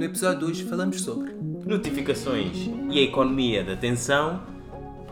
No 0.00 0.06
episódio 0.06 0.38
de 0.38 0.44
hoje 0.46 0.64
falamos 0.64 1.02
sobre 1.02 1.30
notificações 1.34 2.56
e 2.90 3.00
a 3.00 3.02
economia 3.02 3.62
da 3.62 3.74
atenção, 3.74 4.42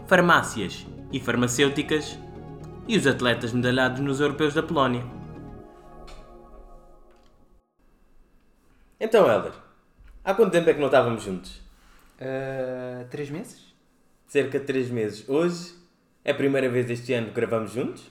farmácias 0.06 0.86
e 1.12 1.20
farmacêuticas 1.20 2.18
e 2.88 2.96
os 2.96 3.06
atletas 3.06 3.52
medalhados 3.52 4.00
nos 4.00 4.18
europeus 4.18 4.54
da 4.54 4.62
Polónia. 4.62 5.04
Então, 8.98 9.30
Helder, 9.30 9.52
há 10.24 10.32
quanto 10.32 10.52
tempo 10.52 10.70
é 10.70 10.72
que 10.72 10.80
não 10.80 10.86
estávamos 10.86 11.22
juntos? 11.22 11.60
uh, 12.18 13.06
três 13.10 13.28
meses? 13.28 13.74
Cerca 14.26 14.58
de 14.58 14.64
3 14.64 14.88
meses. 14.88 15.28
Hoje 15.28 15.74
é 16.24 16.30
a 16.30 16.34
primeira 16.34 16.70
vez 16.70 16.86
deste 16.86 17.12
ano 17.12 17.26
que 17.26 17.34
gravamos 17.34 17.72
juntos. 17.72 18.10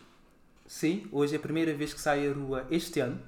Sim, 0.68 1.08
hoje 1.12 1.34
é 1.34 1.38
a 1.40 1.42
primeira 1.42 1.74
vez 1.74 1.92
que 1.92 2.00
sai 2.00 2.30
a 2.30 2.34
rua 2.34 2.68
este 2.70 3.00
ano. 3.00 3.20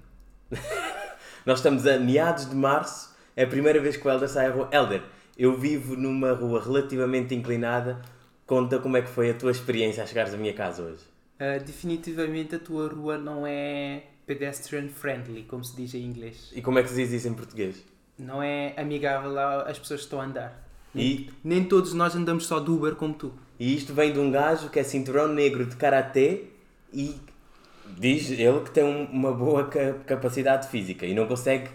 Nós 1.48 1.58
estamos 1.58 1.88
a 1.88 1.98
meados 1.98 2.48
de 2.48 2.56
março, 2.56 3.18
é 3.36 3.44
a 3.44 3.48
primeira 3.48 3.80
vez 3.80 3.96
que 3.98 4.08
o 4.08 4.12
Helder 4.12 4.30
sai 4.30 4.48
à 4.48 4.52
rua. 4.52 4.70
Helder, 4.72 5.02
eu 5.38 5.56
vivo 5.58 5.96
numa 5.96 6.32
rua 6.34 6.62
relativamente 6.64 7.34
inclinada. 7.36 8.02
Conta 8.46 8.80
como 8.80 8.98
é 8.98 9.02
que 9.02 9.10
foi 9.10 9.30
a 9.30 9.34
tua 9.34 9.52
experiência 9.52 10.04
a 10.04 10.06
chegares 10.08 10.34
à 10.34 10.38
minha 10.38 10.54
casa 10.54 10.82
hoje. 10.82 11.04
Uh, 11.40 11.64
definitivamente 11.64 12.56
a 12.56 12.60
tua 12.60 12.88
rua 12.90 13.18
não 13.18 13.46
é 13.48 14.04
pedestrian 14.26 14.90
friendly, 14.90 15.44
como 15.44 15.64
se 15.64 15.76
diz 15.76 15.94
em 15.94 16.04
inglês. 16.04 16.52
E 16.56 16.62
como 16.62 16.80
é 16.80 16.84
que 16.84 16.90
se 16.90 16.96
diz 16.96 17.12
isso 17.12 17.28
em 17.28 17.34
português? 17.34 17.84
Não 18.18 18.44
é 18.44 18.74
amigável 18.76 19.38
às 19.40 19.80
pessoas 19.80 20.02
que 20.02 20.06
estão 20.08 20.20
a 20.20 20.26
andar. 20.26 20.68
E, 20.96 21.30
Nem 21.44 21.64
todos 21.64 21.94
nós 21.94 22.16
andamos 22.16 22.46
só 22.48 22.60
de 22.60 22.70
Uber 22.72 22.96
como 22.96 23.14
tu. 23.14 23.32
e 23.60 23.76
isto 23.76 23.94
vem 23.94 24.12
de 24.12 24.20
um 24.20 24.32
gajo 24.32 24.70
que 24.70 24.80
é 24.80 24.84
cinturão 24.84 25.28
negro 25.28 25.66
de 25.66 25.76
karatê 25.76 26.46
e 26.92 27.16
diz 27.98 28.32
ele 28.32 28.62
que 28.62 28.72
tem 28.72 28.84
um- 28.84 29.06
uma 29.06 29.32
boa 29.32 29.66
ca- 29.68 29.94
capacidade 30.06 30.68
física 30.68 31.06
e 31.06 31.14
não 31.14 31.28
consegue 31.28 31.70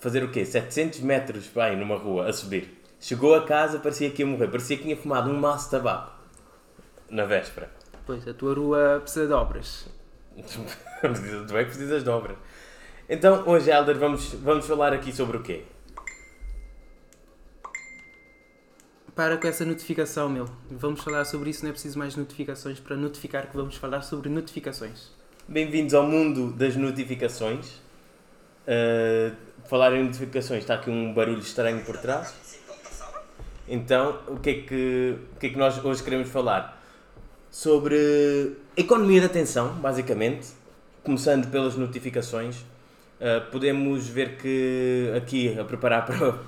fazer 0.00 0.24
o 0.24 0.30
quê? 0.30 0.44
700 0.44 1.00
metros 1.00 1.46
bem, 1.48 1.76
numa 1.76 1.96
rua 1.96 2.28
a 2.28 2.32
subir. 2.32 2.80
Chegou 2.98 3.34
a 3.34 3.44
casa, 3.44 3.78
parecia 3.78 4.10
que 4.10 4.22
ia 4.22 4.26
morrer, 4.26 4.48
parecia 4.48 4.76
que 4.76 4.82
tinha 4.82 4.96
fumado 4.96 5.30
um 5.30 5.38
maço 5.38 5.66
de 5.66 5.70
tabaco 5.72 6.12
na 7.08 7.24
véspera. 7.24 7.70
Pois, 8.06 8.26
a 8.26 8.34
tua 8.34 8.54
rua 8.54 9.00
precisa 9.00 9.26
de 9.26 9.32
obras. 9.32 9.88
tu 10.36 11.56
é 11.56 11.64
que 11.64 11.70
precisas 11.70 12.02
de 12.02 12.10
obra. 12.10 12.34
Então, 13.08 13.46
hoje, 13.46 13.70
Helder, 13.70 13.98
vamos, 13.98 14.32
vamos 14.34 14.66
falar 14.66 14.92
aqui 14.92 15.12
sobre 15.12 15.36
o 15.36 15.42
quê? 15.42 15.64
Para 19.14 19.36
com 19.36 19.48
essa 19.48 19.64
notificação, 19.64 20.28
meu. 20.28 20.46
Vamos 20.70 21.02
falar 21.02 21.24
sobre 21.24 21.50
isso, 21.50 21.62
não 21.62 21.70
é 21.70 21.72
preciso 21.72 21.98
mais 21.98 22.16
notificações 22.16 22.78
para 22.80 22.96
notificar 22.96 23.48
que 23.48 23.56
vamos 23.56 23.76
falar 23.76 24.02
sobre 24.02 24.28
notificações. 24.28 25.10
Bem-vindos 25.48 25.92
ao 25.92 26.06
mundo 26.06 26.52
das 26.52 26.76
notificações. 26.76 27.80
Uh, 28.60 29.34
falar 29.70 29.94
em 29.94 30.02
notificações, 30.02 30.62
está 30.62 30.74
aqui 30.74 30.90
um 30.90 31.14
barulho 31.14 31.38
estranho 31.38 31.84
por 31.84 31.96
trás. 31.96 32.34
Então, 33.68 34.18
o 34.26 34.36
que 34.36 34.50
é 34.50 34.54
que, 34.62 35.16
o 35.36 35.38
que, 35.38 35.46
é 35.46 35.50
que 35.50 35.56
nós 35.56 35.82
hoje 35.84 36.02
queremos 36.02 36.28
falar? 36.28 36.82
Sobre 37.52 38.56
economia 38.76 39.20
da 39.20 39.26
atenção, 39.26 39.74
basicamente. 39.74 40.48
Começando 41.04 41.48
pelas 41.52 41.76
notificações. 41.76 42.56
Uh, 42.56 43.48
podemos 43.52 44.08
ver 44.08 44.38
que 44.38 45.12
aqui, 45.16 45.56
a 45.56 45.64
preparar 45.64 46.04
para, 46.04 46.40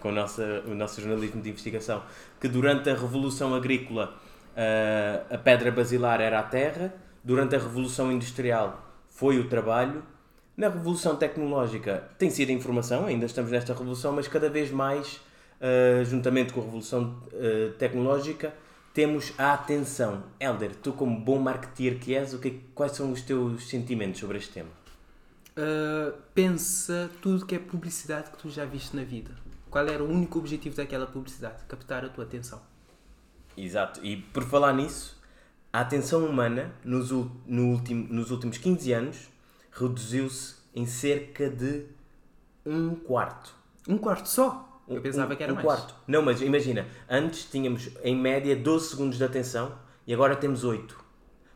com 0.00 0.08
o 0.08 0.12
nosso, 0.12 0.40
o 0.66 0.74
nosso 0.74 1.02
jornalismo 1.02 1.42
de 1.42 1.50
investigação, 1.50 2.02
que 2.40 2.48
durante 2.48 2.88
a 2.88 2.94
Revolução 2.94 3.54
Agrícola 3.54 4.14
uh, 4.56 5.34
a 5.34 5.36
pedra 5.36 5.70
basilar 5.70 6.22
era 6.22 6.38
a 6.38 6.42
terra, 6.44 6.94
durante 7.22 7.54
a 7.54 7.58
Revolução 7.58 8.10
Industrial 8.10 8.90
foi 9.10 9.38
o 9.38 9.48
trabalho, 9.50 10.02
na 10.60 10.68
Revolução 10.68 11.16
Tecnológica 11.16 12.10
tem 12.18 12.28
sido 12.28 12.50
a 12.50 12.52
informação, 12.52 13.06
ainda 13.06 13.24
estamos 13.24 13.50
nesta 13.50 13.72
revolução, 13.72 14.12
mas 14.12 14.28
cada 14.28 14.50
vez 14.50 14.70
mais, 14.70 15.18
uh, 15.58 16.04
juntamente 16.04 16.52
com 16.52 16.60
a 16.60 16.64
Revolução 16.64 17.18
uh, 17.32 17.72
Tecnológica, 17.78 18.52
temos 18.92 19.32
a 19.38 19.54
atenção. 19.54 20.22
Helder, 20.38 20.76
tu 20.76 20.92
como 20.92 21.18
bom 21.18 21.38
marketeer 21.38 21.98
que 21.98 22.14
és, 22.14 22.34
o 22.34 22.38
que, 22.38 22.60
quais 22.74 22.92
são 22.92 23.10
os 23.10 23.22
teus 23.22 23.70
sentimentos 23.70 24.20
sobre 24.20 24.36
este 24.36 24.52
tema? 24.52 24.68
Uh, 25.56 26.12
pensa 26.34 27.10
tudo 27.22 27.46
que 27.46 27.54
é 27.54 27.58
publicidade 27.58 28.30
que 28.30 28.36
tu 28.36 28.50
já 28.50 28.66
viste 28.66 28.94
na 28.94 29.02
vida. 29.02 29.30
Qual 29.70 29.86
era 29.88 30.04
o 30.04 30.10
único 30.10 30.38
objetivo 30.38 30.76
daquela 30.76 31.06
publicidade? 31.06 31.64
Captar 31.66 32.04
a 32.04 32.10
tua 32.10 32.24
atenção. 32.24 32.60
Exato, 33.56 34.04
e 34.04 34.18
por 34.18 34.44
falar 34.44 34.74
nisso, 34.74 35.18
a 35.72 35.80
atenção 35.80 36.26
humana 36.26 36.70
nos, 36.84 37.10
no 37.46 37.78
nos 38.10 38.30
últimos 38.30 38.58
15 38.58 38.92
anos 38.92 39.30
reduziu-se 39.72 40.59
em 40.74 40.86
cerca 40.86 41.48
de 41.48 41.84
um 42.64 42.94
quarto. 42.94 43.54
Um 43.88 43.98
quarto 43.98 44.28
só? 44.28 44.66
Eu 44.88 45.00
pensava 45.00 45.32
um, 45.32 45.36
que 45.36 45.42
era 45.42 45.52
um 45.52 45.56
mais. 45.56 45.64
quarto. 45.66 45.94
Não, 46.06 46.20
mas 46.22 46.40
imagina, 46.42 46.86
antes 47.08 47.44
tínhamos 47.44 47.90
em 48.02 48.16
média 48.16 48.56
12 48.56 48.90
segundos 48.90 49.18
de 49.18 49.24
atenção 49.24 49.72
e 50.06 50.12
agora 50.12 50.34
temos 50.36 50.64
8. 50.64 50.98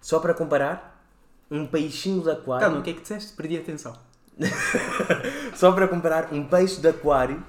Só 0.00 0.20
para 0.20 0.32
comparar, 0.34 1.04
um 1.50 1.66
peixinho 1.66 2.22
de 2.22 2.30
aquário. 2.30 2.64
Calma, 2.66 2.78
o 2.80 2.82
que 2.82 2.90
é 2.90 2.92
que 2.92 3.00
disseste? 3.02 3.32
Perdi 3.34 3.56
a 3.56 3.60
atenção. 3.60 3.96
Só 5.54 5.72
para 5.72 5.86
comparar, 5.88 6.32
um 6.32 6.44
peixe 6.46 6.80
de 6.80 6.88
aquário 6.88 7.42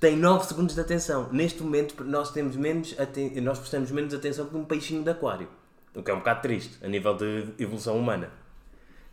tem 0.00 0.16
9 0.16 0.44
segundos 0.46 0.74
de 0.74 0.80
atenção. 0.80 1.28
Neste 1.32 1.62
momento, 1.62 2.02
nós, 2.04 2.30
temos 2.30 2.56
menos 2.56 2.98
aten- 2.98 3.40
nós 3.40 3.58
prestamos 3.58 3.90
menos 3.90 4.12
atenção 4.12 4.46
que 4.46 4.56
um 4.56 4.64
peixinho 4.64 5.02
de 5.02 5.10
aquário. 5.10 5.48
O 5.94 6.02
que 6.02 6.10
é 6.10 6.14
um 6.14 6.18
bocado 6.18 6.42
triste, 6.42 6.76
a 6.84 6.88
nível 6.88 7.14
de 7.16 7.54
evolução 7.58 7.96
humana. 7.98 8.30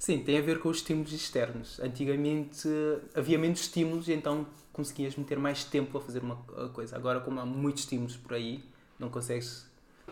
Sim, 0.02 0.24
tem 0.24 0.36
a 0.40 0.42
ver 0.42 0.58
com 0.58 0.68
os 0.68 0.78
estímulos 0.78 1.14
externos. 1.14 1.80
Antigamente 1.80 2.68
eh, 2.68 2.98
havia 3.14 3.38
menos 3.38 3.60
estímulos 3.60 4.08
e 4.08 4.14
então 4.14 4.48
conseguias 4.74 5.16
meter 5.16 5.38
mais 5.38 5.64
tempo 5.64 5.96
a 5.96 6.02
fazer 6.02 6.24
uma 6.24 6.38
coisa. 6.74 6.96
Agora, 6.96 7.20
como 7.20 7.40
há 7.40 7.46
muitos 7.46 7.84
estímulos 7.84 8.18
por 8.18 8.34
aí, 8.34 8.64
não 8.98 9.12
consegues 9.12 9.64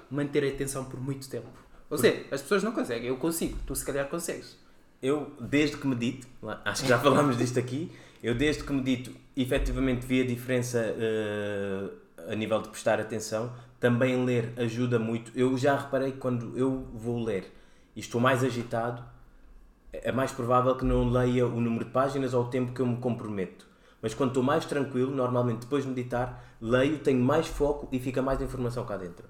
manter 0.07 0.43
a 0.43 0.47
atenção 0.47 0.85
por 0.85 0.99
muito 0.99 1.27
tempo. 1.27 1.47
Ou 1.89 1.97
seja, 1.97 2.23
as 2.29 2.39
pessoas 2.39 2.61
não 2.61 2.71
conseguem, 2.71 3.07
eu 3.07 3.17
consigo, 3.17 3.57
tu 3.65 3.75
se 3.75 3.83
calhar 3.83 4.07
consegues. 4.07 4.55
Eu, 5.01 5.31
desde 5.39 5.77
que 5.77 5.87
medito, 5.87 6.27
acho 6.63 6.83
que 6.83 6.87
já 6.87 6.99
falámos 7.01 7.35
disto 7.35 7.57
aqui, 7.57 7.91
eu 8.21 8.35
desde 8.35 8.63
que 8.63 8.71
medito, 8.71 9.11
efetivamente 9.35 10.05
vi 10.05 10.21
a 10.21 10.25
diferença 10.27 10.77
eh, 10.77 11.89
a 12.31 12.35
nível 12.35 12.61
de 12.61 12.69
prestar 12.69 12.99
atenção. 12.99 13.51
Também 13.79 14.23
ler 14.23 14.53
ajuda 14.55 14.99
muito. 14.99 15.31
Eu 15.35 15.57
já 15.57 15.75
reparei 15.75 16.11
que 16.11 16.19
quando 16.19 16.55
eu 16.55 16.87
vou 16.93 17.23
ler 17.23 17.51
e 17.95 17.99
estou 17.99 18.21
mais 18.21 18.43
agitado, 18.43 19.03
é 19.91 20.11
mais 20.11 20.31
provável 20.31 20.75
que 20.75 20.85
não 20.85 21.09
leia 21.09 21.45
o 21.47 21.59
número 21.61 21.85
de 21.85 21.91
páginas 21.91 22.33
ou 22.33 22.45
o 22.45 22.49
tempo 22.49 22.73
que 22.73 22.81
eu 22.81 22.85
me 22.85 22.97
comprometo. 22.97 23.67
Mas 24.01 24.13
quando 24.13 24.29
estou 24.29 24.43
mais 24.43 24.65
tranquilo, 24.65 25.11
normalmente 25.11 25.61
depois 25.61 25.83
de 25.83 25.89
meditar, 25.89 26.55
leio, 26.61 26.99
tenho 26.99 27.19
mais 27.23 27.47
foco 27.47 27.87
e 27.91 27.99
fica 27.99 28.21
mais 28.21 28.41
informação 28.41 28.85
cá 28.85 28.95
dentro. 28.97 29.27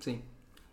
Sim. 0.00 0.22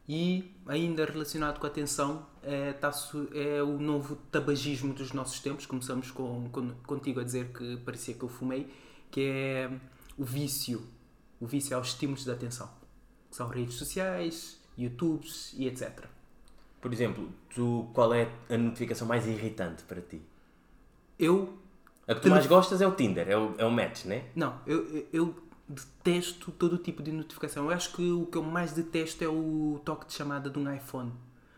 E 0.07 0.56
ainda 0.66 1.06
relacionado 1.06 1.59
com 1.59 1.68
a 1.68 1.69
atenção, 1.69 2.25
é, 2.41 2.74
tá 2.74 2.91
é 3.34 3.62
o 3.62 3.78
novo 3.78 4.16
tabagismo 4.31 4.91
dos 4.94 5.13
nossos 5.13 5.40
tempos. 5.40 5.68
Começamos 5.68 6.09
com, 6.09 6.50
com- 6.50 6.74
contigo 6.88 7.19
a 7.19 7.24
dizer 7.24 7.51
que 7.53 7.78
parecia 7.78 8.16
que 8.16 8.24
eu 8.24 8.30
fumei, 8.30 8.74
que 9.12 9.22
é 9.22 9.69
o 10.18 10.24
vício. 10.25 10.81
O 11.40 11.46
vício 11.46 11.78
aos 11.78 11.90
estímulos 11.90 12.25
da 12.25 12.34
atenção. 12.34 12.68
Que 13.30 13.36
são 13.36 13.47
redes 13.47 13.75
sociais, 13.75 14.59
YouTubes 14.75 15.53
e 15.56 15.68
etc. 15.68 16.06
Por 16.81 16.94
exemplo, 16.94 17.29
tu, 17.53 17.90
qual 17.94 18.13
é 18.13 18.29
a 18.50 18.57
notificação 18.57 19.07
mais 19.07 19.28
irritante 19.28 19.84
para 19.84 20.01
ti? 20.01 20.22
Eu, 21.17 21.57
A 22.07 22.16
que 22.16 22.22
tu 22.22 22.29
mais 22.29 22.47
gostas 22.47 22.81
é 22.81 22.88
o 22.88 22.91
Tinder, 22.91 23.29
é 23.29 23.38
o, 23.38 23.53
é 23.57 23.66
o 23.66 23.72
match, 23.72 24.06
né? 24.06 24.23
não, 24.35 24.56
eu, 24.66 24.85
eu- 24.95 25.06
eu 25.12 25.35
detesto 25.68 26.51
todo 26.51 26.73
o 26.73 26.78
tipo 26.78 27.03
de 27.03 27.12
notificação. 27.12 27.66
Eu 27.66 27.72
acho 27.72 27.94
que 27.94 28.09
o 28.12 28.25
que 28.25 28.38
eu 28.38 28.44
mais 28.44 28.72
detesto 28.72 29.23
é 29.23 29.28
o 29.28 29.79
toque 29.85 30.07
de 30.07 30.13
chamada 30.13 30.50
de 30.50 30.57
um 30.57 30.73
iPhone. 30.73 31.12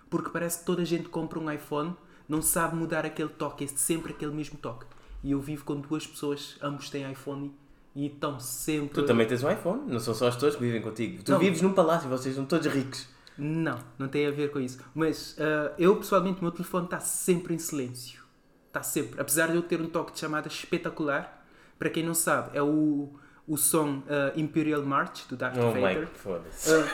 Porque 0.10 0.30
parece 0.30 0.60
que 0.60 0.66
toda 0.66 0.82
a 0.82 0.86
gente 0.86 1.08
compra 1.08 1.40
um 1.40 1.50
iPhone, 1.50 1.96
não 2.28 2.42
sabe 2.42 2.76
mudar 2.76 3.06
aquele 3.06 3.30
toque, 3.30 3.64
é 3.64 3.68
sempre 3.68 4.12
aquele 4.12 4.34
mesmo 4.34 4.58
toque. 4.58 4.86
E 5.24 5.32
eu 5.32 5.40
vivo 5.40 5.64
com 5.64 5.76
duas 5.80 6.06
pessoas, 6.06 6.58
ambos 6.62 6.90
têm 6.90 7.10
iPhone 7.10 7.54
e 7.96 8.08
estão 8.08 8.38
sempre. 8.40 8.90
Tu 8.96 9.06
também 9.06 9.26
tens 9.28 9.44
um 9.44 9.52
iPhone, 9.52 9.84
não 9.90 10.00
são 10.00 10.14
só 10.14 10.28
as 10.28 10.34
pessoas 10.36 10.56
que 10.56 10.62
vivem 10.62 10.82
contigo. 10.82 11.24
Tu 11.24 11.32
Não. 11.32 11.40
vives 11.40 11.62
num 11.62 11.72
palácio, 11.74 12.10
vocês 12.10 12.36
são 12.36 12.46
todos 12.46 12.68
ricos. 12.68 13.08
Não, 13.44 13.80
não 13.98 14.08
tem 14.08 14.28
a 14.28 14.32
ver 14.32 14.52
com 14.52 14.60
isso. 14.60 14.80
Mas 14.94 15.36
ah, 15.40 15.74
eu 15.80 15.96
pessoalmente, 15.98 16.40
o 16.40 16.44
meu 16.44 16.52
telefone 16.52 16.86
está 16.86 17.00
sempre 17.00 17.54
em 17.54 17.58
silêncio. 17.58 18.22
Está 18.68 18.84
sempre. 18.84 19.20
Apesar 19.20 19.48
de 19.48 19.56
eu 19.56 19.62
ter 19.64 19.82
um 19.82 19.88
toque 19.90 20.14
de 20.14 20.20
chamada 20.20 20.48
espetacular, 20.48 21.44
para 21.80 21.90
quem 21.90 22.04
não 22.06 22.14
sabe, 22.14 22.56
é 22.56 22.62
o, 22.62 23.10
o 23.48 23.58
som 23.58 24.04
ah, 24.08 24.32
Imperial 24.36 24.84
March 24.84 25.26
do 25.28 25.36
Darth 25.36 25.58
Oh 25.58 25.72
Vader. 25.72 26.08
foda-se. 26.08 26.72
Ah, 26.72 26.88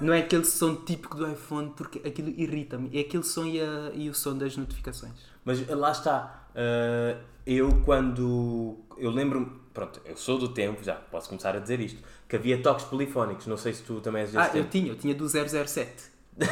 não 0.00 0.12
é 0.12 0.18
aquele 0.18 0.44
som 0.44 0.74
típico 0.74 1.16
do 1.16 1.30
iPhone, 1.30 1.72
porque 1.76 2.06
aquilo 2.06 2.28
irrita-me. 2.30 2.90
É 2.96 3.00
aquele 3.02 3.22
som 3.22 3.44
e, 3.46 3.60
a- 3.60 3.92
e 3.94 4.10
o 4.10 4.14
som 4.14 4.36
das 4.36 4.56
notificações. 4.56 5.12
Mas 5.44 5.66
lá 5.68 5.92
está, 5.92 6.48
ah, 6.56 7.16
eu 7.46 7.82
quando. 7.84 8.76
Eu 8.96 9.10
lembro-me, 9.10 9.50
pronto, 9.72 10.00
eu 10.04 10.16
sou 10.16 10.38
do 10.38 10.48
tempo, 10.48 10.82
já 10.82 10.94
posso 10.94 11.28
começar 11.28 11.54
a 11.56 11.58
dizer 11.58 11.80
isto, 11.80 12.00
que 12.28 12.36
havia 12.36 12.60
toques 12.62 12.84
polifónicos, 12.86 13.46
não 13.46 13.56
sei 13.56 13.72
se 13.72 13.82
tu 13.82 14.00
também 14.00 14.22
és 14.22 14.32
desse 14.32 14.44
Ah, 14.44 14.48
eu 14.48 14.62
tempo. 14.64 14.68
tinha, 14.70 14.88
eu 14.92 14.96
tinha 14.96 15.14
do 15.14 15.28
007. 15.28 16.14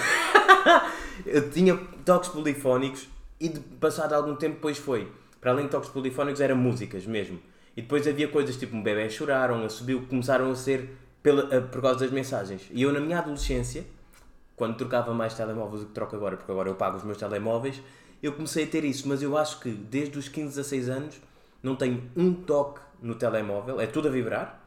Eu 1.26 1.50
tinha 1.50 1.76
toques 2.04 2.30
polifónicos 2.30 3.06
e 3.38 3.48
de 3.48 3.60
passado 3.60 4.12
algum 4.14 4.34
tempo 4.34 4.54
depois 4.56 4.78
foi. 4.78 5.10
Para 5.40 5.50
além 5.52 5.66
de 5.66 5.70
toques 5.70 5.90
polifónicos, 5.90 6.40
eram 6.40 6.56
músicas 6.56 7.04
mesmo. 7.06 7.38
E 7.76 7.82
depois 7.82 8.06
havia 8.06 8.28
coisas 8.28 8.56
tipo 8.56 8.76
um 8.76 8.82
bebê 8.82 9.08
choraram, 9.10 9.62
a 9.64 9.68
subiu, 9.68 10.06
começaram 10.08 10.50
a 10.50 10.54
ser 10.54 10.96
pela, 11.22 11.56
a, 11.56 11.60
por 11.60 11.80
causa 11.82 12.00
das 12.00 12.10
mensagens. 12.10 12.62
E 12.70 12.82
eu 12.82 12.92
na 12.92 13.00
minha 13.00 13.18
adolescência, 13.18 13.84
quando 14.56 14.76
trocava 14.76 15.12
mais 15.12 15.34
telemóveis 15.34 15.82
do 15.82 15.88
que 15.88 15.92
troco 15.94 16.14
agora, 16.16 16.36
porque 16.36 16.50
agora 16.50 16.68
eu 16.68 16.74
pago 16.74 16.96
os 16.96 17.04
meus 17.04 17.18
telemóveis, 17.18 17.80
eu 18.22 18.32
comecei 18.32 18.64
a 18.64 18.66
ter 18.66 18.84
isso, 18.84 19.08
mas 19.08 19.22
eu 19.22 19.36
acho 19.36 19.60
que 19.60 19.70
desde 19.70 20.18
os 20.18 20.28
15 20.28 20.60
a 20.60 20.64
6 20.64 20.88
anos 20.88 21.20
não 21.62 21.74
tenho 21.76 22.02
um 22.16 22.32
toque 22.32 22.80
no 23.02 23.14
telemóvel, 23.14 23.80
é 23.80 23.86
tudo 23.86 24.08
a 24.08 24.10
vibrar. 24.10 24.60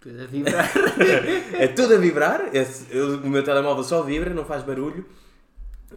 Tudo 0.00 0.22
a 0.22 0.26
vibrar. 0.26 0.70
é 1.54 1.68
tudo 1.68 1.94
a 1.94 1.98
vibrar, 1.98 2.54
esse- 2.54 2.86
eu- 2.90 3.18
o 3.18 3.28
meu 3.28 3.42
telemóvel 3.44 3.82
só 3.84 4.02
vibra, 4.02 4.32
não 4.32 4.44
faz 4.44 4.62
barulho. 4.62 5.04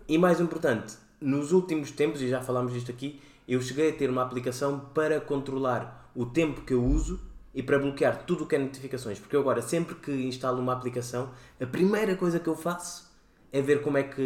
E 0.07 0.17
mais 0.17 0.39
importante, 0.39 0.95
nos 1.21 1.51
últimos 1.51 1.91
tempos, 1.91 2.21
e 2.21 2.27
já 2.27 2.41
falámos 2.41 2.73
disto 2.73 2.91
aqui, 2.91 3.19
eu 3.47 3.61
cheguei 3.61 3.89
a 3.89 3.93
ter 3.93 4.09
uma 4.09 4.23
aplicação 4.23 4.79
para 4.93 5.19
controlar 5.21 6.11
o 6.15 6.25
tempo 6.25 6.61
que 6.61 6.73
eu 6.73 6.83
uso 6.83 7.19
e 7.53 7.63
para 7.63 7.79
bloquear 7.79 8.23
tudo 8.25 8.43
o 8.43 8.47
que 8.47 8.55
é 8.55 8.59
notificações. 8.59 9.19
Porque 9.19 9.35
eu 9.35 9.39
agora, 9.39 9.61
sempre 9.61 9.95
que 9.95 10.11
instalo 10.11 10.59
uma 10.59 10.73
aplicação, 10.73 11.31
a 11.61 11.65
primeira 11.65 12.15
coisa 12.15 12.39
que 12.39 12.47
eu 12.47 12.55
faço 12.55 13.04
é 13.51 13.61
ver 13.61 13.81
como 13.81 13.97
é 13.97 14.03
que 14.03 14.21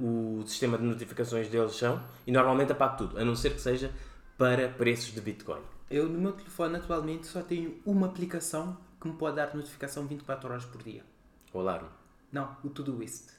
o 0.00 0.42
sistema 0.46 0.76
de 0.78 0.84
notificações 0.84 1.48
deles 1.48 1.74
são 1.76 2.02
e 2.26 2.32
normalmente 2.32 2.72
apago 2.72 2.96
tudo, 2.98 3.18
a 3.18 3.24
não 3.24 3.34
ser 3.34 3.54
que 3.54 3.60
seja 3.60 3.90
para 4.36 4.68
preços 4.68 5.12
de 5.14 5.20
Bitcoin. 5.20 5.60
Eu 5.90 6.08
no 6.08 6.18
meu 6.20 6.32
telefone 6.32 6.76
atualmente 6.76 7.26
só 7.26 7.42
tenho 7.42 7.76
uma 7.84 8.06
aplicação 8.06 8.76
que 9.00 9.06
me 9.08 9.14
pode 9.14 9.36
dar 9.36 9.54
notificação 9.54 10.06
24 10.06 10.50
horas 10.50 10.64
por 10.64 10.82
dia. 10.82 11.02
O 11.52 11.60
alarme. 11.60 11.88
Não, 12.32 12.56
o 12.64 12.68
Todoist. 12.68 13.32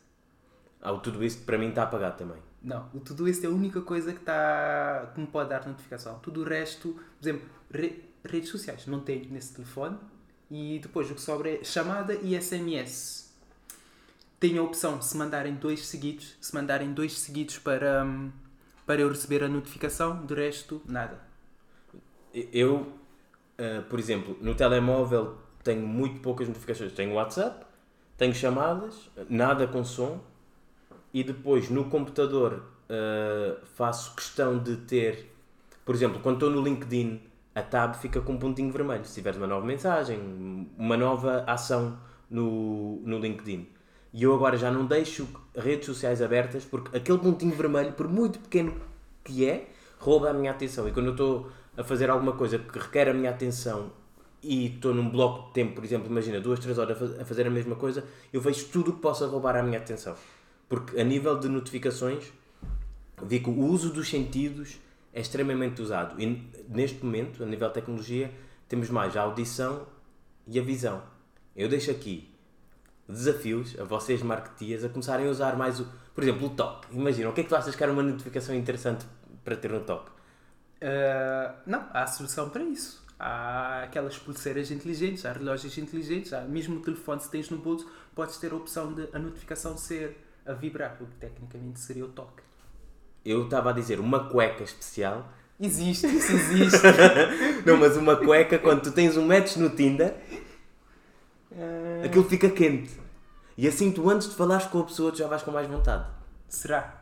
Ah, 0.82 0.92
o 0.92 1.00
tudo 1.00 1.24
isso 1.24 1.40
para 1.44 1.58
mim 1.58 1.70
está 1.70 1.84
apagado 1.84 2.18
também. 2.18 2.38
Não, 2.62 2.90
o 2.94 3.00
Todoist 3.00 3.44
é 3.44 3.48
a 3.48 3.52
única 3.52 3.81
coisa 3.81 4.14
que, 4.14 4.20
tá, 4.20 5.12
que 5.14 5.20
me 5.20 5.28
pode 5.28 5.50
dar 5.50 5.66
notificação. 5.68 6.20
Tudo 6.20 6.42
o 6.42 6.44
resto, 6.44 6.94
por 7.20 7.28
exemplo, 7.28 7.48
re- 7.72 8.04
redes 8.24 8.50
sociais, 8.50 8.86
não 8.88 9.00
tenho 9.02 9.30
nesse 9.31 9.54
telefone. 9.54 9.98
E 10.50 10.80
depois 10.80 11.10
o 11.10 11.16
que 11.16 11.22
sobra 11.22 11.50
é 11.50 11.64
chamada 11.64 12.14
e 12.14 12.40
SMS. 12.40 13.25
Tenho 14.40 14.62
a 14.62 14.66
opção, 14.66 15.02
se 15.02 15.16
mandarem 15.16 15.56
dois 15.56 15.88
seguidos, 15.88 16.36
se 16.42 16.54
mandarem 16.54 16.94
dois 16.94 17.18
seguidos 17.20 17.58
para, 17.58 18.04
hum, 18.04 18.32
para 18.86 19.02
eu 19.02 19.10
receber 19.10 19.44
a 19.44 19.48
notificação, 19.48 20.26
do 20.26 20.36
resto, 20.36 20.82
nada. 20.86 21.20
Eu, 22.34 22.94
eh, 23.58 23.82
por 23.82 23.98
exemplo, 23.98 24.38
no 24.42 24.54
telemóvel 24.54 25.38
tenho 25.64 25.88
muito 25.88 26.20
poucas 26.20 26.48
notificações. 26.48 26.94
Tenho 26.94 27.14
WhatsApp, 27.14 27.66
tenho 28.18 28.34
chamadas, 28.36 29.10
nada 29.30 29.68
com 29.68 29.84
som. 29.84 30.22
E 31.14 31.24
depois 31.24 31.70
no 31.70 31.86
computador 31.86 32.64
eh, 32.90 33.58
faço 33.76 34.16
questão 34.16 34.60
de 34.60 34.78
ter, 34.78 35.34
por 35.84 35.96
exemplo, 35.96 36.20
quando 36.22 36.36
estou 36.36 36.50
no 36.50 36.62
LinkedIn, 36.62 37.22
a 37.56 37.62
tab 37.62 37.96
fica 37.96 38.22
com 38.22 38.34
um 38.34 38.38
pontinho 38.38 38.72
vermelho. 38.72 39.06
Se 39.06 39.16
tiveres 39.16 39.38
uma 39.38 39.48
nova 39.48 39.66
mensagem, 39.66 40.70
uma 40.78 40.98
nova 40.98 41.44
ação 41.48 41.98
no, 42.30 43.02
no 43.06 43.18
LinkedIn. 43.18 43.68
E 44.16 44.24
eu 44.24 44.34
agora 44.34 44.56
já 44.56 44.72
não 44.72 44.86
deixo 44.86 45.28
redes 45.54 45.88
sociais 45.88 46.22
abertas 46.22 46.64
porque 46.64 46.96
aquele 46.96 47.18
pontinho 47.18 47.54
vermelho, 47.54 47.92
por 47.92 48.08
muito 48.08 48.40
pequeno 48.40 48.74
que 49.26 49.46
é, 49.46 49.68
rouba 50.00 50.30
a 50.30 50.34
minha 50.34 50.52
atenção. 50.52 50.88
E 50.88 50.94
quando 50.94 51.08
eu 51.08 51.12
estou 51.12 51.52
a 51.76 51.84
fazer 51.84 52.10
alguma 52.10 52.32
coisa 52.32 52.58
que 52.58 52.80
requer 52.80 53.10
a 53.10 53.14
minha 53.14 53.30
atenção 53.30 53.92
e 54.42 54.68
estou 54.68 54.94
num 54.94 55.10
bloco 55.10 55.48
de 55.48 55.54
tempo, 55.56 55.76
por 55.76 55.84
exemplo, 55.84 56.10
imagina 56.10 56.40
duas, 56.40 56.60
três 56.60 56.78
horas 56.78 56.96
a 56.96 57.06
fa- 57.08 57.22
a 57.24 57.26
fazer 57.26 57.46
a 57.46 57.50
mesma 57.50 57.76
coisa, 57.76 58.06
eu 58.32 58.40
vejo 58.40 58.68
tudo 58.70 58.92
o 58.92 58.94
que 58.94 59.02
possa 59.02 59.28
roubar 59.28 59.58
a 59.58 59.62
minha 59.62 59.80
atenção. 59.80 60.16
Porque 60.70 60.98
a 60.98 61.04
nível 61.04 61.38
de 61.38 61.50
notificações, 61.50 62.32
vi 63.22 63.42
que 63.42 63.50
o 63.50 63.60
uso 63.66 63.92
dos 63.92 64.10
sentidos 64.10 64.78
é 65.12 65.20
extremamente 65.20 65.82
usado. 65.82 66.22
E 66.22 66.50
neste 66.70 67.04
momento, 67.04 67.44
a 67.44 67.46
nível 67.46 67.68
de 67.68 67.74
tecnologia, 67.74 68.32
temos 68.70 68.90
mais 68.90 69.18
a 69.18 69.24
audição 69.24 69.86
e 70.48 70.58
a 70.58 70.64
visão. 70.64 71.04
Eu 71.54 71.68
deixo 71.68 71.92
aqui 71.92 72.34
desafios 73.07 73.80
a 73.80 73.84
vocês 73.84 74.22
marketeers 74.22 74.84
a 74.84 74.90
começarem 74.90 75.28
a 75.28 75.30
usar 75.30 75.56
mais 75.56 75.80
o, 75.80 75.88
por 76.13 76.24
exemplo, 76.24 76.48
o 76.48 76.50
toque. 76.50 76.88
Imagina, 76.92 77.30
o 77.30 77.34
que 77.34 77.42
é 77.42 77.44
que 77.44 77.50
tu 77.50 77.56
achas 77.56 77.75
que 77.75 77.84
era 77.84 77.92
uma 77.92 78.04
notificação 78.04 78.56
interessante 78.56 79.06
para 79.44 79.56
ter 79.56 79.72
no 79.72 79.81
toque? 79.81 80.10
Uh, 80.81 81.54
não, 81.66 81.86
há 81.92 82.06
solução 82.07 82.50
para 82.50 82.63
isso. 82.63 83.04
Há 83.18 83.84
aquelas 83.84 84.18
pulseiras 84.18 84.72
inteligentes, 84.72 85.25
há 85.25 85.31
relógios 85.31 85.78
inteligentes, 85.78 86.34
há 86.34 86.42
mesmo 86.42 86.78
o 86.78 86.81
telefone, 86.81 87.22
se 87.22 87.31
tens 87.31 87.50
no 87.50 87.57
bolso, 87.57 87.90
podes 88.13 88.38
ter 88.38 88.52
a 88.52 88.56
opção 88.56 88.94
de 88.94 89.07
a 89.13 89.19
notificação 89.19 89.78
ser 89.78 90.18
a 90.46 90.54
vibrar, 90.54 90.98
o 91.00 91.06
que 91.06 91.16
tecnicamente 91.16 91.80
seria 91.80 92.06
o 92.06 92.10
toque. 92.10 92.44
Eu 93.24 93.46
estava 93.46 93.72
a 93.72 93.74
dizer 93.74 94.00
uma 94.00 94.30
cueca 94.30 94.63
especial. 94.63 95.28
Existe, 95.60 96.06
isso 96.06 96.34
existe. 96.34 96.81
Não, 97.66 97.78
mas 97.78 97.96
uma 97.96 98.16
cueca 98.16 98.60
quando 98.60 98.84
tu 98.84 98.92
tens 98.92 99.16
um 99.18 99.25
match 99.25 99.56
no 99.56 99.69
Tinder, 99.69 100.13
Uh, 101.56 102.06
aquilo 102.06 102.24
fica 102.25 102.50
quente. 102.50 102.92
E 103.57 103.68
assim 103.68 103.92
tu 103.92 104.10
antes 104.10 104.30
de 104.30 104.36
falares 104.36 104.68
com 104.68 104.80
a 104.80 104.84
pessoa 104.84 105.12
tu 105.12 105.18
já 105.18 105.28
vais 105.28 105.42
com 105.42 105.52
mais 105.52 105.68
vontade. 105.68 106.06
será? 106.48 107.02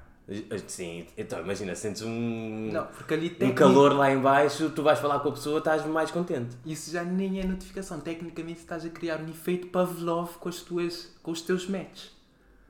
Sim, 0.67 1.05
então 1.17 1.41
imagina, 1.41 1.75
sentes 1.75 2.01
um, 2.01 2.69
Não, 2.71 2.85
porque 2.85 3.13
ali 3.13 3.37
um 3.41 3.53
calor 3.53 3.93
lá 3.93 4.09
em 4.09 4.19
baixo, 4.19 4.69
tu 4.69 4.81
vais 4.81 4.97
falar 4.97 5.19
com 5.19 5.29
a 5.29 5.31
pessoa, 5.33 5.59
estás 5.59 5.85
mais 5.85 6.11
contente. 6.11 6.55
Isso 6.65 6.91
já 6.91 7.03
nem 7.03 7.41
é 7.41 7.43
notificação. 7.43 7.99
Tecnicamente 7.99 8.59
estás 8.59 8.85
a 8.85 8.89
criar 8.89 9.19
um 9.19 9.29
efeito 9.29 9.67
Pavlov 9.67 10.37
com, 10.37 10.47
as 10.47 10.61
tuas, 10.61 11.11
com 11.21 11.31
os 11.31 11.41
teus 11.41 11.67
matches. 11.67 12.11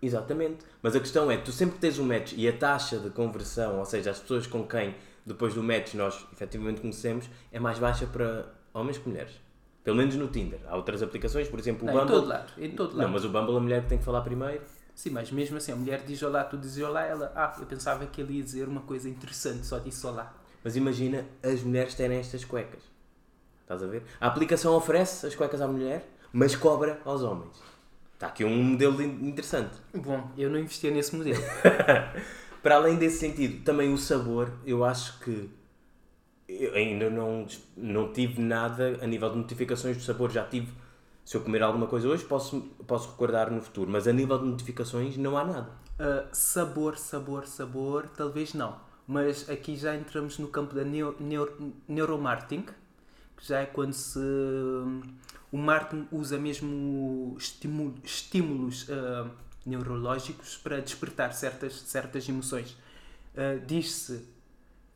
Exatamente. 0.01 0.65
Mas 0.81 0.95
a 0.95 1.00
questão 1.00 1.30
é, 1.30 1.38
tu 1.38 1.51
sempre 1.51 1.77
tens 1.77 2.00
um 2.00 2.06
match 2.06 2.33
e 2.35 2.47
a 2.47 2.53
taxa 2.53 2.97
de 2.97 3.12
conversão, 3.12 3.77
ou 3.77 3.85
seja, 3.85 4.09
as 4.09 4.19
pessoas 4.19 4.47
com 4.47 4.68
quem 4.68 4.95
depois 5.25 5.53
do 5.53 5.63
match 5.63 5.94
nós 5.94 6.25
efetivamente 6.33 6.81
conhecemos, 6.81 7.30
é 7.51 7.59
mais 7.59 7.80
baixa 7.80 8.06
para 8.07 8.47
homens 8.74 8.97
que 8.97 9.07
mulheres. 9.07 9.43
Pelo 9.83 9.97
menos 9.97 10.15
no 10.15 10.27
Tinder. 10.27 10.59
Há 10.68 10.75
outras 10.75 11.03
aplicações, 11.03 11.47
por 11.50 11.59
exemplo, 11.59 11.83
o 11.83 11.85
Não, 11.88 11.94
em 11.94 11.97
Bumble. 12.00 12.15
todo 12.15 12.27
lado. 12.27 12.53
Em 12.57 12.71
todo 12.71 12.89
lado. 12.95 13.01
Não, 13.07 13.09
mas 13.13 13.25
o 13.25 13.30
Bumble 13.30 13.57
a 13.57 13.59
mulher 13.59 13.83
que 13.83 13.89
tem 13.89 13.97
que 13.97 14.03
falar 14.06 14.21
primeiro. 14.21 14.62
Sim, 14.95 15.09
mas 15.09 15.31
mesmo 15.31 15.57
assim, 15.57 15.71
a 15.71 15.75
mulher 15.75 16.03
diz 16.06 16.21
olá, 16.24 16.44
tu 16.44 16.56
dizes 16.57 16.81
olá, 16.83 17.01
ela, 17.03 17.31
ah, 17.35 17.53
eu 17.59 17.65
pensava 17.65 18.06
que 18.06 18.21
ele 18.21 18.38
ia 18.38 18.44
dizer 18.44 18.68
uma 18.68 18.81
coisa 18.81 19.09
interessante, 19.09 19.65
só 19.65 19.80
disse 19.80 20.06
olá. 20.06 20.31
Mas 20.63 20.75
imagina 20.75 21.25
as 21.44 21.62
mulheres 21.63 21.95
terem 21.95 22.18
estas 22.19 22.45
cuecas. 22.45 22.81
Estás 23.62 23.81
a 23.83 23.88
ver? 23.88 24.03
A 24.21 24.27
aplicação 24.27 24.74
oferece 24.75 25.25
as 25.25 25.35
cuecas 25.35 25.59
à 25.62 25.68
mulher, 25.68 26.06
mas 26.31 26.56
cobra 26.56 27.01
aos 27.03 27.21
homens. 27.24 27.62
Está 28.13 28.27
aqui 28.27 28.45
um 28.45 28.63
modelo 28.63 29.01
in- 29.01 29.27
interessante. 29.27 29.74
Bom, 29.94 30.30
eu 30.38 30.50
não 30.50 30.59
investia 30.59 30.91
nesse 30.91 31.15
modelo. 31.15 31.41
Para 32.62 32.75
além 32.75 32.95
desse 32.95 33.18
sentido, 33.18 33.63
também 33.65 33.91
o 33.94 33.97
sabor, 33.97 34.50
eu 34.65 34.85
acho 34.85 35.19
que 35.19 35.50
eu 36.60 36.74
ainda 36.76 37.10
não, 37.10 37.45
não 37.76 38.12
tive 38.14 38.42
nada 38.42 39.00
a 39.02 39.07
nível 39.07 39.30
de 39.31 39.38
notificações 39.38 39.98
do 39.98 40.04
sabor. 40.04 40.31
Já 40.31 40.44
tive, 40.45 40.72
se 41.26 41.36
eu 41.38 41.42
comer 41.42 41.62
alguma 41.64 41.88
coisa 41.88 42.07
hoje, 42.07 42.24
posso, 42.24 42.62
posso 42.88 43.10
recordar 43.12 43.52
no 43.52 43.62
futuro. 43.62 43.90
Mas 43.90 44.07
a 44.07 44.14
nível 44.14 44.38
de 44.40 44.45
notificações, 44.45 45.18
não 45.18 45.38
há 45.38 45.44
nada. 45.44 45.69
Uh, 46.00 46.28
sabor, 46.31 46.98
sabor, 46.98 47.45
sabor, 47.48 48.07
talvez 48.16 48.54
não. 48.54 48.78
Mas 49.07 49.50
aqui 49.50 49.76
já 49.76 49.95
entramos 49.95 50.40
no 50.40 50.48
campo 50.48 50.74
da 50.74 50.83
neo, 50.83 51.16
neo- 51.19 51.74
neuromarketing, 51.88 52.62
que 53.38 53.48
já 53.48 53.60
é 53.60 53.66
quando 53.66 53.94
se. 53.94 54.19
O 55.52 55.57
marketing 55.57 56.07
usa 56.12 56.38
mesmo 56.40 57.36
estimu- 57.38 57.94
estímulos 58.04 58.88
uh, 58.90 59.30
neurológicos 59.66 60.57
para 60.57 60.81
despertar 60.81 61.33
certas, 61.33 61.81
certas 61.81 62.28
emoções. 62.28 62.72
Uh, 63.36 63.64
Diz-se 63.66 64.26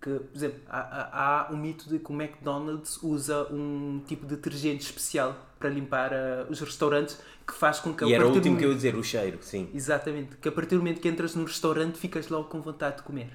que, 0.02 0.10
por 0.20 0.36
exemplo, 0.36 0.60
há, 0.70 0.80
há, 0.80 1.48
há 1.48 1.52
um 1.52 1.58
mito 1.58 1.90
de 1.90 1.98
que 2.00 2.12
o 2.12 2.16
McDonald's 2.22 3.02
usa 3.02 3.48
um 3.52 4.02
tipo 4.08 4.26
de 4.28 4.36
detergente 4.36 4.84
especial 4.86 5.36
para 5.60 5.70
limpar 5.70 6.12
uh, 6.14 6.52
os 6.52 6.60
restaurantes 6.60 7.20
que 7.48 7.54
faz 7.54 7.80
com 7.80 7.94
que 7.94 8.04
a 8.04 8.08
E 8.08 8.14
era 8.14 8.28
o 8.28 8.32
último 8.32 8.58
que 8.58 8.64
eu 8.66 8.70
ia 8.70 8.76
dizer, 8.76 8.96
o 8.96 9.04
cheiro, 9.04 9.40
sim. 9.42 9.70
Exatamente, 9.74 10.36
que 10.38 10.48
a 10.48 10.52
partir 10.52 10.76
do 10.76 10.80
momento 10.82 11.02
que 11.02 11.08
entras 11.08 11.34
no 11.36 11.46
restaurante 11.46 11.98
ficas 11.98 12.28
logo 12.30 12.48
com 12.50 12.62
vontade 12.62 12.98
de 12.98 13.04
comer. 13.04 13.32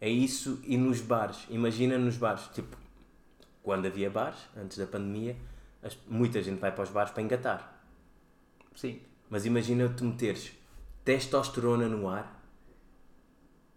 É 0.00 0.08
isso 0.08 0.60
e 0.64 0.76
nos 0.76 1.00
bares. 1.00 1.46
Imagina 1.48 1.96
nos 1.96 2.16
bares, 2.16 2.42
tipo, 2.54 2.76
quando 3.62 3.86
havia 3.86 4.10
bares, 4.10 4.38
antes 4.56 4.76
da 4.78 4.86
pandemia, 4.86 5.36
as- 5.82 5.96
muita 6.08 6.42
gente 6.42 6.58
vai 6.58 6.72
para 6.72 6.84
os 6.84 6.90
bares 6.90 7.12
para 7.12 7.22
engatar. 7.22 7.82
Sim. 8.74 9.00
Mas 9.30 9.46
imagina 9.46 9.88
tu 9.88 10.04
meteres 10.04 10.52
testosterona 11.04 11.88
no 11.88 12.08
ar, 12.08 12.42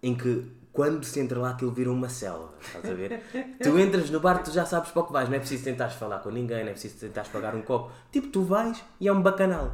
em 0.01 0.15
que 0.15 0.45
quando 0.73 1.03
se 1.05 1.19
entra 1.19 1.39
lá 1.39 1.51
aquilo 1.51 1.71
vira 1.71 1.91
uma 1.91 2.09
selva, 2.09 2.51
estás 2.59 2.83
a 2.89 2.93
ver? 2.93 3.21
tu 3.61 3.79
entras 3.79 4.09
no 4.09 4.19
bar, 4.19 4.43
tu 4.43 4.51
já 4.51 4.65
sabes 4.65 4.89
para 4.91 5.01
o 5.03 5.05
que 5.05 5.13
vais, 5.13 5.29
não 5.29 5.35
é 5.35 5.39
preciso 5.39 5.63
tentares 5.63 5.93
falar 5.95 6.19
com 6.19 6.31
ninguém, 6.31 6.63
não 6.63 6.69
é 6.69 6.73
preciso 6.73 6.97
tentares 6.97 7.29
pagar 7.29 7.55
um 7.55 7.61
copo. 7.61 7.91
Tipo, 8.11 8.27
tu 8.29 8.41
vais 8.43 8.83
e 8.99 9.07
é 9.07 9.13
um 9.13 9.21
bacanal. 9.21 9.71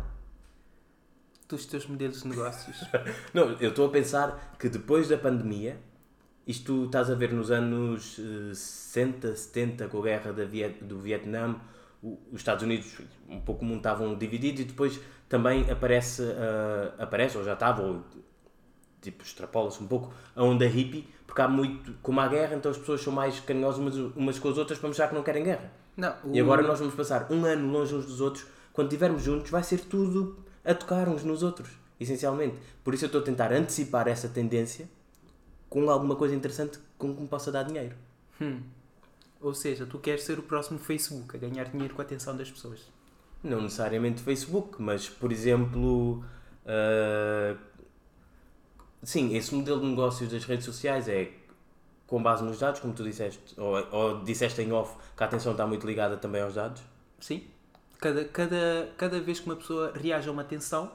Dos 1.47 1.65
teus 1.65 1.87
modelos 1.87 2.21
de 2.21 2.27
negócios. 2.27 2.77
Não, 3.33 3.53
eu 3.59 3.69
estou 3.69 3.87
a 3.87 3.89
pensar 3.89 4.53
que 4.59 4.69
depois 4.69 5.07
da 5.07 5.17
pandemia, 5.17 5.77
isto 6.45 6.65
tu 6.65 6.85
estás 6.85 7.09
a 7.09 7.15
ver 7.15 7.33
nos 7.33 7.49
anos 7.49 8.19
eh, 8.19 8.53
60, 8.53 9.35
70, 9.35 9.87
com 9.87 9.97
a 9.99 10.03
guerra 10.03 10.31
Viet- 10.31 10.83
do 10.83 10.99
Vietnã, 10.99 11.55
os 12.03 12.17
Estados 12.39 12.63
Unidos 12.63 12.97
um 13.27 13.41
pouco 13.41 13.63
o 13.63 13.67
mundo 13.67 13.77
estavam 13.77 14.15
divididos 14.15 14.61
e 14.61 14.63
depois 14.65 14.99
também 15.27 15.69
aparece, 15.71 16.21
eh, 16.23 16.93
aparece 16.99 17.35
ou 17.37 17.43
já 17.43 17.53
estava, 17.53 17.81
ou 17.81 18.03
tipo, 19.01 19.23
extrapola-se 19.23 19.81
um 19.83 19.87
pouco 19.87 20.13
a 20.35 20.43
onda 20.43 20.65
hippie, 20.67 21.07
porque 21.25 21.41
há 21.41 21.47
muito, 21.47 21.93
como 22.01 22.19
há 22.19 22.27
guerra, 22.27 22.55
então 22.55 22.71
as 22.71 22.77
pessoas 22.77 23.01
são 23.01 23.13
mais 23.13 23.39
carinhosas 23.39 23.79
umas, 23.79 23.95
umas 24.15 24.39
com 24.39 24.49
as 24.49 24.57
outras 24.57 24.77
para 24.79 24.87
mostrar 24.87 25.07
que 25.07 25.15
não 25.15 25.23
querem 25.23 25.43
guerra. 25.43 25.71
Não, 25.95 26.15
E 26.33 26.41
o- 26.41 26.45
agora 26.45 26.61
nós 26.63 26.79
vamos 26.79 26.95
passar 26.95 27.31
um 27.31 27.45
ano 27.45 27.71
longe 27.71 27.93
uns 27.95 28.05
dos 28.05 28.19
outros, 28.21 28.45
quando 28.73 28.87
estivermos 28.87 29.21
juntos 29.23 29.49
vai 29.51 29.63
ser 29.63 29.79
tudo 29.81 30.37
a 30.65 30.73
tocar 30.73 31.07
uns 31.09 31.23
nos 31.23 31.43
outros, 31.43 31.69
essencialmente. 31.99 32.55
Por 32.83 32.93
isso 32.93 33.05
eu 33.05 33.07
estou 33.07 33.21
a 33.21 33.23
tentar 33.23 33.51
antecipar 33.51 34.07
essa 34.07 34.27
tendência 34.29 34.89
com 35.69 35.89
alguma 35.89 36.15
coisa 36.15 36.33
interessante 36.35 36.79
com 36.97 37.13
que 37.15 37.21
me 37.21 37.27
possa 37.27 37.51
dar 37.51 37.63
dinheiro. 37.63 37.95
Hum. 38.41 38.61
Ou 39.41 39.53
seja, 39.53 39.85
tu 39.85 39.99
queres 39.99 40.23
ser 40.23 40.37
o 40.39 40.43
próximo 40.43 40.79
Facebook, 40.79 41.35
a 41.35 41.39
ganhar 41.39 41.65
dinheiro 41.65 41.93
com 41.95 42.01
a 42.01 42.05
atenção 42.05 42.35
das 42.35 42.49
pessoas. 42.51 42.81
Não 43.43 43.61
necessariamente 43.61 44.21
Facebook, 44.21 44.81
mas 44.81 45.07
por 45.07 45.31
exemplo. 45.31 46.23
ah, 46.65 47.55
sim, 49.03 49.35
esse 49.35 49.53
modelo 49.53 49.81
de 49.81 49.87
negócios 49.87 50.31
das 50.31 50.43
redes 50.45 50.65
sociais 50.65 51.07
é 51.07 51.31
com 52.07 52.21
base 52.21 52.43
nos 52.43 52.59
dados, 52.59 52.79
como 52.79 52.93
tu 52.93 53.03
disseste, 53.03 53.59
ou, 53.59 53.75
ou 53.91 54.23
disseste 54.23 54.61
em 54.61 54.71
off 54.71 54.95
que 55.15 55.23
a 55.23 55.27
atenção 55.27 55.51
está 55.51 55.67
muito 55.67 55.85
ligada 55.85 56.17
também 56.17 56.41
aos 56.41 56.55
dados. 56.55 56.81
Sim. 57.19 57.43
Cada, 57.99 58.25
cada, 58.25 58.89
cada 58.97 59.19
vez 59.19 59.39
que 59.39 59.45
uma 59.45 59.55
pessoa 59.55 59.91
reage 59.93 60.27
a 60.27 60.31
uma 60.31 60.41
atenção, 60.41 60.91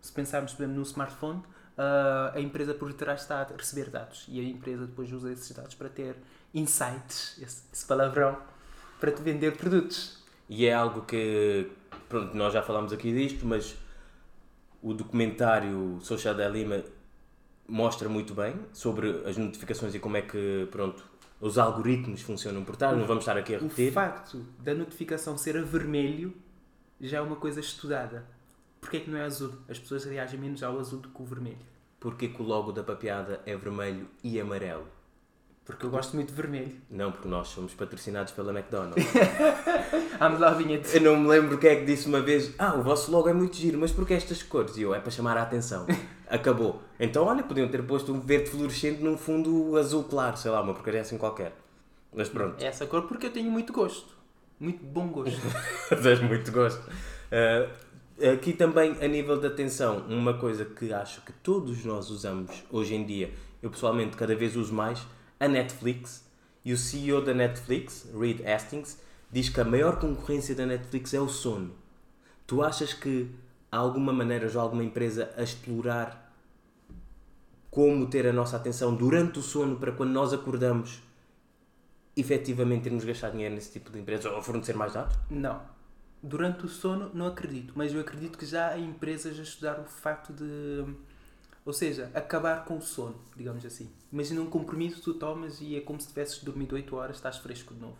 se 0.00 0.12
pensarmos, 0.12 0.52
por 0.52 0.62
exemplo, 0.62 0.78
no 0.78 0.82
smartphone, 0.82 1.42
ah, 1.78 2.32
a 2.34 2.40
empresa 2.40 2.74
por 2.74 2.92
detrás 2.92 3.22
está 3.22 3.40
a 3.40 3.44
receber 3.56 3.88
dados 3.88 4.26
e 4.28 4.40
a 4.40 4.42
empresa 4.42 4.86
depois 4.86 5.10
usa 5.12 5.32
esses 5.32 5.50
dados 5.56 5.74
para 5.74 5.88
ter 5.88 6.16
insights, 6.52 7.38
esse, 7.40 7.62
esse 7.72 7.86
palavrão, 7.86 8.36
para 9.00 9.10
te 9.10 9.22
vender 9.22 9.56
produtos. 9.56 10.22
E 10.48 10.66
é 10.66 10.74
algo 10.74 11.02
que, 11.02 11.70
pronto, 12.08 12.36
nós 12.36 12.52
já 12.52 12.62
falámos 12.62 12.92
aqui 12.92 13.12
disto, 13.12 13.46
mas 13.46 13.74
o 14.82 14.92
documentário 14.92 15.98
Social 16.02 16.34
Dilemma 16.34 16.82
mostra 17.68 18.08
muito 18.08 18.34
bem 18.34 18.54
sobre 18.72 19.22
as 19.26 19.36
notificações 19.36 19.94
e 19.94 19.98
como 19.98 20.16
é 20.16 20.22
que, 20.22 20.68
pronto, 20.70 21.04
os 21.40 21.58
algoritmos 21.58 22.20
funcionam 22.22 22.64
por 22.64 22.76
trás. 22.76 22.96
Não 22.96 23.06
vamos 23.06 23.22
estar 23.22 23.36
aqui 23.36 23.54
a 23.54 23.58
O 23.58 23.62
repetir. 23.62 23.92
facto 23.92 24.44
da 24.60 24.74
notificação 24.74 25.36
ser 25.36 25.56
a 25.56 25.62
vermelho 25.62 26.34
já 27.00 27.18
é 27.18 27.20
uma 27.20 27.36
coisa 27.36 27.60
estudada. 27.60 28.24
Porquê 28.80 28.98
é 28.98 29.00
que 29.00 29.10
não 29.10 29.18
é 29.18 29.24
azul? 29.24 29.52
As 29.68 29.78
pessoas 29.78 30.04
reagem 30.04 30.38
menos 30.38 30.62
ao 30.62 30.78
azul 30.78 30.98
do 31.00 31.08
que 31.08 31.22
o 31.22 31.24
vermelho. 31.24 31.58
Porque 32.00 32.28
que 32.28 32.42
o 32.42 32.44
logo 32.44 32.72
da 32.72 32.82
papeada 32.82 33.40
é 33.46 33.56
vermelho 33.56 34.08
e 34.24 34.40
amarelo? 34.40 34.86
Porque 35.64 35.86
eu 35.86 35.90
gosto 35.90 36.16
muito 36.16 36.30
de 36.30 36.34
vermelho. 36.34 36.74
Não, 36.90 37.12
porque 37.12 37.28
nós 37.28 37.46
somos 37.46 37.72
patrocinados 37.72 38.32
pela 38.32 38.50
McDonald's. 38.52 39.04
I'm 40.20 40.36
loving 40.38 40.72
it. 40.74 40.88
Eu 40.96 41.00
não 41.02 41.16
me 41.20 41.28
lembro 41.28 41.56
quem 41.58 41.70
é 41.70 41.76
que 41.76 41.84
disse 41.84 42.08
uma 42.08 42.20
vez: 42.20 42.52
Ah, 42.58 42.74
o 42.74 42.82
vosso 42.82 43.12
logo 43.12 43.28
é 43.28 43.32
muito 43.32 43.54
giro, 43.56 43.78
mas 43.78 43.92
porquê 43.92 44.14
estas 44.14 44.42
cores? 44.42 44.76
E 44.76 44.82
eu, 44.82 44.92
é 44.92 44.98
para 44.98 45.12
chamar 45.12 45.36
a 45.36 45.42
atenção. 45.42 45.86
Acabou. 46.32 46.80
Então, 46.98 47.26
olha, 47.26 47.42
podiam 47.42 47.68
ter 47.68 47.82
posto 47.82 48.10
um 48.10 48.18
verde 48.18 48.48
fluorescente 48.48 49.02
num 49.02 49.18
fundo 49.18 49.76
azul 49.76 50.02
claro, 50.04 50.34
sei 50.38 50.50
lá, 50.50 50.62
uma 50.62 50.72
porcaria 50.72 51.02
assim 51.02 51.18
qualquer. 51.18 51.52
Mas 52.10 52.30
pronto, 52.30 52.58
É 52.58 52.68
essa 52.68 52.86
cor 52.86 53.02
porque 53.02 53.26
eu 53.26 53.30
tenho 53.30 53.50
muito 53.50 53.70
gosto. 53.70 54.16
Muito 54.58 54.82
bom 54.82 55.08
gosto. 55.08 55.38
tens 56.02 56.20
muito 56.20 56.50
gosto. 56.50 56.82
Ah, 57.30 57.68
aqui 58.32 58.54
também, 58.54 58.96
a 59.02 59.06
nível 59.06 59.38
da 59.38 59.48
atenção, 59.48 60.06
uma 60.08 60.32
coisa 60.32 60.64
que 60.64 60.90
acho 60.90 61.20
que 61.20 61.32
todos 61.34 61.84
nós 61.84 62.08
usamos 62.08 62.64
hoje 62.70 62.94
em 62.94 63.04
dia, 63.04 63.30
eu 63.62 63.68
pessoalmente 63.68 64.16
cada 64.16 64.34
vez 64.34 64.56
uso 64.56 64.72
mais, 64.72 65.06
a 65.38 65.46
Netflix. 65.46 66.26
E 66.64 66.72
o 66.72 66.78
CEO 66.78 67.20
da 67.20 67.34
Netflix, 67.34 68.08
Reed 68.18 68.40
Hastings, 68.46 68.98
diz 69.30 69.50
que 69.50 69.60
a 69.60 69.64
maior 69.64 69.98
concorrência 69.98 70.54
da 70.54 70.64
Netflix 70.64 71.12
é 71.12 71.20
o 71.20 71.28
sono. 71.28 71.74
Tu 72.46 72.62
achas 72.62 72.94
que 72.94 73.28
há 73.70 73.76
alguma 73.76 74.12
maneira, 74.12 74.48
já 74.48 74.62
alguma 74.62 74.84
empresa 74.84 75.30
a 75.36 75.42
explorar 75.42 76.21
como 77.72 78.06
ter 78.06 78.26
a 78.26 78.32
nossa 78.34 78.56
atenção 78.58 78.94
durante 78.94 79.38
o 79.38 79.42
sono 79.42 79.76
para 79.76 79.92
quando 79.92 80.10
nós 80.10 80.30
acordamos 80.34 81.02
efetivamente 82.14 82.86
irmos 82.86 83.02
gastar 83.02 83.30
dinheiro 83.30 83.54
nesse 83.54 83.72
tipo 83.72 83.90
de 83.90 83.98
empresa 83.98 84.30
ou 84.30 84.42
fornecer 84.42 84.76
mais 84.76 84.92
dados? 84.92 85.16
Não. 85.30 85.62
Durante 86.22 86.66
o 86.66 86.68
sono, 86.68 87.10
não 87.14 87.26
acredito. 87.26 87.72
Mas 87.74 87.92
eu 87.94 88.00
acredito 88.02 88.36
que 88.36 88.44
já 88.44 88.68
há 88.68 88.78
empresas 88.78 89.38
a 89.38 89.42
estudar 89.42 89.80
o 89.80 89.84
facto 89.84 90.34
de. 90.34 90.84
Ou 91.64 91.72
seja, 91.72 92.10
acabar 92.14 92.64
com 92.66 92.76
o 92.76 92.82
sono, 92.82 93.16
digamos 93.34 93.64
assim. 93.64 93.88
Imagina 94.12 94.42
um 94.42 94.50
compromisso 94.50 94.96
que 94.96 95.02
tu 95.04 95.14
tomas 95.14 95.60
e 95.62 95.74
é 95.74 95.80
como 95.80 95.98
se 95.98 96.08
tivesses 96.08 96.42
dormido 96.44 96.74
8 96.74 96.94
horas, 96.94 97.16
estás 97.16 97.38
fresco 97.38 97.72
de 97.72 97.80
novo. 97.80 97.96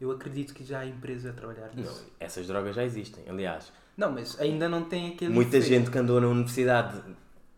Eu 0.00 0.12
acredito 0.12 0.54
que 0.54 0.62
já 0.62 0.80
há 0.80 0.86
empresas 0.86 1.26
a 1.30 1.34
trabalhar 1.34 1.70
Não, 1.74 1.82
nisso. 1.82 2.06
essas 2.20 2.46
drogas 2.46 2.76
já 2.76 2.84
existem. 2.84 3.24
Aliás, 3.28 3.72
Não, 3.96 4.12
mas 4.12 4.38
ainda 4.38 4.68
não 4.68 4.84
tem 4.84 5.08
aquele. 5.14 5.32
muita 5.34 5.56
efeito. 5.56 5.66
gente 5.74 5.90
que 5.90 5.98
andou 5.98 6.20
na 6.20 6.28
universidade 6.28 7.02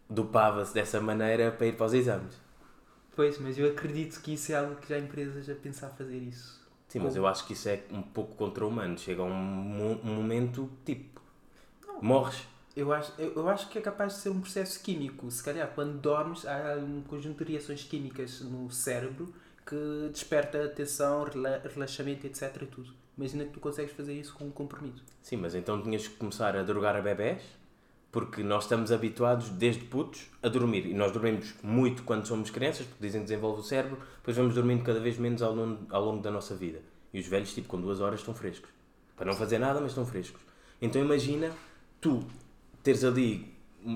dopava-se 0.09 0.73
dessa 0.75 1.01
maneira 1.01 1.51
para 1.53 1.67
ir 1.67 1.77
para 1.77 1.87
os 1.87 1.95
exames. 1.95 2.35
Pois, 3.15 3.39
mas 3.39 3.59
eu 3.59 3.71
acredito 3.71 4.21
que 4.21 4.35
isso 4.35 4.53
é 4.53 4.57
algo 4.57 4.77
que 4.77 4.89
já 4.89 4.97
há 4.97 4.99
empresas 4.99 5.49
a 5.51 5.55
pensar 5.55 5.89
fazer 5.91 6.19
isso. 6.19 6.59
Sim, 6.89 7.01
mas 7.01 7.17
eu 7.17 7.27
acho 7.27 7.47
que 7.47 7.53
isso 7.53 7.69
é 7.69 7.83
um 7.91 8.01
pouco 8.01 8.35
contra-humano. 8.37 8.97
Chega 8.99 9.23
um, 9.23 9.31
mo- 9.35 10.01
um 10.05 10.15
momento 10.15 10.71
tipo. 10.85 11.21
Morres. 12.01 12.43
Eu 12.77 12.93
acho, 12.93 13.13
eu, 13.19 13.33
eu 13.35 13.49
acho 13.49 13.69
que 13.69 13.79
é 13.79 13.81
capaz 13.81 14.15
de 14.15 14.21
ser 14.21 14.29
um 14.31 14.41
processo 14.41 14.81
químico. 14.83 15.29
Se 15.31 15.43
calhar, 15.43 15.69
quando 15.75 15.99
dormes, 16.01 16.47
há 16.47 16.77
um 16.79 17.03
conjunto 17.03 17.45
de 17.45 17.53
reações 17.53 17.83
químicas 17.83 18.41
no 18.41 18.71
cérebro 18.71 19.35
que 19.67 20.09
desperta 20.13 20.65
atenção, 20.65 21.25
rela- 21.25 21.61
relaxamento, 21.75 22.27
etc. 22.27 22.65
Tudo. 22.71 22.95
Imagina 23.19 23.45
que 23.45 23.51
tu 23.51 23.61
consegues 23.61 23.93
fazer 23.93 24.15
isso 24.15 24.33
com 24.35 24.45
um 24.47 24.51
comprimido. 24.51 25.03
Sim, 25.23 25.39
mas 25.39 25.55
então 25.57 25.83
tinhas 25.83 26.07
que 26.07 26.15
começar 26.15 26.57
a 26.57 26.63
drogar 26.63 26.95
a 26.95 27.01
bebés, 27.03 27.43
porque 28.19 28.43
nós 28.43 28.65
estamos 28.65 28.91
habituados, 28.91 29.49
desde 29.49 29.85
putos, 29.85 30.27
a 30.43 30.49
dormir. 30.49 30.87
E 30.87 30.93
nós 30.93 31.13
dormimos 31.13 31.55
muito 31.63 32.03
quando 32.03 32.27
somos 32.27 32.51
crianças, 32.51 32.85
porque 32.85 33.07
dizem 33.07 33.21
que 33.21 33.29
desenvolve 33.29 33.61
o 33.61 33.63
cérebro, 33.63 33.97
depois 34.17 34.37
vamos 34.37 34.57
dormindo 34.57 34.83
cada 34.83 34.99
vez 34.99 35.17
menos 35.17 35.41
ao 35.41 35.55
longo, 35.55 35.87
ao 35.89 36.05
longo 36.05 36.21
da 36.21 36.29
nossa 36.29 36.57
vida. 36.57 36.81
E 37.15 37.21
os 37.21 37.29
velhos, 37.29 37.55
tipo, 37.55 37.69
com 37.69 37.81
duas 37.81 38.01
horas 38.01 38.19
estão 38.19 38.35
frescos. 38.35 38.71
Para 39.17 39.27
não 39.27 39.35
fazer 39.35 39.61
nada, 39.61 39.81
mas 39.81 39.93
estão 39.93 40.05
frescos. 40.05 40.41
Então 40.83 41.01
imagina 41.01 41.53
tu 42.01 42.25
teres 42.83 43.05
ali 43.05 43.55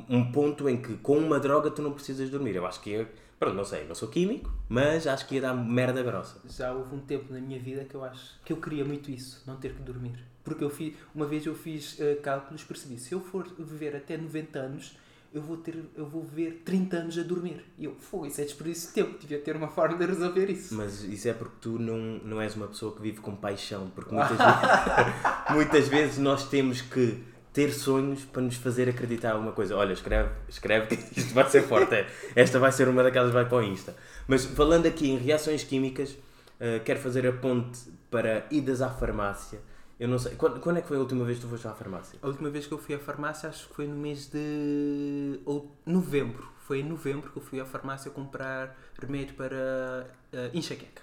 um 0.09 0.31
ponto 0.31 0.69
em 0.69 0.81
que 0.81 0.95
com 0.99 1.19
uma 1.19 1.41
droga 1.41 1.69
tu 1.69 1.83
não 1.83 1.93
precisas 1.93 2.31
dormir. 2.31 2.55
Eu 2.55 2.65
acho 2.65 2.81
que 2.81 2.95
é. 2.95 3.09
Pronto, 3.41 3.57
não 3.57 3.65
sei, 3.65 3.85
não 3.89 3.95
sou 3.97 4.09
químico, 4.09 4.53
mas 4.69 5.05
acho 5.05 5.27
que 5.27 5.35
ia 5.35 5.41
dar 5.41 5.53
merda 5.53 6.01
grossa. 6.01 6.41
Já 6.49 6.73
houve 6.73 6.95
um 6.95 7.01
tempo 7.01 7.33
na 7.33 7.41
minha 7.41 7.59
vida 7.59 7.85
que 7.85 7.97
eu 7.97 8.05
acho 8.05 8.39
que 8.45 8.53
eu 8.53 8.57
queria 8.59 8.85
muito 8.85 9.11
isso, 9.11 9.43
não 9.45 9.57
ter 9.57 9.75
que 9.75 9.83
dormir. 9.83 10.32
Porque 10.45 10.65
eu 10.65 10.71
fiz, 10.71 10.95
uma 11.15 11.27
vez 11.27 11.47
eu 11.47 11.55
fiz 11.55 12.01
eh, 12.01 12.17
cálculos, 12.17 12.65
percebi, 12.65 12.99
se 12.99 13.13
eu 13.13 13.21
for 13.21 13.47
viver 13.59 13.95
até 13.95 14.17
90 14.17 14.59
anos, 14.59 14.97
eu 15.33 15.41
vou 15.41 15.57
ter, 15.57 15.75
eu 15.97 16.05
vou 16.05 16.23
viver 16.23 16.63
30 16.65 16.97
anos 16.97 17.19
a 17.19 17.23
dormir. 17.23 17.65
E 17.79 17.85
eu, 17.85 17.97
foi, 17.99 18.29
isso 18.29 18.41
é 18.41 18.45
desperdício 18.45 18.89
de 18.89 18.95
tempo, 18.95 19.19
devia 19.19 19.39
ter 19.39 19.57
uma 19.57 19.69
forma 19.69 19.97
de 19.97 20.05
resolver 20.05 20.51
isso. 20.51 20.75
Mas 20.75 21.03
isso 21.05 21.29
é 21.29 21.33
porque 21.33 21.57
tu 21.61 21.79
não, 21.79 21.97
não 22.25 22.41
és 22.41 22.55
uma 22.55 22.67
pessoa 22.67 22.95
que 22.95 23.01
vive 23.01 23.21
com 23.21 23.35
paixão. 23.35 23.91
Porque 23.95 24.13
muitas, 24.15 24.37
vezes, 24.37 25.49
muitas 25.51 25.89
vezes 25.89 26.19
nós 26.19 26.49
temos 26.49 26.83
que 26.83 27.23
ter 27.53 27.73
sonhos 27.73 28.25
para 28.25 28.43
nos 28.43 28.57
fazer 28.57 28.89
acreditar 28.89 29.33
alguma 29.33 29.53
coisa. 29.53 29.77
Olha, 29.77 29.93
escreve, 29.93 30.31
escreve 30.49 30.97
que 30.97 30.97
isto 31.21 31.33
vai 31.33 31.49
ser 31.49 31.63
forte. 31.63 31.95
é. 31.95 32.07
Esta 32.35 32.59
vai 32.59 32.73
ser 32.73 32.89
uma 32.89 33.03
daquelas 33.03 33.29
que 33.29 33.35
vai 33.35 33.47
para 33.47 33.59
o 33.59 33.63
Insta. 33.63 33.95
Mas 34.27 34.45
falando 34.45 34.87
aqui 34.87 35.11
em 35.11 35.17
reações 35.17 35.65
químicas, 35.65 36.17
eh, 36.61 36.79
quero 36.81 37.01
fazer 37.01 37.27
a 37.27 37.33
ponte 37.33 37.81
para 38.11 38.47
idas 38.51 38.83
à 38.83 38.91
farmácia. 38.91 39.61
Eu 40.03 40.09
não 40.09 40.19
sei. 40.19 40.35
Quando, 40.35 40.59
quando 40.59 40.79
é 40.79 40.83
que 40.83 40.89
foi 40.89 40.97
a 40.97 41.01
última 41.01 41.25
vez 41.25 41.39
que 41.39 41.45
tu 41.45 41.49
foste 41.49 41.69
à 41.69 41.73
farmácia? 41.73 42.19
A 42.21 42.27
última 42.27 42.51
vez 42.51 42.67
que 42.67 42.73
eu 42.73 42.79
fui 42.79 42.93
à 42.93 42.99
farmácia, 42.99 43.49
acho 43.49 43.69
que 43.69 43.75
foi 43.75 43.87
no 43.87 43.95
mês 43.95 44.27
de 44.27 45.39
ou, 45.45 45.71
novembro. 45.87 46.45
Foi 46.67 46.81
em 46.81 46.83
novembro 46.83 47.31
que 47.31 47.37
eu 47.37 47.43
fui 47.43 47.61
à 47.61 47.65
farmácia 47.65 48.11
comprar 48.11 48.77
remédio 49.01 49.37
para 49.37 50.13
eh, 50.33 50.51
enxaqueca. 50.53 51.03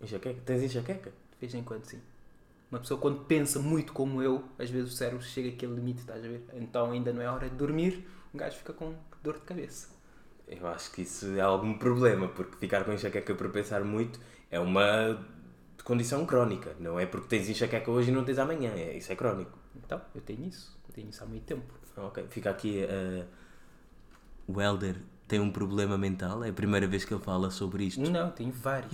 Enxaqueca? 0.00 0.40
Tens 0.46 0.62
enxaqueca? 0.62 1.10
De 1.10 1.38
vez 1.42 1.54
em 1.54 1.62
quando, 1.62 1.84
sim. 1.84 2.00
Uma 2.70 2.80
pessoa 2.80 2.98
quando 2.98 3.22
pensa 3.26 3.58
muito 3.58 3.92
como 3.92 4.22
eu, 4.22 4.42
às 4.58 4.70
vezes 4.70 4.94
o 4.94 4.96
cérebro 4.96 5.22
chega 5.22 5.50
àquele 5.50 5.74
limite, 5.74 6.00
estás 6.00 6.24
a 6.24 6.28
ver? 6.28 6.42
Então 6.54 6.90
ainda 6.90 7.12
não 7.12 7.20
é 7.20 7.28
hora 7.28 7.50
de 7.50 7.54
dormir, 7.54 8.08
um 8.32 8.38
gajo 8.38 8.56
fica 8.56 8.72
com 8.72 8.94
dor 9.22 9.34
de 9.34 9.40
cabeça. 9.40 9.90
Eu 10.48 10.66
acho 10.68 10.90
que 10.90 11.02
isso 11.02 11.26
é 11.36 11.42
algum 11.42 11.76
problema, 11.76 12.28
porque 12.28 12.56
ficar 12.56 12.82
com 12.84 12.94
enxaqueca 12.94 13.34
por 13.34 13.50
pensar 13.50 13.84
muito 13.84 14.18
é 14.50 14.58
uma 14.58 15.22
condição 15.84 16.24
crónica. 16.26 16.74
Não 16.78 16.98
é 16.98 17.06
porque 17.06 17.28
tens 17.28 17.48
enxaqueca 17.48 17.90
hoje 17.90 18.10
e 18.10 18.14
não 18.14 18.24
tens 18.24 18.38
amanhã. 18.38 18.70
É, 18.74 18.96
isso 18.96 19.12
é 19.12 19.16
crónico. 19.16 19.58
Então, 19.76 20.00
eu 20.14 20.20
tenho 20.20 20.44
isso. 20.46 20.78
Eu 20.88 20.94
tenho 20.94 21.08
isso 21.08 21.22
há 21.22 21.26
muito 21.26 21.44
tempo. 21.44 21.72
Ok, 21.96 22.24
fica 22.30 22.50
aqui. 22.50 22.80
eh, 22.88 23.24
O 24.46 24.60
Helder 24.60 24.96
tem 25.28 25.40
um 25.40 25.50
problema 25.50 25.96
mental. 25.96 26.42
É 26.44 26.50
a 26.50 26.52
primeira 26.52 26.86
vez 26.86 27.04
que 27.04 27.14
ele 27.14 27.22
fala 27.22 27.50
sobre 27.50 27.84
isto. 27.84 28.00
Não, 28.10 28.30
tenho 28.30 28.52
vários. 28.52 28.92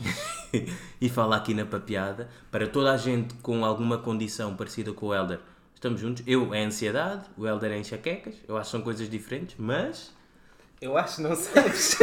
e 1.00 1.08
fala 1.08 1.36
aqui 1.36 1.54
na 1.54 1.64
papeada. 1.66 2.28
Para 2.50 2.66
toda 2.68 2.92
a 2.92 2.96
gente 2.96 3.34
com 3.36 3.64
alguma 3.64 3.98
condição 3.98 4.54
parecida 4.56 4.92
com 4.92 5.06
o 5.06 5.14
Helder, 5.14 5.40
estamos 5.74 6.00
juntos. 6.00 6.22
Eu 6.26 6.52
é 6.54 6.64
ansiedade, 6.64 7.24
o 7.36 7.46
Helder 7.46 7.72
é 7.72 7.78
enxaquecas. 7.78 8.34
Eu 8.46 8.56
acho 8.56 8.66
que 8.66 8.70
são 8.72 8.82
coisas 8.82 9.08
diferentes, 9.08 9.56
mas. 9.58 10.12
Eu 10.80 10.96
acho 10.96 11.20
não 11.22 11.34
sabes. 11.36 11.98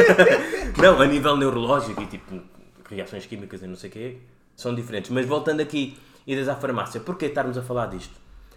Não, 0.80 1.00
a 1.00 1.06
nível 1.06 1.36
neurológico 1.36 2.02
e 2.02 2.06
tipo 2.06 2.40
reações 2.88 3.26
químicas 3.26 3.62
e 3.62 3.66
não 3.66 3.74
sei 3.76 3.90
o 3.90 3.92
quê, 3.92 4.18
são 4.56 4.74
diferentes. 4.74 5.10
Mas 5.10 5.26
voltando 5.26 5.60
aqui, 5.60 5.96
idas 6.26 6.48
à 6.48 6.56
farmácia, 6.56 7.00
porquê 7.00 7.26
estarmos 7.26 7.56
a 7.56 7.62
falar 7.62 7.86
disto? 7.86 8.14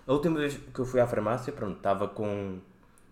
A 0.07 0.13
última 0.13 0.39
vez 0.39 0.57
que 0.73 0.79
eu 0.79 0.85
fui 0.85 0.99
à 0.99 1.05
farmácia, 1.05 1.53
pronto, 1.53 1.77
estava 1.77 2.07
com. 2.07 2.57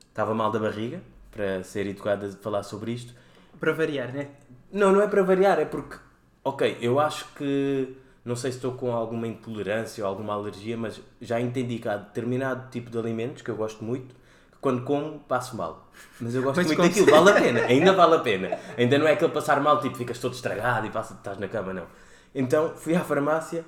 estava 0.10 0.34
mal 0.34 0.50
da 0.50 0.58
barriga, 0.58 1.00
para 1.30 1.64
ser 1.64 1.86
educado 1.86 2.26
a 2.26 2.32
falar 2.32 2.64
sobre 2.64 2.92
isto. 2.92 3.14
Para 3.60 3.74
variar, 3.74 4.12
né? 4.12 4.30
Não, 4.72 4.92
não 4.92 5.02
é 5.02 5.08
para 5.08 5.22
variar, 5.22 5.60
é 5.60 5.66
porque, 5.66 5.98
ok, 6.44 6.78
eu 6.82 7.00
acho 7.00 7.28
que, 7.36 7.96
não 8.26 8.36
sei 8.36 8.52
se 8.52 8.58
estou 8.58 8.74
com 8.74 8.92
alguma 8.92 9.28
intolerância 9.28 10.04
ou 10.04 10.10
alguma 10.10 10.34
alergia, 10.34 10.76
mas 10.76 11.00
já 11.22 11.40
entendi 11.40 11.80
que 11.80 11.88
há 11.88 11.98
determinado 11.98 12.70
tipo 12.70 12.90
de 12.90 12.98
alimentos 12.98 13.42
que 13.42 13.50
eu 13.50 13.56
gosto 13.56 13.84
muito, 13.84 14.14
que 14.14 14.58
quando 14.60 14.84
como 14.84 15.20
passo 15.20 15.56
mal. 15.56 15.90
Mas 16.20 16.36
eu 16.36 16.44
gosto 16.44 16.58
Mas 16.58 16.68
muito 16.68 16.82
daquilo, 16.82 17.10
vale 17.10 17.30
a 17.30 17.42
pena, 17.42 17.62
ainda 17.62 17.94
vale 17.94 18.16
a 18.16 18.20
pena. 18.20 18.60
Ainda 18.78 18.98
não 18.98 19.08
é 19.08 19.14
aquele 19.14 19.32
passar 19.32 19.62
mal, 19.62 19.80
tipo, 19.80 19.96
ficas 19.96 20.20
todo 20.20 20.34
estragado 20.34 20.88
e 20.88 20.90
passa, 20.90 21.14
estás 21.14 21.38
na 21.38 21.48
cama, 21.48 21.74
não. 21.74 21.86
Então 22.34 22.76
fui 22.76 22.96
à 22.96 23.04
farmácia 23.04 23.66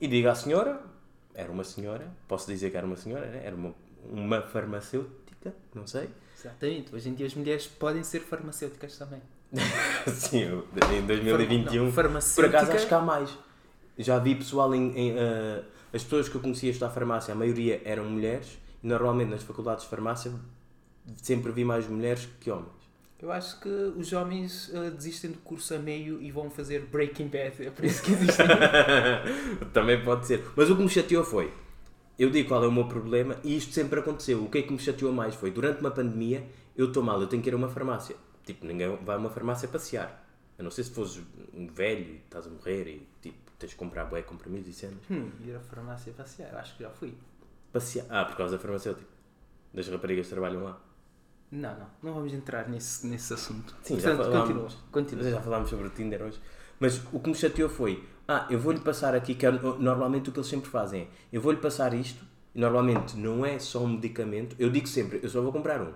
e 0.00 0.08
digo 0.08 0.28
à 0.28 0.34
senhora, 0.34 0.80
era 1.34 1.50
uma 1.50 1.64
senhora, 1.64 2.06
posso 2.26 2.46
dizer 2.50 2.70
que 2.70 2.76
era 2.76 2.86
uma 2.86 2.96
senhora, 2.96 3.26
né? 3.26 3.42
era 3.44 3.54
uma, 3.54 3.74
uma 4.10 4.42
farmacêutica, 4.42 5.54
não 5.74 5.86
sei. 5.86 6.08
Exatamente. 6.38 6.94
Hoje 6.94 7.08
em 7.08 7.14
dia 7.14 7.26
as 7.26 7.34
mulheres 7.34 7.66
podem 7.66 8.02
ser 8.02 8.20
farmacêuticas 8.20 8.96
também. 8.98 9.22
Sim, 10.08 10.40
eu- 10.40 10.66
em 10.92 11.06
2021. 11.06 11.84
Não, 11.84 11.90
Por 11.92 11.94
farmacêutica. 12.02 12.58
acaso 12.58 12.72
acho 12.72 12.88
que 12.88 12.94
há 12.94 13.00
mais. 13.00 13.38
Já 13.98 14.18
vi 14.18 14.34
pessoal 14.34 14.74
em. 14.74 14.98
em, 14.98 15.14
eh, 15.16 15.62
as 15.92 16.02
pessoas 16.02 16.28
que 16.28 16.34
eu 16.34 16.40
conhecia 16.40 16.70
estudar 16.70 16.90
farmácia, 16.90 17.32
a 17.32 17.34
maioria 17.36 17.82
eram 17.84 18.06
mulheres, 18.06 18.58
e 18.82 18.86
normalmente 18.86 19.28
nas 19.28 19.42
faculdades 19.42 19.84
de 19.84 19.90
farmácia 19.90 20.32
sempre 21.22 21.52
vi 21.52 21.64
mais 21.64 21.86
mulheres 21.86 22.26
que 22.40 22.50
homens. 22.50 22.72
Eu 23.22 23.30
acho 23.30 23.60
que 23.60 23.68
os 23.68 24.12
homens 24.12 24.70
ah, 24.74 24.90
desistem 24.90 25.30
do 25.30 25.38
curso 25.38 25.74
a 25.74 25.78
meio 25.78 26.20
e 26.20 26.32
vão 26.32 26.50
fazer 26.50 26.86
Breaking 26.86 27.28
Bad. 27.28 27.64
É 27.64 27.70
por 27.70 27.84
isso 27.84 28.02
que 28.02 28.12
existem. 28.12 28.46
Também 29.72 30.02
pode 30.04 30.26
ser. 30.26 30.44
Mas 30.56 30.68
o 30.68 30.76
que 30.76 30.82
me 30.82 30.88
chateou 30.88 31.24
foi. 31.24 31.54
Eu 32.18 32.30
digo 32.30 32.48
qual 32.48 32.64
é 32.64 32.66
o 32.66 32.72
meu 32.72 32.86
problema 32.88 33.36
e 33.44 33.56
isto 33.56 33.72
sempre 33.72 34.00
aconteceu. 34.00 34.42
O 34.42 34.50
que 34.50 34.58
é 34.58 34.62
que 34.62 34.72
me 34.72 34.78
chateou 34.78 35.12
mais 35.12 35.36
foi 35.36 35.52
durante 35.52 35.80
uma 35.80 35.90
pandemia 35.90 36.44
eu 36.76 36.88
estou 36.88 37.02
mal, 37.02 37.20
eu 37.20 37.26
tenho 37.26 37.42
que 37.42 37.48
ir 37.48 37.52
a 37.52 37.56
uma 37.56 37.68
farmácia. 37.68 38.16
Tipo, 38.44 38.66
ninguém 38.66 38.96
vai 39.04 39.16
a 39.16 39.18
uma 39.18 39.30
farmácia 39.30 39.68
passear. 39.68 40.24
A 40.58 40.62
não 40.62 40.70
ser 40.70 40.84
se 40.84 40.90
fores 40.90 41.20
um 41.52 41.66
velho 41.66 42.14
e 42.14 42.16
estás 42.16 42.46
a 42.46 42.50
morrer 42.50 42.86
e 42.88 43.08
tipo, 43.20 43.38
tens 43.58 43.70
de 43.70 43.76
comprar 43.76 44.06
bué 44.06 44.22
comprimidos 44.22 44.68
e 44.68 44.72
cenas. 44.72 44.98
hum, 45.10 45.30
ir 45.44 45.54
à 45.54 45.60
farmácia 45.60 46.12
passear. 46.12 46.52
Eu 46.52 46.58
acho 46.58 46.76
que 46.76 46.82
já 46.82 46.90
fui. 46.90 47.14
Passear. 47.72 48.06
Ah, 48.08 48.24
por 48.24 48.36
causa 48.36 48.56
da 48.56 48.62
farmacêutica. 48.62 49.06
Das 49.72 49.88
raparigas 49.88 50.26
que 50.26 50.32
trabalham 50.32 50.64
lá. 50.64 50.80
Não, 51.52 51.70
não. 51.78 51.86
Não 52.02 52.14
vamos 52.14 52.32
entrar 52.32 52.68
nesse, 52.68 53.06
nesse 53.06 53.32
assunto. 53.34 53.76
Sim, 53.82 54.00
já 54.00 54.16
Portanto, 54.16 54.32
falámos. 54.32 54.48
continua. 54.48 54.82
continua. 54.90 55.30
Já 55.30 55.40
falámos 55.40 55.68
sobre 55.70 55.86
o 55.86 55.90
Tinder 55.90 56.22
hoje. 56.22 56.40
Mas 56.80 57.00
o 57.12 57.20
que 57.20 57.28
me 57.28 57.34
chateou 57.36 57.68
foi: 57.68 58.02
ah, 58.26 58.46
eu 58.50 58.58
vou-lhe 58.58 58.80
passar 58.80 59.14
aqui, 59.14 59.34
que 59.34 59.44
é 59.46 59.50
normalmente 59.52 60.30
o 60.30 60.32
que 60.32 60.38
eles 60.38 60.48
sempre 60.48 60.70
fazem 60.70 61.02
é, 61.02 61.06
eu 61.30 61.40
vou-lhe 61.40 61.58
passar 61.58 61.92
isto, 61.94 62.24
e 62.54 62.58
normalmente 62.60 63.16
não 63.16 63.44
é 63.44 63.58
só 63.58 63.80
um 63.84 63.88
medicamento, 63.88 64.56
eu 64.58 64.70
digo 64.70 64.86
sempre, 64.88 65.20
eu 65.22 65.28
só 65.28 65.40
vou 65.42 65.52
comprar 65.52 65.80
um. 65.82 65.92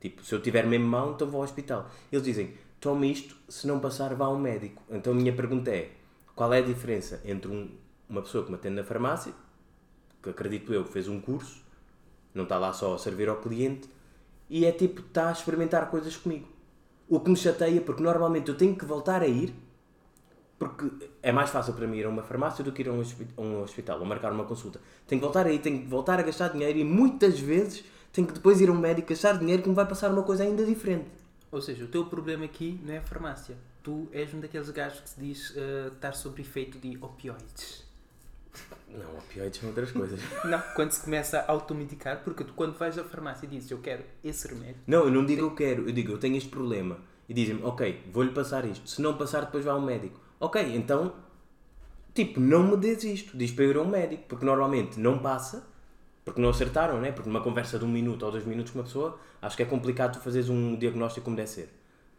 Tipo, 0.00 0.22
se 0.24 0.34
eu 0.34 0.40
tiver 0.40 0.66
mesmo 0.66 0.86
mal, 0.86 1.12
então 1.12 1.28
vou 1.28 1.38
ao 1.40 1.44
hospital. 1.44 1.90
Eles 2.12 2.24
dizem, 2.24 2.54
tome 2.80 3.10
isto, 3.10 3.34
se 3.48 3.66
não 3.66 3.80
passar, 3.80 4.14
vá 4.14 4.26
a 4.26 4.30
um 4.30 4.38
médico. 4.38 4.82
Então 4.90 5.12
a 5.12 5.16
minha 5.16 5.32
pergunta 5.34 5.70
é: 5.70 5.90
qual 6.36 6.52
é 6.54 6.58
a 6.58 6.62
diferença 6.62 7.20
entre 7.24 7.50
um- 7.50 7.70
uma 8.08 8.22
pessoa 8.22 8.44
que 8.44 8.50
me 8.50 8.56
atende 8.56 8.76
na 8.76 8.84
farmácia, 8.84 9.32
que 10.22 10.30
acredito 10.30 10.72
eu 10.72 10.84
fez 10.84 11.08
um 11.08 11.20
curso, 11.20 11.62
não 12.32 12.44
está 12.44 12.58
lá 12.58 12.72
só 12.72 12.94
a 12.94 12.98
servir 12.98 13.28
ao 13.28 13.36
cliente, 13.36 13.88
e 14.54 14.64
é 14.64 14.70
tipo, 14.70 15.00
está 15.00 15.30
a 15.30 15.32
experimentar 15.32 15.90
coisas 15.90 16.16
comigo. 16.16 16.46
O 17.08 17.18
que 17.18 17.28
me 17.28 17.36
chateia, 17.36 17.80
porque 17.80 18.00
normalmente 18.00 18.48
eu 18.48 18.56
tenho 18.56 18.76
que 18.76 18.84
voltar 18.84 19.20
a 19.20 19.26
ir, 19.26 19.52
porque 20.56 20.88
é 21.20 21.32
mais 21.32 21.50
fácil 21.50 21.74
para 21.74 21.88
mim 21.88 21.96
ir 21.96 22.06
a 22.06 22.08
uma 22.08 22.22
farmácia 22.22 22.62
do 22.62 22.70
que 22.70 22.82
ir 22.82 22.88
a 22.88 22.92
um 22.92 23.62
hospital 23.64 23.98
ou 23.98 24.06
marcar 24.06 24.30
uma 24.30 24.44
consulta. 24.44 24.80
Tenho 25.08 25.20
que 25.20 25.24
voltar 25.24 25.44
a 25.48 25.50
ir, 25.50 25.58
tenho 25.58 25.80
que 25.80 25.88
voltar 25.88 26.20
a 26.20 26.22
gastar 26.22 26.50
dinheiro 26.50 26.78
e 26.78 26.84
muitas 26.84 27.40
vezes 27.40 27.84
tenho 28.12 28.28
que 28.28 28.32
depois 28.32 28.60
ir 28.60 28.68
a 28.68 28.72
um 28.72 28.78
médico 28.78 29.08
gastar 29.08 29.36
dinheiro 29.40 29.60
que 29.60 29.68
me 29.68 29.74
vai 29.74 29.88
passar 29.88 30.12
uma 30.12 30.22
coisa 30.22 30.44
ainda 30.44 30.64
diferente. 30.64 31.10
Ou 31.50 31.60
seja, 31.60 31.84
o 31.84 31.88
teu 31.88 32.06
problema 32.06 32.44
aqui 32.44 32.80
não 32.84 32.94
é 32.94 32.98
a 32.98 33.02
farmácia. 33.02 33.56
Tu 33.82 34.06
és 34.12 34.32
um 34.32 34.38
daqueles 34.38 34.70
gajos 34.70 35.00
que 35.00 35.10
se 35.10 35.18
diz 35.18 35.52
ah, 35.56 35.88
estar 35.92 36.12
sob 36.12 36.40
efeito 36.40 36.78
de 36.78 36.96
opioides. 37.02 37.83
Não, 38.96 39.18
opioides 39.18 39.58
são 39.58 39.68
outras 39.70 39.90
coisas. 39.90 40.20
Não, 40.44 40.60
quando 40.74 40.92
se 40.92 41.02
começa 41.02 41.40
a 41.40 41.50
automedicar, 41.50 42.22
porque 42.22 42.44
tu 42.44 42.52
quando 42.54 42.76
vais 42.78 42.96
à 42.98 43.04
farmácia 43.04 43.46
e 43.46 43.48
dizes 43.48 43.70
eu 43.70 43.78
quero 43.78 44.02
esse 44.22 44.46
remédio, 44.48 44.76
Não, 44.86 45.04
eu 45.04 45.10
não 45.10 45.24
digo 45.26 45.42
eu 45.42 45.54
quero, 45.54 45.88
eu 45.88 45.92
digo 45.92 46.12
eu 46.12 46.18
tenho 46.18 46.36
este 46.36 46.48
problema. 46.48 46.98
E 47.28 47.34
dizem-me, 47.34 47.62
ok, 47.64 48.02
vou-lhe 48.12 48.30
passar 48.32 48.64
isto. 48.66 48.88
Se 48.88 49.00
não 49.02 49.16
passar, 49.16 49.40
depois 49.46 49.64
vai 49.64 49.72
ao 49.74 49.80
médico. 49.80 50.20
Ok, 50.38 50.60
então, 50.76 51.14
tipo, 52.12 52.38
não 52.38 52.62
me 52.62 52.76
dês 52.76 53.02
isto. 53.04 53.36
Diz 53.36 53.50
para 53.50 53.64
eu 53.64 53.70
ir 53.70 53.76
a 53.78 53.82
um 53.82 53.88
médico. 53.88 54.24
Porque 54.28 54.44
normalmente 54.44 55.00
não 55.00 55.18
passa, 55.18 55.66
porque 56.24 56.40
não 56.40 56.50
acertaram, 56.50 57.00
né? 57.00 57.12
Porque 57.12 57.28
numa 57.28 57.40
conversa 57.42 57.78
de 57.78 57.84
um 57.84 57.88
minuto 57.88 58.24
ou 58.24 58.30
dois 58.30 58.44
minutos 58.44 58.72
com 58.72 58.78
uma 58.78 58.84
pessoa, 58.84 59.18
acho 59.40 59.56
que 59.56 59.62
é 59.62 59.66
complicado 59.66 60.18
tu 60.18 60.22
fazeres 60.22 60.48
um 60.50 60.76
diagnóstico 60.76 61.24
como 61.24 61.36
deve 61.36 61.48
ser. 61.48 61.70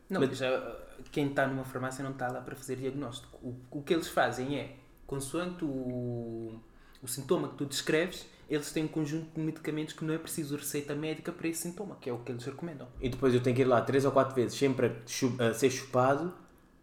Não, 0.10 0.20
Mas- 0.20 0.30
mas 0.30 0.38
já, 0.40 0.76
quem 1.12 1.28
está 1.28 1.46
numa 1.48 1.64
farmácia 1.64 2.04
não 2.04 2.12
está 2.12 2.28
lá 2.28 2.42
para 2.42 2.56
fazer 2.56 2.76
diagnóstico. 2.78 3.38
O, 3.44 3.56
o 3.80 3.82
que 3.84 3.94
eles 3.94 4.08
fazem 4.08 4.58
é, 4.58 4.76
consoante 5.08 5.64
o, 5.64 6.60
o 7.02 7.08
sintoma 7.08 7.50
que 7.50 7.56
tu 7.56 7.66
descreves, 7.66 8.26
eles 8.50 8.72
têm 8.72 8.86
um 8.86 8.88
conjunto 8.88 9.28
de 9.34 9.42
medicamentos 9.42 9.94
que 9.94 10.06
não 10.06 10.14
é 10.14 10.18
preciso 10.18 10.56
receita 10.56 10.94
médica 10.96 11.32
para 11.32 11.48
esse 11.48 11.62
sintoma, 11.62 11.98
que 12.00 12.10
é 12.10 12.14
o 12.14 12.20
que 12.20 12.32
eles 12.32 12.44
recomendam. 12.46 12.88
E 13.02 13.10
depois 13.10 13.34
eu 13.34 13.42
tenho 13.42 13.56
que 13.56 13.62
ir 13.64 13.66
lá 13.66 13.82
três 13.82 14.06
ou 14.06 14.12
quatro 14.12 14.36
vezes, 14.36 14.58
sempre 14.58 14.88
a, 14.88 14.92
chu- 15.08 15.36
a 15.40 15.54
ser 15.54 15.70
chupado, 15.72 16.34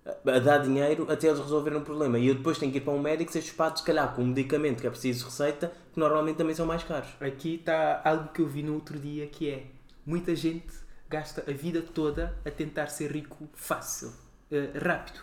a, 0.05 0.31
a 0.37 0.39
dar 0.41 0.59
dinheiro 0.59 1.07
até 1.11 1.29
eles 1.29 1.39
resolverem 1.41 1.79
o 1.79 1.83
problema. 1.85 2.19
E 2.19 2.27
eu 2.27 2.35
depois 2.35 2.59
tenho 2.59 2.73
que 2.73 2.79
ir 2.79 2.81
para 2.81 2.93
um 2.93 3.01
médico 3.01 3.31
ser 3.31 3.43
chupado, 3.43 3.79
se 3.79 3.85
calhar, 3.85 4.15
com 4.15 4.23
um 4.23 4.27
medicamento 4.27 4.81
que 4.81 4.87
é 4.87 4.91
preciso 4.91 5.27
receita, 5.27 5.73
que 5.93 6.01
normalmente 6.01 6.37
também 6.37 6.55
são 6.55 6.67
mais 6.67 6.83
caros. 6.83 7.11
Aqui 7.21 7.57
está 7.57 8.01
algo 8.05 8.29
que 8.33 8.43
eu 8.43 8.49
vi 8.49 8.63
no 8.63 8.75
outro 8.75 8.99
dia 8.99 9.27
que 9.29 9.49
é 9.49 9.67
muita 10.05 10.35
gente 10.35 10.73
gasta 11.09 11.45
a 11.49 11.53
vida 11.53 11.83
toda 11.83 12.37
a 12.45 12.51
tentar 12.51 12.89
ser 12.89 13.13
rico 13.13 13.49
fácil, 13.55 14.13
eh, 14.51 14.71
rápido. 14.79 15.21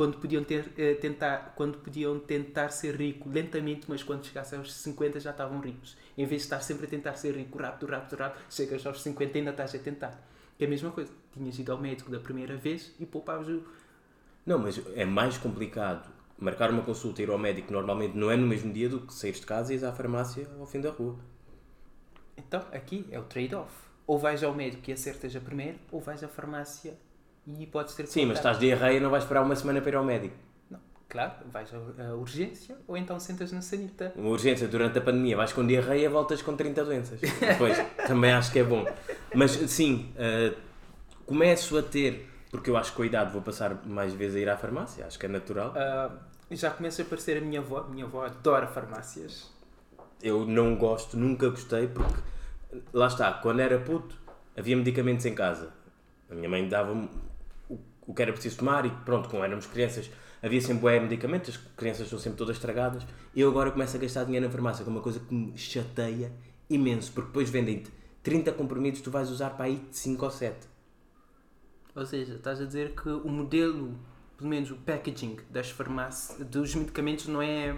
Quando 0.00 0.16
podiam, 0.16 0.42
ter, 0.42 0.72
eh, 0.78 0.94
tentar, 0.94 1.52
quando 1.54 1.76
podiam 1.76 2.18
tentar 2.18 2.70
ser 2.70 2.96
rico 2.96 3.28
lentamente, 3.28 3.84
mas 3.86 4.02
quando 4.02 4.24
chegassem 4.24 4.58
aos 4.58 4.72
50 4.72 5.20
já 5.20 5.30
estavam 5.30 5.60
ricos. 5.60 5.94
Em 6.16 6.24
vez 6.24 6.40
de 6.40 6.46
estar 6.46 6.60
sempre 6.60 6.86
a 6.86 6.88
tentar 6.88 7.16
ser 7.16 7.36
rico 7.36 7.58
rápido, 7.58 7.90
rápido, 7.90 8.18
rápido, 8.18 8.42
chegas 8.48 8.86
aos 8.86 9.02
50 9.02 9.36
e 9.36 9.38
ainda 9.40 9.50
estás 9.50 9.74
a 9.74 9.78
tentar. 9.78 10.18
É 10.58 10.64
a 10.64 10.68
mesma 10.68 10.90
coisa. 10.90 11.12
Tinhas 11.34 11.58
ido 11.58 11.70
ao 11.70 11.78
médico 11.78 12.10
da 12.10 12.18
primeira 12.18 12.56
vez 12.56 12.94
e 12.98 13.04
poupavas 13.04 13.46
o. 13.46 13.62
Não, 14.46 14.58
mas 14.58 14.80
é 14.94 15.04
mais 15.04 15.36
complicado 15.36 16.10
marcar 16.38 16.70
uma 16.70 16.80
consulta 16.80 17.20
e 17.20 17.26
ir 17.26 17.30
ao 17.30 17.38
médico 17.38 17.70
normalmente 17.70 18.16
não 18.16 18.30
é 18.30 18.38
no 18.38 18.46
mesmo 18.46 18.72
dia 18.72 18.88
do 18.88 19.02
que 19.02 19.12
sair 19.12 19.32
de 19.32 19.44
casa 19.44 19.74
e 19.74 19.76
ir 19.76 19.84
à 19.84 19.92
farmácia 19.92 20.48
ao 20.58 20.64
fim 20.64 20.80
da 20.80 20.88
rua. 20.92 21.18
Então, 22.38 22.64
aqui 22.72 23.06
é 23.10 23.20
o 23.20 23.24
trade-off. 23.24 23.70
Ou 24.06 24.18
vais 24.18 24.42
ao 24.42 24.54
médico 24.54 24.88
e 24.88 24.94
acertas 24.94 25.36
a 25.36 25.40
primeiro, 25.40 25.78
ou 25.92 26.00
vais 26.00 26.24
à 26.24 26.28
farmácia 26.28 26.96
e 27.58 27.66
podes 27.66 27.94
ter 27.94 28.06
Sim, 28.06 28.26
mas 28.26 28.38
estás 28.38 28.58
de 28.58 28.66
diarreia 28.66 28.98
e 28.98 29.00
não 29.00 29.10
vais 29.10 29.24
esperar 29.24 29.42
uma 29.42 29.56
semana 29.56 29.80
para 29.80 29.90
ir 29.90 29.96
ao 29.96 30.04
médico. 30.04 30.34
Não, 30.70 30.78
claro, 31.08 31.32
vais 31.50 31.68
à 31.74 32.14
urgência 32.14 32.76
ou 32.86 32.96
então 32.96 33.18
sentas 33.18 33.52
na 33.52 33.62
sanita. 33.62 34.12
Uma 34.16 34.30
urgência 34.30 34.68
durante 34.68 34.98
a 34.98 35.00
pandemia, 35.00 35.36
vais 35.36 35.52
com 35.52 35.66
diarreia 35.66 36.08
voltas 36.08 36.42
com 36.42 36.56
30 36.56 36.84
doenças. 36.84 37.20
Depois, 37.20 37.76
também 38.06 38.32
acho 38.32 38.52
que 38.52 38.58
é 38.58 38.64
bom. 38.64 38.84
Mas 39.34 39.52
sim, 39.52 40.12
eh, 40.16 40.54
começo 41.26 41.78
a 41.78 41.82
ter, 41.82 42.28
porque 42.50 42.70
eu 42.70 42.76
acho 42.76 42.90
que 42.90 42.96
com 42.96 43.02
a 43.02 43.06
idade 43.06 43.32
vou 43.32 43.40
passar 43.42 43.86
mais 43.86 44.12
vezes 44.12 44.36
a 44.36 44.40
ir 44.40 44.48
à 44.48 44.56
farmácia, 44.56 45.06
acho 45.06 45.18
que 45.18 45.26
é 45.26 45.28
natural. 45.28 45.72
Ah, 45.76 46.10
já 46.50 46.70
começa 46.70 47.02
a 47.02 47.04
aparecer 47.04 47.38
a 47.38 47.40
minha 47.40 47.60
avó. 47.60 47.84
Minha 47.84 48.04
avó 48.04 48.24
adora 48.24 48.66
farmácias. 48.66 49.48
Eu 50.22 50.44
não 50.44 50.76
gosto, 50.76 51.16
nunca 51.16 51.48
gostei, 51.48 51.86
porque 51.86 52.20
lá 52.92 53.06
está, 53.06 53.32
quando 53.32 53.60
era 53.60 53.78
puto, 53.78 54.16
havia 54.56 54.76
medicamentos 54.76 55.24
em 55.24 55.34
casa. 55.34 55.72
A 56.28 56.34
minha 56.34 56.48
mãe 56.48 56.68
dava-me 56.68 57.08
o, 58.06 58.14
que 58.14 58.22
era 58.22 58.32
preciso 58.32 58.58
tomar 58.58 58.86
e 58.86 58.90
pronto, 58.90 59.28
como 59.28 59.44
éramos 59.44 59.66
crianças, 59.66 60.10
havia 60.42 60.60
sempre 60.60 60.82
bué 60.82 61.00
medicamentos, 61.00 61.50
as 61.50 61.56
crianças 61.76 62.04
estão 62.04 62.18
sempre 62.18 62.38
todas 62.38 62.56
estragadas. 62.56 63.06
Eu 63.34 63.48
agora 63.48 63.70
começo 63.70 63.96
a 63.96 64.00
gastar 64.00 64.24
dinheiro 64.24 64.46
na 64.46 64.52
farmácia, 64.52 64.84
que 64.84 64.90
é 64.90 64.92
uma 64.92 65.02
coisa 65.02 65.20
que 65.20 65.34
me 65.34 65.56
chateia 65.56 66.32
imenso, 66.68 67.12
porque 67.12 67.28
depois 67.28 67.50
vendem-te 67.50 67.90
30 68.22 68.52
comprimidos, 68.52 69.00
tu 69.00 69.10
vais 69.10 69.30
usar 69.30 69.50
para 69.50 69.66
aí 69.66 69.82
5 69.90 70.24
ou 70.24 70.30
7. 70.30 70.68
Ou 71.94 72.06
seja, 72.06 72.34
estás 72.34 72.60
a 72.60 72.64
dizer 72.64 72.94
que 72.94 73.08
o 73.08 73.28
modelo, 73.28 73.98
pelo 74.36 74.48
menos 74.48 74.70
o 74.70 74.76
packaging 74.76 75.38
das 75.50 75.70
farmácias, 75.70 76.46
dos 76.46 76.74
medicamentos 76.74 77.26
não 77.26 77.42
é, 77.42 77.76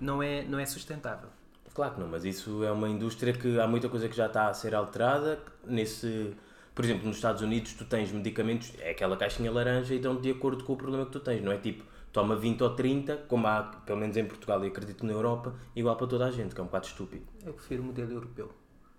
não 0.00 0.22
é, 0.22 0.44
não 0.44 0.58
é 0.58 0.66
sustentável. 0.66 1.30
Claro 1.72 1.94
que 1.94 2.00
não, 2.00 2.08
mas 2.08 2.24
isso 2.24 2.64
é 2.64 2.72
uma 2.72 2.88
indústria 2.88 3.32
que 3.32 3.58
há 3.58 3.66
muita 3.66 3.88
coisa 3.88 4.08
que 4.08 4.16
já 4.16 4.26
está 4.26 4.48
a 4.48 4.54
ser 4.54 4.74
alterada. 4.74 5.40
Nesse, 5.64 6.34
por 6.74 6.84
exemplo, 6.84 7.06
nos 7.06 7.16
Estados 7.16 7.42
Unidos 7.42 7.72
tu 7.74 7.84
tens 7.84 8.10
medicamentos, 8.12 8.72
é 8.80 8.90
aquela 8.90 9.16
caixinha 9.16 9.50
laranja 9.50 9.94
e 9.94 9.98
dão 9.98 10.16
de 10.20 10.30
acordo 10.30 10.64
com 10.64 10.72
o 10.72 10.76
problema 10.76 11.04
que 11.06 11.12
tu 11.12 11.20
tens, 11.20 11.42
não 11.42 11.52
é 11.52 11.58
tipo 11.58 11.84
toma 12.12 12.34
20 12.34 12.62
ou 12.64 12.70
30, 12.74 13.16
como 13.28 13.46
há 13.46 13.62
pelo 13.86 13.98
menos 14.00 14.16
em 14.16 14.24
Portugal 14.24 14.64
e 14.64 14.68
acredito 14.68 14.98
que 15.00 15.06
na 15.06 15.12
Europa, 15.12 15.54
igual 15.76 15.94
para 15.96 16.06
toda 16.08 16.26
a 16.26 16.30
gente, 16.30 16.54
que 16.54 16.60
é 16.60 16.64
um 16.64 16.66
bocado 16.66 16.86
estúpido. 16.86 17.22
Eu 17.46 17.52
prefiro 17.52 17.82
o 17.82 17.86
modelo 17.86 18.12
europeu. 18.12 18.50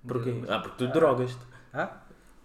Porquê? 0.07 0.31
Modelo- 0.31 0.53
Ah, 0.53 0.59
porque 0.59 0.85
tu 0.85 0.91
drogas-te. 0.93 1.39
Ah? 1.73 1.97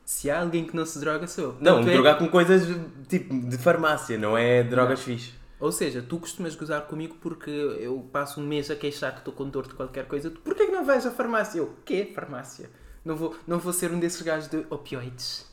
Se 0.04 0.28
há 0.30 0.40
alguém 0.40 0.64
que 0.64 0.74
não 0.74 0.84
se 0.84 0.98
droga, 0.98 1.26
sou 1.28 1.44
eu. 1.44 1.56
Não, 1.60 1.78
é- 1.80 1.84
drogar 1.92 2.18
com 2.18 2.28
coisas 2.28 2.62
tipo 3.08 3.32
de 3.48 3.56
farmácia, 3.58 4.18
não 4.18 4.36
é 4.36 4.62
drogas 4.64 5.00
fixe. 5.00 5.34
Ou 5.58 5.70
seja, 5.72 6.02
tu 6.02 6.18
costumas 6.18 6.54
gozar 6.56 6.82
comigo 6.82 7.16
porque 7.20 7.50
eu 7.50 8.00
passo 8.12 8.40
um 8.40 8.44
mês 8.46 8.70
a 8.70 8.76
queixar 8.76 9.12
que 9.12 9.18
estou 9.18 9.32
com 9.32 9.48
dor 9.48 9.66
de 9.68 9.74
qualquer 9.74 10.06
coisa. 10.06 10.30
Tu, 10.30 10.40
porquê 10.40 10.66
que 10.66 10.72
não 10.72 10.84
vais 10.84 11.06
à 11.06 11.10
farmácia? 11.10 11.58
Eu, 11.60 11.74
quê 11.84 12.10
farmácia? 12.14 12.68
Não 13.06 13.14
vou, 13.14 13.36
não 13.46 13.60
vou 13.60 13.72
ser 13.72 13.92
um 13.92 14.00
desses 14.00 14.20
gajos 14.20 14.48
de 14.48 14.66
opioides. 14.68 15.46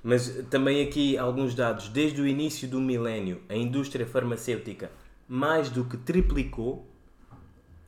Mas 0.00 0.28
também 0.48 0.86
aqui 0.86 1.18
alguns 1.18 1.56
dados. 1.56 1.88
Desde 1.88 2.22
o 2.22 2.26
início 2.26 2.68
do 2.68 2.80
milénio, 2.80 3.42
a 3.48 3.56
indústria 3.56 4.06
farmacêutica 4.06 4.92
mais 5.26 5.70
do 5.70 5.84
que 5.84 5.96
triplicou. 5.96 6.86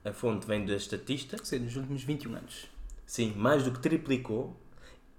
A 0.04 0.12
fonte 0.12 0.44
vem 0.44 0.66
da 0.66 0.74
estatista. 0.74 1.36
Seja, 1.44 1.62
nos 1.62 1.76
últimos 1.76 2.02
21 2.02 2.34
anos. 2.34 2.66
Sim, 3.06 3.32
mais 3.36 3.62
do 3.62 3.70
que 3.70 3.78
triplicou. 3.78 4.56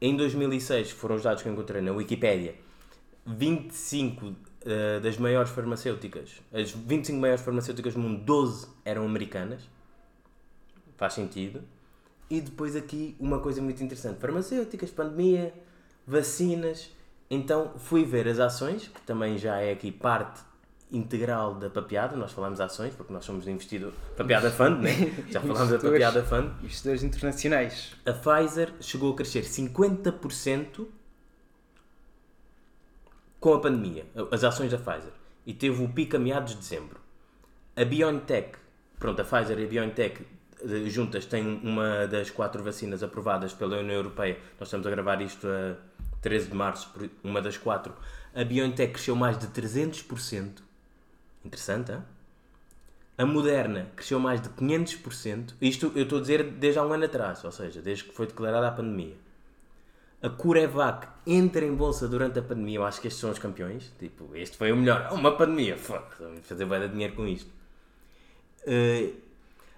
Em 0.01 0.17
2006, 0.17 0.91
foram 0.91 1.15
os 1.15 1.23
dados 1.23 1.41
que 1.41 1.47
eu 1.47 1.53
encontrei 1.53 1.81
na 1.81 1.93
Wikipédia, 1.93 2.55
25 3.25 4.25
uh, 4.25 4.35
das 5.01 5.17
maiores 5.17 5.49
farmacêuticas, 5.49 6.41
as 6.51 6.71
25 6.71 7.17
maiores 7.17 7.41
farmacêuticas 7.41 7.93
do 7.93 8.01
mundo, 8.01 8.21
12 8.21 8.67
eram 8.83 9.05
americanas. 9.05 9.61
Faz 10.97 11.13
sentido. 11.13 11.63
E 12.29 12.41
depois 12.41 12.75
aqui 12.75 13.15
uma 13.19 13.39
coisa 13.39 13.61
muito 13.61 13.83
interessante: 13.83 14.19
farmacêuticas, 14.19 14.91
pandemia, 14.91 15.53
vacinas. 16.05 16.89
Então 17.29 17.73
fui 17.77 18.03
ver 18.03 18.27
as 18.27 18.39
ações, 18.39 18.87
que 18.87 19.01
também 19.01 19.37
já 19.37 19.59
é 19.59 19.71
aqui 19.71 19.91
parte 19.91 20.41
integral 20.91 21.55
da 21.55 21.69
Papeada. 21.69 22.15
Nós 22.15 22.31
falamos 22.31 22.61
ações, 22.61 22.93
porque 22.93 23.11
nós 23.11 23.25
somos 23.25 23.47
investidor. 23.47 23.93
Papeada 24.15 24.51
Fund, 24.51 24.81
né? 24.81 24.91
Já 25.29 25.41
falamos 25.41 25.69
da 25.69 25.79
Papeada 25.79 26.23
Fund. 26.23 26.51
Investidores 26.61 27.03
internacionais. 27.03 27.93
A 28.05 28.13
Pfizer 28.13 28.73
chegou 28.79 29.13
a 29.13 29.15
crescer 29.15 29.43
50% 29.43 30.85
com 33.39 33.53
a 33.53 33.59
pandemia, 33.59 34.05
as 34.31 34.43
ações 34.43 34.71
da 34.71 34.77
Pfizer. 34.77 35.11
E 35.45 35.53
teve 35.53 35.83
o 35.83 35.89
pico 35.89 36.15
a 36.15 36.19
meados 36.19 36.53
de 36.53 36.59
dezembro. 36.59 37.01
A 37.75 37.83
BioNTech, 37.83 38.57
pronto, 38.99 39.21
a 39.21 39.25
Pfizer 39.25 39.59
e 39.59 39.65
a 39.65 39.67
BioNTech 39.67 40.25
juntas 40.87 41.25
têm 41.25 41.59
uma 41.63 42.07
das 42.07 42.29
quatro 42.29 42.63
vacinas 42.63 43.03
aprovadas 43.03 43.53
pela 43.53 43.77
União 43.77 43.95
Europeia. 43.95 44.37
Nós 44.59 44.67
estamos 44.67 44.87
a 44.87 44.89
gravar 44.89 45.21
isto 45.21 45.47
a 45.47 45.75
13 46.21 46.49
de 46.49 46.55
março, 46.55 46.91
uma 47.23 47.41
das 47.41 47.57
quatro. 47.57 47.93
A 48.33 48.43
BioNTech 48.43 48.93
cresceu 48.93 49.15
mais 49.15 49.37
de 49.37 49.47
300%. 49.47 50.61
Interessante, 51.45 51.91
hein? 51.91 52.01
A 53.15 53.25
Moderna 53.25 53.91
cresceu 53.95 54.19
mais 54.19 54.41
de 54.41 54.49
500%. 54.49 55.53
Isto 55.61 55.91
eu 55.95 56.03
estou 56.03 56.17
a 56.17 56.21
dizer 56.21 56.43
desde 56.43 56.79
há 56.79 56.83
um 56.83 56.91
ano 56.93 57.05
atrás, 57.05 57.43
ou 57.43 57.51
seja, 57.51 57.81
desde 57.81 58.05
que 58.05 58.13
foi 58.13 58.25
declarada 58.25 58.67
a 58.67 58.71
pandemia. 58.71 59.15
A 60.21 60.29
Curevac 60.29 61.07
entra 61.27 61.65
em 61.65 61.75
bolsa 61.75 62.07
durante 62.07 62.39
a 62.39 62.41
pandemia. 62.41 62.77
Eu 62.77 62.85
acho 62.85 62.99
que 63.01 63.07
estes 63.07 63.19
são 63.19 63.29
os 63.29 63.37
campeões. 63.37 63.91
Tipo, 63.99 64.35
este 64.35 64.57
foi 64.57 64.71
o 64.71 64.77
melhor. 64.77 65.11
Uma 65.11 65.35
pandemia. 65.35 65.77
Fuck, 65.77 66.15
fazer 66.43 66.65
bem 66.65 66.79
de 66.79 66.87
dinheiro 66.87 67.13
com 67.13 67.27
isto. 67.27 67.51
Uh, 68.65 69.13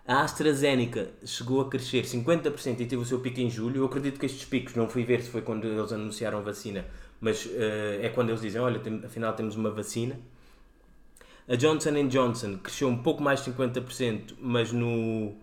a 0.08 0.22
AstraZeneca 0.22 1.10
chegou 1.26 1.62
a 1.62 1.70
crescer 1.70 2.04
50% 2.04 2.80
e 2.80 2.86
teve 2.86 2.98
o 2.98 3.06
seu 3.06 3.20
pico 3.20 3.40
em 3.40 3.50
julho. 3.50 3.78
Eu 3.78 3.86
acredito 3.86 4.20
que 4.20 4.26
estes 4.26 4.46
picos, 4.46 4.76
não 4.76 4.88
fui 4.88 5.04
ver 5.04 5.22
se 5.22 5.30
foi 5.30 5.42
quando 5.42 5.66
eles 5.66 5.92
anunciaram 5.92 6.44
vacina, 6.44 6.86
mas 7.20 7.46
uh, 7.46 7.50
é 8.02 8.10
quando 8.10 8.30
eles 8.30 8.42
dizem: 8.42 8.62
olha, 8.62 8.80
tem, 8.80 9.02
afinal 9.04 9.34
temos 9.34 9.56
uma 9.56 9.72
vacina. 9.72 10.20
A 11.48 11.56
Johnson 11.56 12.08
Johnson 12.08 12.58
cresceu 12.58 12.88
um 12.88 12.98
pouco 13.02 13.22
mais 13.22 13.44
de 13.44 13.52
50%, 13.52 14.36
mas 14.40 14.72
no, 14.72 15.36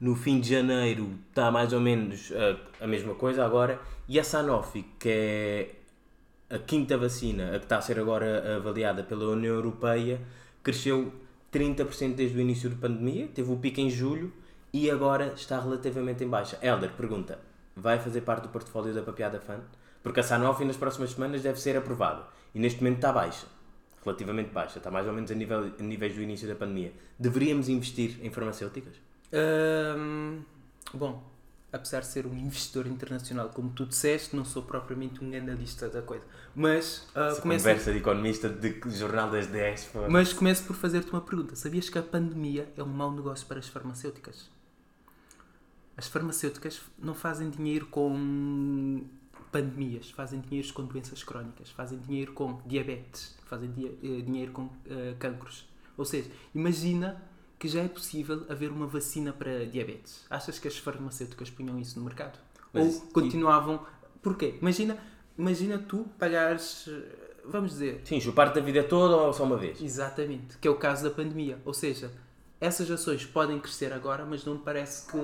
no 0.00 0.14
fim 0.14 0.40
de 0.40 0.50
janeiro 0.50 1.10
está 1.28 1.50
mais 1.50 1.72
ou 1.72 1.80
menos 1.80 2.32
a, 2.32 2.84
a 2.84 2.86
mesma 2.86 3.14
coisa 3.14 3.44
agora. 3.44 3.80
E 4.08 4.18
a 4.18 4.24
Sanofi, 4.24 4.84
que 4.98 5.08
é 5.08 5.74
a 6.50 6.58
quinta 6.58 6.96
vacina, 6.96 7.54
a 7.54 7.58
que 7.58 7.64
está 7.64 7.78
a 7.78 7.80
ser 7.80 7.98
agora 7.98 8.56
avaliada 8.56 9.02
pela 9.02 9.28
União 9.28 9.54
Europeia, 9.54 10.20
cresceu 10.62 11.12
30% 11.52 12.14
desde 12.14 12.36
o 12.36 12.40
início 12.40 12.68
da 12.70 12.76
pandemia, 12.76 13.28
teve 13.28 13.50
o 13.50 13.56
pico 13.56 13.80
em 13.80 13.90
julho 13.90 14.32
e 14.72 14.90
agora 14.90 15.32
está 15.34 15.58
relativamente 15.60 16.22
em 16.22 16.28
baixa. 16.28 16.58
Helder 16.60 16.92
pergunta: 16.92 17.38
vai 17.74 17.98
fazer 17.98 18.20
parte 18.22 18.42
do 18.42 18.48
portfólio 18.48 18.94
da 18.94 19.02
Papiada 19.02 19.40
Fund? 19.40 19.62
Porque 20.02 20.20
a 20.20 20.22
Sanofi 20.22 20.64
nas 20.64 20.76
próximas 20.76 21.10
semanas 21.10 21.42
deve 21.42 21.60
ser 21.60 21.76
aprovada 21.76 22.24
e 22.54 22.58
neste 22.58 22.80
momento 22.80 22.96
está 22.96 23.12
baixa, 23.12 23.46
relativamente 24.04 24.50
baixa, 24.50 24.78
está 24.78 24.90
mais 24.90 25.06
ou 25.06 25.12
menos 25.12 25.30
a, 25.30 25.34
nível, 25.34 25.72
a 25.78 25.82
níveis 25.82 26.14
do 26.14 26.22
início 26.22 26.46
da 26.46 26.54
pandemia. 26.54 26.92
Deveríamos 27.18 27.68
investir 27.68 28.18
em 28.22 28.30
farmacêuticas? 28.30 28.94
Bom, 30.94 31.22
apesar 31.72 32.00
de 32.00 32.06
ser 32.06 32.26
um 32.26 32.34
investidor 32.34 32.86
internacional, 32.86 33.50
como 33.50 33.70
tu 33.70 33.84
disseste, 33.84 34.34
não 34.34 34.44
sou 34.44 34.62
propriamente 34.62 35.22
um 35.22 35.36
analista 35.36 35.88
da 35.88 36.00
coisa. 36.00 36.24
Mas 36.54 37.06
uh, 37.10 37.40
começo... 37.40 37.64
Conversa 37.64 37.92
de 37.92 37.98
economista 37.98 38.48
de 38.48 38.80
Jornal 38.90 39.30
das 39.30 39.46
10. 39.46 39.84
Pô. 39.86 40.08
Mas 40.08 40.32
começo 40.32 40.64
por 40.64 40.74
fazer-te 40.74 41.10
uma 41.10 41.20
pergunta. 41.20 41.54
Sabias 41.54 41.88
que 41.88 41.98
a 41.98 42.02
pandemia 42.02 42.72
é 42.76 42.82
um 42.82 42.86
mau 42.86 43.12
negócio 43.12 43.46
para 43.46 43.58
as 43.58 43.68
farmacêuticas? 43.68 44.48
As 45.96 46.06
farmacêuticas 46.06 46.80
não 46.98 47.14
fazem 47.14 47.50
dinheiro 47.50 47.86
com 47.86 49.04
pandemias, 49.50 50.10
fazem 50.10 50.40
dinheiro 50.40 50.72
com 50.72 50.84
doenças 50.84 51.24
crónicas, 51.24 51.70
fazem 51.70 51.98
dinheiro 51.98 52.32
com 52.32 52.60
diabetes, 52.66 53.36
fazem 53.46 53.70
eh, 54.02 54.22
dinheiro 54.22 54.52
com 54.52 54.62
uh, 54.62 55.16
cancros. 55.18 55.68
Ou 55.96 56.04
seja, 56.04 56.30
imagina 56.54 57.20
que 57.58 57.68
já 57.68 57.82
é 57.82 57.88
possível 57.88 58.46
haver 58.48 58.70
uma 58.70 58.86
vacina 58.86 59.32
para 59.32 59.66
diabetes. 59.66 60.24
Achas 60.30 60.58
que 60.58 60.68
as 60.68 60.78
farmacêuticas 60.78 61.50
punham 61.50 61.78
isso 61.78 61.98
no 61.98 62.04
mercado? 62.04 62.38
Mas, 62.72 62.96
Ou 62.96 63.00
continuavam. 63.12 63.76
E... 63.76 64.18
Porquê? 64.20 64.54
Imagina, 64.60 64.96
imagina 65.36 65.78
tu 65.78 66.06
pagares. 66.18 66.88
Vamos 67.44 67.72
dizer. 67.72 68.02
Sim, 68.04 68.20
chupar 68.20 68.52
da 68.52 68.60
vida 68.60 68.84
toda 68.84 69.16
ou 69.16 69.32
só 69.32 69.44
uma 69.44 69.56
vez? 69.56 69.80
Exatamente, 69.80 70.58
que 70.58 70.68
é 70.68 70.70
o 70.70 70.76
caso 70.76 71.02
da 71.02 71.10
pandemia. 71.10 71.58
Ou 71.64 71.72
seja, 71.72 72.12
essas 72.60 72.90
ações 72.90 73.24
podem 73.24 73.58
crescer 73.58 73.92
agora, 73.92 74.24
mas 74.24 74.44
não 74.44 74.54
me 74.54 74.60
parece 74.60 75.10
que 75.10 75.18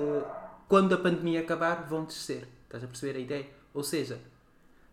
quando 0.67 0.93
a 0.93 0.97
pandemia 0.97 1.41
acabar 1.41 1.87
vão 1.87 2.03
descer. 2.03 2.47
Estás 2.63 2.83
a 2.83 2.87
perceber 2.87 3.17
a 3.17 3.21
ideia? 3.21 3.47
Ou 3.73 3.83
seja, 3.83 4.19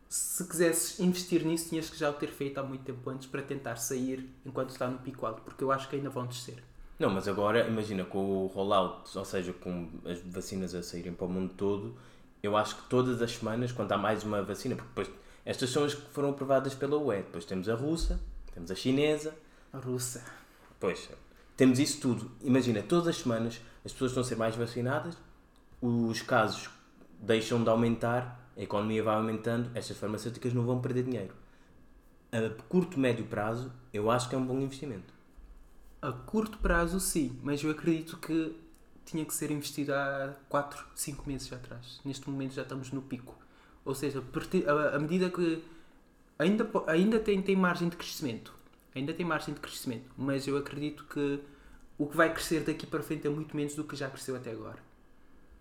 se 0.09 0.45
quisesses 0.47 1.01
investir 1.01 1.45
nisso, 1.45 1.71
tinhas 1.71 1.89
que 1.89 1.99
já 1.99 2.11
o 2.11 2.13
ter 2.13 2.29
feito 2.29 2.59
há 2.59 2.63
muito 2.63 2.85
tempo 2.85 3.09
antes 3.09 3.27
para 3.27 3.41
tentar 3.41 3.77
sair 3.77 4.29
enquanto 4.45 4.71
está 4.71 4.87
no 4.87 4.99
pico 4.99 5.25
alto, 5.25 5.41
porque 5.43 5.65
eu 5.65 5.73
acho 5.73 5.89
que 5.89 5.97
ainda 5.97 6.11
vão 6.11 6.27
descer. 6.27 6.63
Não, 7.03 7.11
mas 7.11 7.27
agora, 7.27 7.67
imagina, 7.67 8.05
com 8.05 8.45
o 8.45 8.47
rollout, 8.47 9.19
ou 9.19 9.25
seja, 9.25 9.53
com 9.53 9.89
as 10.07 10.21
vacinas 10.21 10.73
a 10.73 10.85
saírem 10.85 11.13
para 11.13 11.27
o 11.27 11.29
mundo 11.29 11.53
todo, 11.57 11.97
eu 12.41 12.57
acho 12.57 12.77
que 12.77 12.89
todas 12.89 13.21
as 13.21 13.33
semanas, 13.33 13.73
quando 13.73 13.91
há 13.91 13.99
mais 13.99 14.23
uma 14.23 14.41
vacina, 14.41 14.77
porque 14.77 14.89
depois 14.91 15.11
estas 15.45 15.71
são 15.71 15.83
as 15.83 15.95
que 15.95 16.11
foram 16.13 16.31
aprovadas 16.31 16.75
pela 16.75 16.97
UE, 16.97 17.17
depois 17.17 17.45
temos 17.45 17.69
a 17.69 17.75
russa, 17.75 18.21
temos 18.55 18.71
a 18.71 18.77
chinesa. 18.77 19.35
A 19.73 19.79
russa. 19.79 20.25
Pois, 20.79 21.11
temos 21.57 21.81
isso 21.81 22.01
tudo. 22.01 22.31
Imagina, 22.41 22.81
todas 22.83 23.09
as 23.09 23.17
semanas 23.17 23.61
as 23.85 23.91
pessoas 23.91 24.13
estão 24.13 24.23
a 24.23 24.25
ser 24.25 24.37
mais 24.37 24.55
vacinadas, 24.55 25.19
os 25.81 26.23
casos 26.23 26.71
deixam 27.19 27.65
de 27.65 27.69
aumentar, 27.69 28.49
a 28.57 28.63
economia 28.63 29.03
vai 29.03 29.17
aumentando, 29.17 29.73
estas 29.75 29.97
farmacêuticas 29.97 30.55
não 30.55 30.65
vão 30.65 30.81
perder 30.81 31.03
dinheiro. 31.03 31.35
A 32.31 32.63
curto, 32.69 32.97
médio 32.97 33.25
prazo, 33.25 33.73
eu 33.93 34.09
acho 34.09 34.29
que 34.29 34.37
é 34.37 34.39
um 34.39 34.47
bom 34.47 34.61
investimento. 34.61 35.13
A 36.03 36.11
curto 36.11 36.59
prazo, 36.59 36.99
sim, 36.99 37.39
mas 37.45 37.63
eu 37.63 37.71
acredito 37.71 38.17
que 38.17 38.57
tinha 39.05 39.25
que 39.25 39.33
ser 39.33 39.53
investido 39.53 39.95
há 39.95 40.35
4, 40.49 40.85
5 40.97 41.29
meses 41.29 41.53
atrás. 41.53 42.01
Neste 42.05 42.29
momento 42.29 42.55
já 42.55 42.63
estamos 42.63 42.91
no 42.91 43.01
pico. 43.01 43.39
Ou 43.85 43.95
seja, 43.95 44.21
a 44.93 44.99
medida 44.99 45.31
que 45.31 45.63
ainda, 46.37 46.69
ainda 46.89 47.21
tem, 47.21 47.41
tem 47.41 47.55
margem 47.55 47.89
de 47.89 47.97
crescimento, 47.97 48.53
ainda 48.95 49.15
tem 49.15 49.25
margem 49.25 49.55
de 49.55 49.61
crescimento, 49.61 50.11
mas 50.17 50.47
eu 50.49 50.57
acredito 50.57 51.05
que 51.05 51.41
o 51.97 52.07
que 52.09 52.17
vai 52.17 52.33
crescer 52.35 52.65
daqui 52.65 52.85
para 52.85 53.01
frente 53.03 53.27
é 53.27 53.31
muito 53.31 53.57
menos 53.57 53.77
do 53.77 53.85
que 53.85 53.95
já 53.95 54.11
cresceu 54.11 54.35
até 54.35 54.51
agora. 54.51 54.79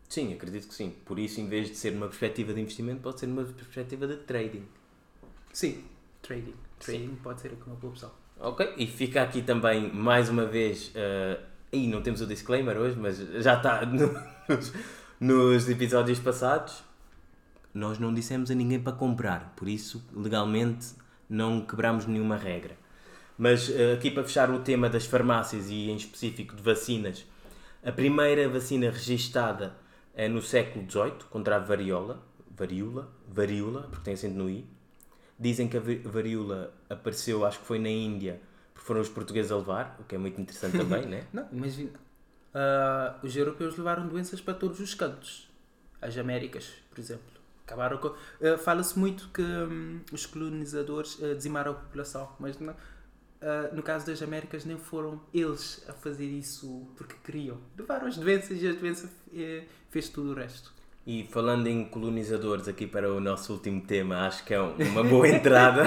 Sim, 0.09 0.33
acredito 0.33 0.67
que 0.67 0.73
sim. 0.73 0.89
Por 1.05 1.19
isso, 1.19 1.39
em 1.39 1.47
vez 1.47 1.69
de 1.69 1.75
ser 1.75 1.93
uma 1.93 2.07
perspectiva 2.07 2.53
de 2.53 2.59
investimento, 2.59 3.01
pode 3.01 3.19
ser 3.19 3.27
uma 3.27 3.43
perspectiva 3.43 4.07
de 4.07 4.17
trading. 4.17 4.65
Sim, 5.53 5.83
trading. 6.21 6.55
Trading 6.79 7.09
sim. 7.09 7.19
pode 7.21 7.41
ser 7.41 7.53
uma 7.65 7.75
boa 7.75 7.93
opção. 7.93 8.20
Ok, 8.43 8.73
e 8.75 8.87
fica 8.87 9.21
aqui 9.21 9.43
também 9.43 9.93
mais 9.93 10.27
uma 10.27 10.47
vez. 10.47 10.87
Uh, 10.95 11.39
e 11.71 11.85
não 11.85 12.01
temos 12.01 12.21
o 12.21 12.25
disclaimer 12.25 12.75
hoje, 12.75 12.97
mas 12.97 13.19
já 13.43 13.55
está 13.55 13.85
no, 13.85 14.07
nos, 14.49 14.73
nos 15.19 15.69
episódios 15.69 16.17
passados. 16.17 16.83
Nós 17.71 17.99
não 17.99 18.11
dissemos 18.11 18.49
a 18.49 18.55
ninguém 18.55 18.79
para 18.79 18.93
comprar, 18.93 19.53
por 19.55 19.67
isso 19.67 20.03
legalmente 20.11 20.87
não 21.29 21.61
quebramos 21.61 22.07
nenhuma 22.07 22.35
regra. 22.35 22.75
Mas 23.37 23.69
uh, 23.69 23.93
aqui 23.93 24.09
para 24.09 24.23
fechar 24.23 24.49
o 24.49 24.57
tema 24.61 24.89
das 24.89 25.05
farmácias 25.05 25.69
e 25.69 25.91
em 25.91 25.95
específico 25.95 26.55
de 26.55 26.63
vacinas, 26.63 27.23
a 27.83 27.91
primeira 27.91 28.49
vacina 28.49 28.89
registada 28.89 29.75
é 30.15 30.27
no 30.27 30.41
século 30.41 30.89
XVIII 30.89 31.25
contra 31.29 31.57
a 31.57 31.59
variola, 31.59 32.23
varíola, 32.49 33.07
varíola, 33.27 33.83
porque 33.83 34.05
tem 34.05 34.15
acento 34.15 34.35
no 34.35 34.49
i, 34.49 34.65
Dizem 35.41 35.67
que 35.67 35.75
a 35.75 35.81
varíola 36.05 36.71
apareceu, 36.91 37.45
acho 37.45 37.59
que 37.59 37.65
foi 37.65 37.79
na 37.79 37.89
Índia, 37.89 38.41
porque 38.73 38.85
foram 38.85 39.01
os 39.01 39.09
portugueses 39.09 39.51
a 39.51 39.57
levar, 39.57 39.97
o 39.99 40.03
que 40.03 40.15
é 40.15 40.17
muito 40.17 40.39
interessante 40.39 40.77
também, 40.77 41.05
né? 41.05 41.25
Não, 41.31 41.47
imagina. 41.51 41.99
Uh, 42.53 43.25
os 43.25 43.35
europeus 43.35 43.77
levaram 43.77 44.07
doenças 44.07 44.41
para 44.41 44.53
todos 44.53 44.79
os 44.79 44.93
cantos. 44.93 45.49
As 46.01 46.17
Américas, 46.17 46.69
por 46.89 46.99
exemplo. 46.99 47.23
Acabaram 47.65 47.97
com. 47.97 48.09
Uh, 48.09 48.57
Fala-se 48.57 48.99
muito 48.99 49.29
que 49.29 49.41
um, 49.41 50.01
os 50.11 50.25
colonizadores 50.25 51.17
uh, 51.19 51.35
dizimaram 51.35 51.71
a 51.71 51.75
população, 51.75 52.29
mas 52.39 52.59
não, 52.59 52.75
no 53.73 53.81
caso 53.81 54.05
das 54.05 54.21
Américas 54.21 54.65
nem 54.65 54.77
foram 54.77 55.19
eles 55.33 55.83
a 55.87 55.93
fazer 55.93 56.25
isso 56.25 56.87
porque 56.95 57.15
queriam. 57.23 57.57
Levaram 57.77 58.07
as 58.07 58.17
doenças 58.17 58.61
e 58.61 58.67
as 58.67 58.75
doenças 58.75 59.09
fez 59.89 60.09
tudo 60.09 60.31
o 60.31 60.35
resto. 60.35 60.71
E 61.11 61.25
falando 61.25 61.67
em 61.67 61.83
colonizadores, 61.83 62.69
aqui 62.69 62.87
para 62.87 63.11
o 63.11 63.19
nosso 63.19 63.51
último 63.51 63.81
tema, 63.81 64.27
acho 64.27 64.45
que 64.45 64.53
é 64.53 64.61
uma 64.61 65.03
boa 65.03 65.27
entrada. 65.27 65.83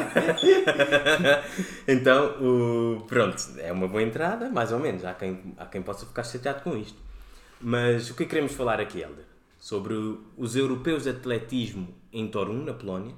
então, 1.88 2.26
o, 2.42 3.06
pronto, 3.06 3.42
é 3.56 3.72
uma 3.72 3.88
boa 3.88 4.02
entrada, 4.02 4.50
mais 4.50 4.70
ou 4.70 4.78
menos. 4.78 5.02
Há 5.02 5.14
quem, 5.14 5.54
há 5.56 5.64
quem 5.64 5.80
possa 5.80 6.04
ficar 6.04 6.24
chateado 6.24 6.60
com 6.60 6.76
isto. 6.76 7.00
Mas 7.58 8.10
o 8.10 8.14
que 8.14 8.26
queremos 8.26 8.52
falar 8.52 8.78
aqui, 8.78 9.00
Helder? 9.00 9.24
Sobre 9.58 9.94
os 10.36 10.56
europeus 10.56 11.04
de 11.04 11.08
atletismo 11.08 11.88
em 12.12 12.28
Torun, 12.28 12.62
na 12.62 12.74
Polónia. 12.74 13.14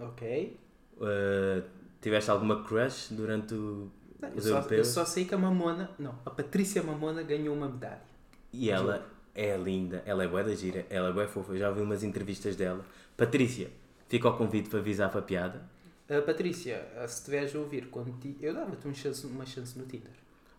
Ok. 0.00 0.58
Uh, 0.96 1.62
tiveste 2.00 2.32
alguma 2.32 2.64
crush 2.64 3.12
durante 3.12 3.54
o, 3.54 3.88
eu 4.34 4.42
só, 4.42 4.60
eu 4.70 4.84
só 4.84 5.04
sei 5.04 5.24
que 5.24 5.36
a 5.36 5.38
Mamona, 5.38 5.88
não, 6.00 6.18
a 6.26 6.30
Patrícia 6.30 6.82
Mamona 6.82 7.22
ganhou 7.22 7.54
uma 7.54 7.68
medalha. 7.68 8.02
E 8.52 8.70
ela 8.70 9.06
é 9.34 9.56
linda, 9.56 10.02
ela 10.04 10.24
é 10.24 10.28
boa 10.28 10.44
da 10.44 10.54
gira, 10.54 10.86
ela 10.90 11.08
é 11.08 11.12
boa 11.12 11.26
fofa. 11.26 11.52
Eu 11.52 11.58
já 11.58 11.68
ouvi 11.68 11.80
umas 11.80 12.02
entrevistas 12.02 12.56
dela. 12.56 12.84
Patrícia, 13.16 13.70
fica 14.08 14.28
ao 14.28 14.36
convite 14.36 14.68
para 14.68 14.78
avisar 14.78 15.10
para 15.10 15.20
a 15.20 15.22
piada. 15.22 15.62
Uh, 16.08 16.22
Patrícia, 16.22 16.86
se 17.06 17.18
estiveres 17.18 17.54
a 17.54 17.58
ouvir, 17.58 17.86
quando 17.86 18.12
ti... 18.18 18.36
eu 18.42 18.52
dava-te 18.52 18.84
uma 18.86 18.94
chance, 18.94 19.26
uma 19.26 19.46
chance 19.46 19.78
no 19.78 19.86
Tinder. 19.86 20.12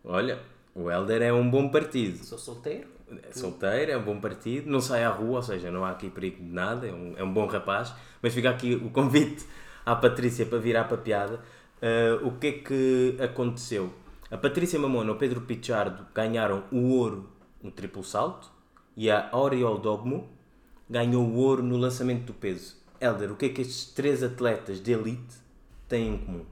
Olha, 0.04 0.40
o 0.74 0.90
Helder 0.90 1.22
é 1.22 1.32
um 1.32 1.48
bom 1.48 1.68
partido. 1.68 2.24
Sou 2.24 2.38
solteiro. 2.38 2.88
É 3.22 3.32
solteiro, 3.32 3.92
é 3.92 3.96
um 3.96 4.02
bom 4.02 4.18
partido, 4.18 4.68
não 4.68 4.80
sai 4.80 5.04
à 5.04 5.10
rua, 5.10 5.36
ou 5.36 5.42
seja, 5.42 5.70
não 5.70 5.84
há 5.84 5.90
aqui 5.90 6.08
perigo 6.08 6.42
de 6.42 6.50
nada, 6.50 6.86
é 6.88 6.92
um, 6.92 7.14
é 7.16 7.22
um 7.22 7.32
bom 7.32 7.46
rapaz. 7.46 7.94
Mas 8.20 8.34
fica 8.34 8.50
aqui 8.50 8.74
o 8.74 8.90
convite 8.90 9.46
à 9.84 9.94
Patrícia 9.94 10.46
para 10.46 10.58
virar 10.58 10.84
para 10.84 10.96
a 10.96 11.00
piada. 11.00 11.40
Uh, 11.80 12.26
o 12.26 12.38
que 12.38 12.46
é 12.46 12.52
que 12.52 13.16
aconteceu? 13.22 13.92
A 14.30 14.38
Patrícia 14.38 14.78
Mamona 14.78 15.10
e 15.10 15.14
o 15.14 15.16
Pedro 15.18 15.42
Pichardo 15.42 16.06
ganharam 16.12 16.64
o 16.72 16.88
ouro 16.94 17.28
no 17.62 17.70
triplo 17.70 18.02
salto 18.02 18.50
e 18.96 19.10
a 19.10 19.28
Oriol 19.32 19.78
Dogmo 19.78 20.28
ganhou 20.88 21.24
o 21.24 21.36
ouro 21.36 21.62
no 21.62 21.76
lançamento 21.76 22.26
do 22.26 22.34
peso. 22.34 22.76
Helder, 23.00 23.32
o 23.32 23.36
que 23.36 23.46
é 23.46 23.48
que 23.48 23.60
estes 23.62 23.92
três 23.92 24.22
atletas 24.22 24.80
de 24.80 24.92
elite 24.92 25.36
têm 25.88 26.14
em 26.14 26.18
comum? 26.18 26.44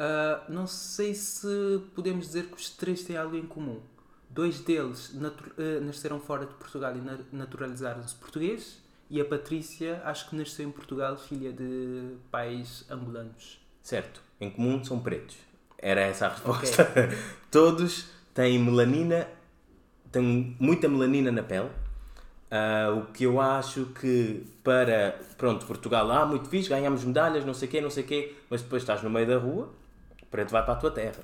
Uh, 0.00 0.50
não 0.52 0.66
sei 0.66 1.14
se 1.14 1.82
podemos 1.94 2.26
dizer 2.26 2.46
que 2.46 2.56
os 2.56 2.70
três 2.70 3.02
têm 3.02 3.16
algo 3.16 3.36
em 3.36 3.46
comum. 3.46 3.80
Dois 4.28 4.60
deles 4.60 5.10
uh, 5.10 5.84
nasceram 5.84 6.20
fora 6.20 6.46
de 6.46 6.54
Portugal 6.54 6.94
e 6.96 7.36
naturalizaram-se 7.36 8.14
português, 8.14 8.80
e 9.10 9.20
a 9.20 9.24
Patrícia 9.24 10.00
acho 10.04 10.30
que 10.30 10.36
nasceu 10.36 10.68
em 10.68 10.70
Portugal, 10.70 11.18
filha 11.18 11.52
de 11.52 12.14
pais 12.30 12.84
angolanos. 12.88 13.60
Certo. 13.82 14.22
Em 14.40 14.50
comum 14.50 14.82
são 14.84 15.00
pretos. 15.00 15.36
Era 15.76 16.02
essa 16.02 16.26
a 16.26 16.28
resposta. 16.30 16.82
Okay. 16.82 17.18
Todos 17.50 18.06
têm 18.32 18.58
melanina, 18.58 19.26
têm 20.12 20.56
muita 20.58 20.88
melanina 20.88 21.30
na 21.30 21.42
pele. 21.42 21.70
Uh, 22.50 22.98
o 22.98 23.06
que 23.12 23.24
eu 23.24 23.40
acho 23.40 23.86
que 23.86 24.44
para, 24.64 25.20
pronto, 25.38 25.64
Portugal, 25.66 26.10
ah, 26.10 26.26
muito 26.26 26.48
fixe, 26.48 26.68
ganhamos 26.68 27.04
medalhas, 27.04 27.44
não 27.44 27.54
sei 27.54 27.68
o 27.68 27.70
quê, 27.70 27.80
não 27.80 27.90
sei 27.90 28.02
o 28.02 28.06
quê, 28.06 28.34
mas 28.50 28.60
depois 28.60 28.82
estás 28.82 29.02
no 29.04 29.08
meio 29.08 29.26
da 29.26 29.38
rua, 29.38 29.72
preto 30.30 30.50
vai 30.50 30.64
para 30.64 30.72
a 30.72 30.76
tua 30.76 30.90
terra. 30.90 31.20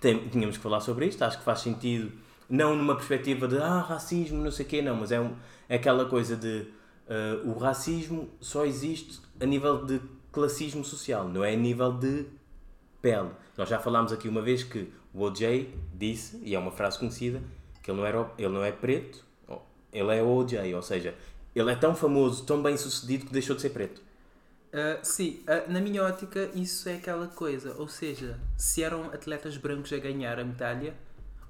Tem, 0.00 0.28
tínhamos 0.28 0.56
que 0.56 0.62
falar 0.62 0.80
sobre 0.80 1.06
isto, 1.06 1.22
acho 1.22 1.38
que 1.38 1.44
faz 1.44 1.60
sentido, 1.60 2.10
não 2.50 2.74
numa 2.74 2.96
perspectiva 2.96 3.46
de, 3.46 3.56
ah, 3.58 3.80
racismo, 3.80 4.42
não 4.42 4.50
sei 4.50 4.66
o 4.66 4.68
quê, 4.68 4.82
não, 4.82 4.96
mas 4.96 5.12
é, 5.12 5.20
um, 5.20 5.32
é 5.68 5.76
aquela 5.76 6.06
coisa 6.06 6.36
de, 6.36 6.66
uh, 7.08 7.48
o 7.48 7.56
racismo 7.56 8.28
só 8.40 8.64
existe 8.64 9.20
a 9.40 9.46
nível 9.46 9.86
de 9.86 10.00
classismo 10.32 10.84
social, 10.84 11.28
não 11.28 11.44
é 11.44 11.52
a 11.52 11.56
nível 11.56 11.92
de 11.92 12.26
pele. 13.00 13.30
Nós 13.56 13.68
já 13.68 13.78
falámos 13.78 14.12
aqui 14.12 14.28
uma 14.28 14.42
vez 14.42 14.64
que 14.64 14.92
o 15.14 15.22
OJ 15.22 15.72
disse, 15.94 16.40
e 16.42 16.54
é 16.54 16.58
uma 16.58 16.72
frase 16.72 16.98
conhecida, 16.98 17.40
que 17.88 17.92
ele 17.92 18.00
não, 18.00 18.06
era, 18.06 18.30
ele 18.36 18.48
não 18.50 18.62
é 18.62 18.70
preto, 18.70 19.24
ele 19.90 20.14
é 20.14 20.22
OJ, 20.22 20.74
ou 20.74 20.82
seja, 20.82 21.14
ele 21.54 21.72
é 21.72 21.74
tão 21.74 21.94
famoso, 21.94 22.44
tão 22.44 22.62
bem 22.62 22.76
sucedido 22.76 23.24
que 23.24 23.32
deixou 23.32 23.56
de 23.56 23.62
ser 23.62 23.70
preto. 23.70 24.02
Uh, 24.68 25.00
sim, 25.02 25.42
uh, 25.44 25.72
na 25.72 25.80
minha 25.80 26.04
ótica, 26.04 26.50
isso 26.54 26.86
é 26.86 26.96
aquela 26.96 27.26
coisa. 27.28 27.74
Ou 27.78 27.88
seja, 27.88 28.38
se 28.58 28.82
eram 28.82 29.06
atletas 29.06 29.56
brancos 29.56 29.90
a 29.94 29.96
ganhar 29.96 30.38
a 30.38 30.44
medalha, 30.44 30.94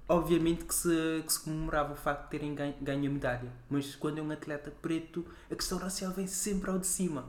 obviamente 0.09 0.65
que 0.65 0.73
se, 0.73 1.25
que 1.27 1.33
se 1.33 1.41
comemorava 1.41 1.95
o 1.95 1.97
facto 1.97 2.27
de 2.27 2.31
terem 2.31 2.55
ganho, 2.55 2.75
ganho 2.81 3.11
a 3.11 3.13
medalha. 3.13 3.53
Mas 3.69 3.97
quando 3.97 4.19
é 4.19 4.23
um 4.23 4.31
atleta 4.31 4.73
preto, 4.81 5.27
a 5.51 5.57
questão 5.57 5.77
racial 5.77 6.13
vem 6.13 6.29
sempre 6.29 6.71
ao 6.71 6.79
de 6.79 6.87
cima. 6.87 7.27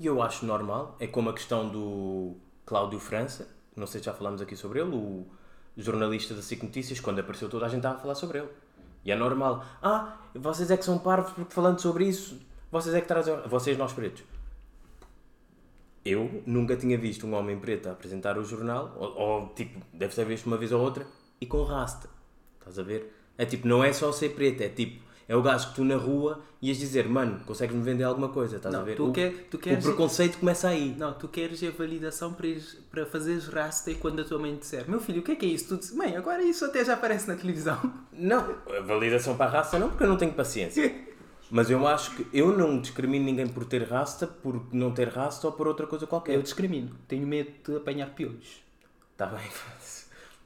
E 0.00 0.06
eu 0.06 0.20
acho 0.20 0.44
normal. 0.44 0.96
É 0.98 1.06
como 1.06 1.30
a 1.30 1.32
questão 1.32 1.68
do 1.68 2.34
Cláudio 2.66 2.98
França, 2.98 3.46
não 3.76 3.86
sei 3.86 4.00
se 4.00 4.06
já 4.06 4.12
falámos 4.12 4.42
aqui 4.42 4.56
sobre 4.56 4.80
ele, 4.80 4.96
o 4.96 5.24
jornalista 5.78 6.34
da 6.34 6.42
SIC 6.42 6.62
Notícias, 6.62 7.00
quando 7.00 7.20
apareceu 7.20 7.48
toda 7.48 7.64
a 7.64 7.68
gente 7.68 7.78
estava 7.78 7.96
a 7.96 8.00
falar 8.00 8.14
sobre 8.14 8.38
ele. 8.38 8.48
E 9.04 9.12
é 9.12 9.16
normal. 9.16 9.64
Ah, 9.82 10.18
vocês 10.34 10.70
é 10.70 10.76
que 10.76 10.84
são 10.84 10.98
parvos 10.98 11.32
porque 11.32 11.54
falando 11.54 11.80
sobre 11.80 12.04
isso, 12.04 12.38
vocês 12.70 12.94
é 12.94 13.00
que 13.00 13.06
trazem. 13.06 13.34
Vocês, 13.46 13.78
nós 13.78 13.92
pretos. 13.92 14.24
Eu 16.04 16.42
nunca 16.46 16.76
tinha 16.76 16.96
visto 16.98 17.26
um 17.26 17.34
homem 17.34 17.58
preto 17.58 17.88
a 17.88 17.92
apresentar 17.92 18.38
o 18.38 18.44
jornal, 18.44 18.94
ou, 18.96 19.14
ou 19.16 19.48
tipo, 19.54 19.80
deve 19.92 20.14
ter 20.14 20.24
visto 20.24 20.46
uma 20.46 20.56
vez 20.56 20.72
ou 20.72 20.80
outra, 20.80 21.06
e 21.40 21.46
com 21.46 21.62
rasta. 21.62 22.08
Estás 22.58 22.78
a 22.78 22.82
ver? 22.82 23.14
É 23.36 23.44
tipo, 23.44 23.68
não 23.68 23.84
é 23.84 23.92
só 23.92 24.10
ser 24.10 24.30
preto, 24.30 24.62
é 24.62 24.68
tipo, 24.68 25.02
é 25.28 25.36
o 25.36 25.42
gajo 25.42 25.68
que 25.68 25.74
tu 25.74 25.84
na 25.84 25.96
rua 25.96 26.40
ias 26.60 26.78
dizer, 26.78 27.06
mano, 27.06 27.40
consegues-me 27.44 27.82
vender 27.82 28.04
alguma 28.04 28.30
coisa, 28.30 28.56
estás 28.56 28.74
não, 28.74 28.80
a 28.80 28.84
ver? 28.84 28.96
Tu 28.96 29.06
o, 29.06 29.12
quer, 29.12 29.46
tu 29.50 29.58
queres... 29.58 29.84
o 29.84 29.88
preconceito 29.88 30.38
começa 30.38 30.68
aí. 30.68 30.96
Não, 30.98 31.12
tu 31.12 31.28
queres 31.28 31.62
a 31.62 31.70
validação 31.70 32.32
para, 32.32 32.46
ires, 32.46 32.78
para 32.90 33.04
fazeres 33.04 33.46
rasta 33.46 33.90
e 33.90 33.94
quando 33.94 34.22
a 34.22 34.24
tua 34.24 34.38
mãe 34.38 34.56
disser, 34.56 34.88
meu 34.88 35.00
filho, 35.00 35.20
o 35.20 35.22
que 35.22 35.32
é 35.32 35.36
que 35.36 35.44
é 35.44 35.50
isso? 35.50 35.68
Tu 35.68 35.76
dizes, 35.76 35.94
mãe, 35.94 36.16
agora 36.16 36.42
isso 36.42 36.64
até 36.64 36.82
já 36.82 36.94
aparece 36.94 37.28
na 37.28 37.36
televisão. 37.36 37.78
Não, 38.10 38.56
a 38.76 38.80
validação 38.80 39.36
para 39.36 39.46
a 39.46 39.54
raça 39.54 39.78
não, 39.78 39.90
porque 39.90 40.02
eu 40.02 40.08
não 40.08 40.16
tenho 40.16 40.32
paciência. 40.32 40.92
Mas 41.50 41.70
eu 41.70 41.86
acho 41.86 42.16
que 42.16 42.26
eu 42.32 42.56
não 42.58 42.80
discrimino 42.80 43.24
ninguém 43.24 43.46
por 43.46 43.64
ter 43.64 43.84
rasta, 43.84 44.26
por 44.26 44.66
não 44.72 44.90
ter 44.90 45.08
rasta 45.08 45.46
ou 45.46 45.52
por 45.52 45.68
outra 45.68 45.86
coisa 45.86 46.04
qualquer. 46.04 46.34
Eu 46.34 46.42
discrimino. 46.42 46.90
Tenho 47.06 47.26
medo 47.26 47.52
de 47.64 47.76
apanhar 47.76 48.10
piolhos. 48.10 48.60
Está 49.12 49.26
bem, 49.26 49.48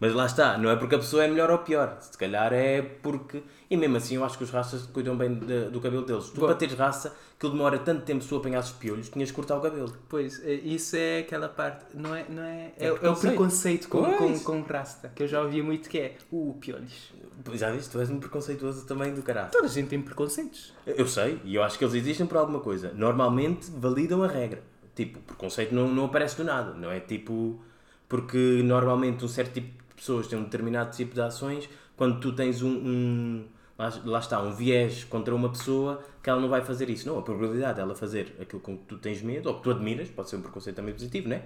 mas 0.02 0.14
lá 0.14 0.26
está, 0.26 0.58
não 0.58 0.68
é 0.68 0.74
porque 0.74 0.96
a 0.96 0.98
pessoa 0.98 1.22
é 1.22 1.28
melhor 1.28 1.48
ou 1.48 1.58
pior. 1.58 1.96
Se 2.00 2.18
calhar 2.18 2.52
é 2.52 2.82
porque. 2.82 3.40
E 3.70 3.76
mesmo 3.76 3.98
assim, 3.98 4.16
eu 4.16 4.24
acho 4.24 4.36
que 4.36 4.42
os 4.42 4.50
raças 4.50 4.84
cuidam 4.84 5.16
bem 5.16 5.32
de, 5.32 5.66
do 5.66 5.80
cabelo 5.80 6.04
deles. 6.04 6.28
Tu, 6.30 6.40
Bom. 6.40 6.46
para 6.46 6.56
teres 6.56 6.74
raça, 6.74 7.14
que 7.38 7.48
demora 7.48 7.78
tanto 7.78 8.02
tempo 8.02 8.20
se 8.20 8.28
tu 8.28 8.34
apanhasses 8.34 8.72
piolhos, 8.72 9.08
tinhas 9.08 9.30
que 9.30 9.36
cortar 9.36 9.56
o 9.56 9.60
cabelo. 9.60 9.96
Pois, 10.08 10.44
é, 10.44 10.54
isso 10.54 10.96
é 10.96 11.20
aquela 11.20 11.48
parte. 11.48 11.84
Não 11.94 12.16
é, 12.16 12.26
não 12.28 12.42
é, 12.42 12.72
é, 12.80 12.86
é, 12.86 12.98
é 13.00 13.10
o 13.10 13.14
preconceito 13.14 13.88
com, 13.88 14.02
com, 14.14 14.40
com 14.40 14.62
raça, 14.62 15.08
que 15.14 15.22
eu 15.22 15.28
já 15.28 15.40
ouvia 15.40 15.62
muito 15.62 15.88
que 15.88 16.00
é. 16.00 16.16
Uh, 16.32 16.58
piolhos. 16.60 17.12
Já 17.54 17.70
viste? 17.70 17.92
Tu 17.92 18.00
és 18.00 18.10
um 18.10 18.18
preconceituoso 18.18 18.84
também 18.84 19.14
do 19.14 19.22
caralho. 19.22 19.52
Toda 19.52 19.66
a 19.66 19.70
gente 19.70 19.86
tem 19.86 20.02
preconceitos. 20.02 20.74
Eu 20.84 21.06
sei, 21.06 21.40
e 21.44 21.54
eu 21.54 21.62
acho 21.62 21.78
que 21.78 21.84
eles 21.84 21.94
existem 21.94 22.26
por 22.26 22.38
alguma 22.38 22.58
coisa. 22.58 22.90
Normalmente 22.92 23.70
validam 23.70 24.24
a 24.24 24.26
regra. 24.26 24.64
Tipo, 24.96 25.20
preconceito 25.20 25.72
não, 25.72 25.86
não 25.86 26.06
aparece 26.06 26.36
do 26.36 26.42
nada, 26.42 26.74
não 26.74 26.90
é 26.90 26.98
tipo. 26.98 27.62
Porque 28.08 28.60
normalmente 28.64 29.24
um 29.24 29.28
certo 29.28 29.54
tipo 29.54 29.81
pessoas 30.02 30.26
têm 30.26 30.38
um 30.38 30.42
determinado 30.42 30.94
tipo 30.94 31.14
de 31.14 31.20
ações, 31.20 31.68
quando 31.96 32.18
tu 32.18 32.32
tens 32.32 32.60
um, 32.60 32.70
um 32.70 33.44
lá, 33.78 34.18
está, 34.18 34.40
um 34.40 34.52
viés 34.52 35.04
contra 35.04 35.34
uma 35.34 35.48
pessoa, 35.48 36.02
que 36.20 36.28
ela 36.28 36.40
não 36.40 36.48
vai 36.48 36.62
fazer 36.62 36.90
isso. 36.90 37.06
Não, 37.08 37.18
a 37.18 37.22
probabilidade 37.22 37.76
dela 37.76 37.94
fazer 37.94 38.36
aquilo 38.40 38.60
com 38.60 38.76
que 38.76 38.84
tu 38.84 38.98
tens 38.98 39.22
medo, 39.22 39.48
ou 39.48 39.56
que 39.56 39.62
tu 39.62 39.70
admiras, 39.70 40.08
pode 40.10 40.28
ser 40.28 40.36
um 40.36 40.42
preconceito 40.42 40.76
também 40.76 40.92
positivo, 40.92 41.28
né? 41.28 41.42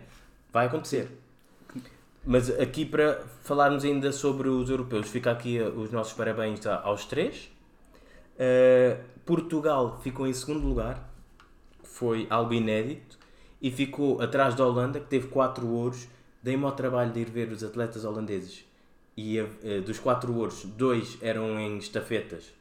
Vai 0.51 0.67
acontecer. 0.67 1.11
Mas 2.25 2.51
aqui 2.59 2.85
para 2.85 3.23
falarmos 3.43 3.85
ainda 3.85 4.11
sobre 4.11 4.49
os 4.49 4.69
europeus, 4.69 5.09
fica 5.09 5.31
aqui 5.31 5.61
uh, 5.61 5.69
os 5.79 5.91
nossos 5.91 6.15
parabéns 6.15 6.67
aos 6.67 7.05
três. 7.05 7.51
Uh, 8.35 8.99
Portugal 9.25 10.01
ficou 10.03 10.27
em 10.27 10.33
segundo 10.33 10.67
lugar, 10.67 11.09
foi 11.83 12.27
algo 12.31 12.53
inédito, 12.55 13.19
e 13.61 13.71
ficou 13.71 14.21
atrás 14.21 14.55
da 14.55 14.67
Holanda, 14.67 14.99
que 14.99 15.07
teve 15.07 15.29
quatro 15.29 15.69
ouros 15.69 16.09
dei-me 16.47 16.65
ao 16.65 16.71
trabalho 16.71 17.13
de 17.13 17.19
ir 17.19 17.29
ver 17.29 17.51
os 17.51 17.65
atletas 17.65 18.05
holandeses 18.05 18.65
e 19.17 19.41
uh, 19.41 19.83
dos 19.85 19.99
quatro 19.99 20.33
ouros, 20.33 20.65
dois 20.65 21.19
eram 21.21 21.59
em 21.59 21.77
estafetas, 21.77 22.55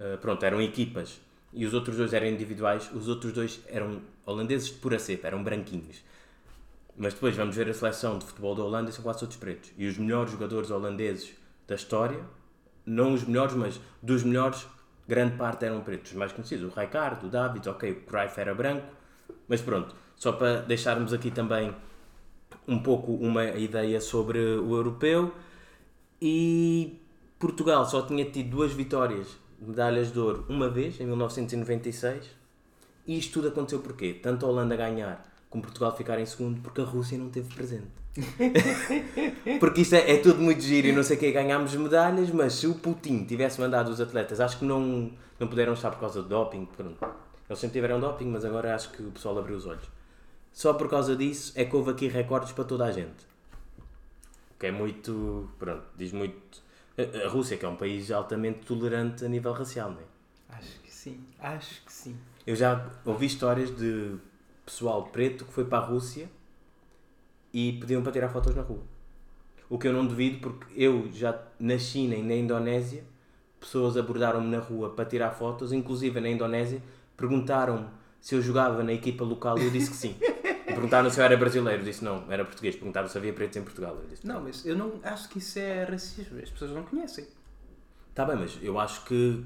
uh, 0.00 0.18
pronto, 0.18 0.44
eram 0.44 0.60
equipas, 0.60 1.20
e 1.52 1.64
os 1.64 1.72
outros 1.72 1.96
dois 1.98 2.12
eram 2.12 2.26
individuais, 2.26 2.90
os 2.92 3.06
outros 3.06 3.32
dois 3.32 3.60
eram 3.68 4.02
holandeses 4.26 4.70
de 4.70 4.74
pura 4.74 4.98
cepa, 4.98 5.28
eram 5.28 5.40
branquinhos. 5.44 6.02
Mas 6.96 7.14
depois 7.14 7.36
vamos 7.36 7.54
ver 7.54 7.68
a 7.68 7.74
seleção 7.74 8.18
de 8.18 8.26
futebol 8.26 8.56
da 8.56 8.64
Holanda 8.64 8.90
e 8.90 8.92
são 8.92 9.04
quase 9.04 9.20
todos 9.20 9.36
pretos. 9.36 9.70
E 9.78 9.86
os 9.86 9.96
melhores 9.96 10.32
jogadores 10.32 10.70
holandeses 10.70 11.32
da 11.68 11.76
história, 11.76 12.20
não 12.84 13.14
os 13.14 13.22
melhores, 13.22 13.54
mas 13.54 13.80
dos 14.02 14.24
melhores, 14.24 14.66
grande 15.06 15.36
parte 15.36 15.64
eram 15.64 15.80
pretos. 15.82 16.10
Os 16.10 16.16
mais 16.16 16.32
conhecidos, 16.32 16.64
o 16.64 16.76
Rijkaard, 16.76 17.24
o 17.24 17.28
David, 17.28 17.68
ok, 17.68 17.92
o 17.92 18.00
Cruyff 18.00 18.40
era 18.40 18.52
branco, 18.52 18.86
mas 19.46 19.60
pronto, 19.60 19.94
só 20.16 20.32
para 20.32 20.62
deixarmos 20.62 21.12
aqui 21.12 21.30
também 21.30 21.72
um 22.66 22.78
pouco 22.78 23.12
uma 23.12 23.44
ideia 23.44 24.00
sobre 24.00 24.38
o 24.38 24.74
europeu 24.74 25.32
e 26.20 27.00
Portugal 27.38 27.84
só 27.84 28.02
tinha 28.02 28.24
tido 28.24 28.50
duas 28.50 28.72
vitórias, 28.72 29.26
medalhas 29.60 30.12
de 30.12 30.18
ouro, 30.18 30.46
uma 30.48 30.68
vez, 30.68 31.00
em 31.00 31.06
1996. 31.06 32.30
E 33.06 33.18
isto 33.18 33.32
tudo 33.32 33.48
aconteceu 33.48 33.80
porquê? 33.80 34.14
Tanto 34.14 34.46
a 34.46 34.48
Holanda 34.48 34.76
ganhar 34.76 35.28
como 35.50 35.62
Portugal 35.62 35.94
ficar 35.96 36.18
em 36.18 36.26
segundo, 36.26 36.60
porque 36.60 36.80
a 36.80 36.84
Rússia 36.84 37.18
não 37.18 37.28
teve 37.28 37.52
presente. 37.54 38.02
Porque 39.58 39.80
isto 39.80 39.94
é, 39.94 40.12
é 40.12 40.16
tudo 40.18 40.38
muito 40.38 40.62
giro 40.62 40.88
e 40.88 40.92
não 40.92 41.02
sei 41.02 41.16
o 41.16 41.20
que, 41.20 41.32
ganhámos 41.32 41.74
medalhas, 41.74 42.30
mas 42.30 42.52
se 42.52 42.66
o 42.66 42.74
Putin 42.74 43.24
tivesse 43.24 43.58
mandado 43.58 43.90
os 43.90 44.02
atletas, 44.02 44.38
acho 44.38 44.58
que 44.58 44.66
não, 44.66 45.10
não 45.40 45.48
puderam 45.48 45.72
estar 45.72 45.90
por 45.90 46.00
causa 46.00 46.22
de 46.22 46.28
doping. 46.28 46.66
Pronto. 46.76 46.98
Eles 47.48 47.58
sempre 47.58 47.74
tiveram 47.74 47.98
doping, 47.98 48.26
mas 48.26 48.44
agora 48.44 48.74
acho 48.74 48.90
que 48.90 49.02
o 49.02 49.10
pessoal 49.10 49.38
abriu 49.38 49.56
os 49.56 49.66
olhos. 49.66 49.84
Só 50.52 50.74
por 50.74 50.88
causa 50.88 51.16
disso 51.16 51.52
é 51.56 51.64
que 51.64 51.74
houve 51.74 51.90
aqui 51.90 52.08
recordes 52.08 52.52
para 52.52 52.64
toda 52.64 52.84
a 52.84 52.92
gente. 52.92 53.26
Que 54.58 54.66
é 54.66 54.70
muito. 54.70 55.48
Pronto, 55.58 55.84
diz 55.96 56.12
muito. 56.12 56.62
A 56.96 57.26
a 57.26 57.28
Rússia, 57.28 57.56
que 57.56 57.64
é 57.64 57.68
um 57.68 57.76
país 57.76 58.10
altamente 58.10 58.60
tolerante 58.66 59.24
a 59.24 59.28
nível 59.28 59.52
racial, 59.52 59.90
não 59.90 60.00
é? 60.00 60.04
Acho 60.50 60.80
que 60.80 60.92
sim, 60.92 61.24
acho 61.40 61.82
que 61.84 61.92
sim. 61.92 62.16
Eu 62.46 62.54
já 62.54 62.90
ouvi 63.04 63.26
histórias 63.26 63.74
de 63.74 64.16
pessoal 64.64 65.04
preto 65.06 65.44
que 65.44 65.52
foi 65.52 65.64
para 65.64 65.78
a 65.78 65.86
Rússia 65.86 66.28
e 67.52 67.72
pediam 67.80 68.02
para 68.02 68.12
tirar 68.12 68.28
fotos 68.28 68.54
na 68.54 68.62
rua. 68.62 68.82
O 69.68 69.78
que 69.78 69.88
eu 69.88 69.92
não 69.92 70.06
duvido, 70.06 70.40
porque 70.40 70.66
eu 70.76 71.10
já 71.12 71.38
na 71.58 71.78
China 71.78 72.14
e 72.14 72.22
na 72.22 72.34
Indonésia, 72.34 73.04
pessoas 73.58 73.96
abordaram-me 73.96 74.48
na 74.48 74.58
rua 74.58 74.90
para 74.90 75.04
tirar 75.04 75.30
fotos, 75.30 75.72
inclusive 75.72 76.20
na 76.20 76.28
Indonésia, 76.28 76.82
perguntaram-me 77.16 77.86
se 78.20 78.34
eu 78.34 78.42
jogava 78.42 78.82
na 78.82 78.92
equipa 78.92 79.24
local 79.24 79.58
e 79.58 79.64
eu 79.64 79.70
disse 79.70 79.90
que 79.90 79.96
sim. 79.96 80.16
E 80.72 80.74
perguntaram 80.74 81.10
se 81.10 81.20
eu 81.20 81.24
era 81.24 81.36
brasileiro, 81.36 81.84
disse 81.84 82.02
não, 82.04 82.30
era 82.30 82.44
português. 82.44 82.74
Perguntaram 82.74 83.08
se 83.08 83.16
havia 83.18 83.32
pretos 83.32 83.56
em 83.56 83.62
Portugal, 83.62 83.96
eu 84.02 84.08
disse 84.08 84.26
Não, 84.26 84.40
mas 84.40 84.64
eu 84.64 84.76
não 84.76 84.98
acho 85.02 85.28
que 85.28 85.38
isso 85.38 85.58
é 85.58 85.84
racismo. 85.84 86.40
As 86.40 86.50
pessoas 86.50 86.70
não 86.72 86.82
conhecem. 86.82 87.26
Está 88.10 88.24
bem, 88.24 88.36
mas 88.36 88.58
eu 88.62 88.78
acho 88.78 89.04
que 89.04 89.44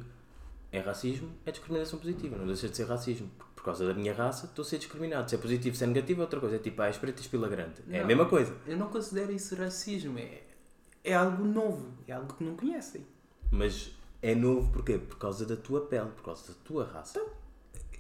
é 0.73 0.81
racismo, 0.81 1.31
é 1.45 1.51
discriminação 1.51 1.99
positiva, 1.99 2.37
não 2.37 2.47
deixa 2.47 2.69
de 2.69 2.77
ser 2.77 2.85
racismo. 2.87 3.31
Por, 3.55 3.63
causa 3.65 3.85
da 3.85 3.95
minha 3.95 4.15
raça, 4.15 4.47
estou 4.47 4.63
a 4.63 4.67
ser 4.67 4.79
discriminado. 4.79 5.29
Se 5.29 5.35
é 5.35 5.39
positivo, 5.39 5.75
se 5.75 5.83
é 5.83 5.89
negativo, 5.89 6.21
é 6.21 6.25
outra 6.25 6.39
coisa. 6.39 6.55
É 6.55 6.59
tipo, 6.61 6.81
ah, 6.83 6.87
és 6.87 6.97
preto 6.97 7.21
espila 7.21 7.49
grande. 7.49 7.83
É 7.91 7.97
a 7.97 8.01
Não. 8.01 8.07
mesma 8.07 8.27
coisa. 8.27 8.55
Eu 8.65 8.77
não 8.77 8.87
considero 8.89 9.33
isso 9.33 9.57
racismo. 9.57 10.17
É, 10.21 10.43
é 11.03 11.15
algo 11.15 11.45
novo. 11.45 11.89
É 12.07 12.13
algo 12.13 12.33
que 12.33 12.45
não 12.45 12.55
conhecem. 12.55 13.05
Mas 13.51 13.91
é 14.23 14.37
novo 14.37 14.71
porquê? 14.73 14.99
Por 14.99 15.19
causa 15.19 15.45
da 15.45 15.57
tua 15.57 15.81
pele, 15.87 16.11
por 16.11 16.23
causa 16.23 16.47
da 16.47 16.55
tua 16.65 16.85
raça. 16.85 17.21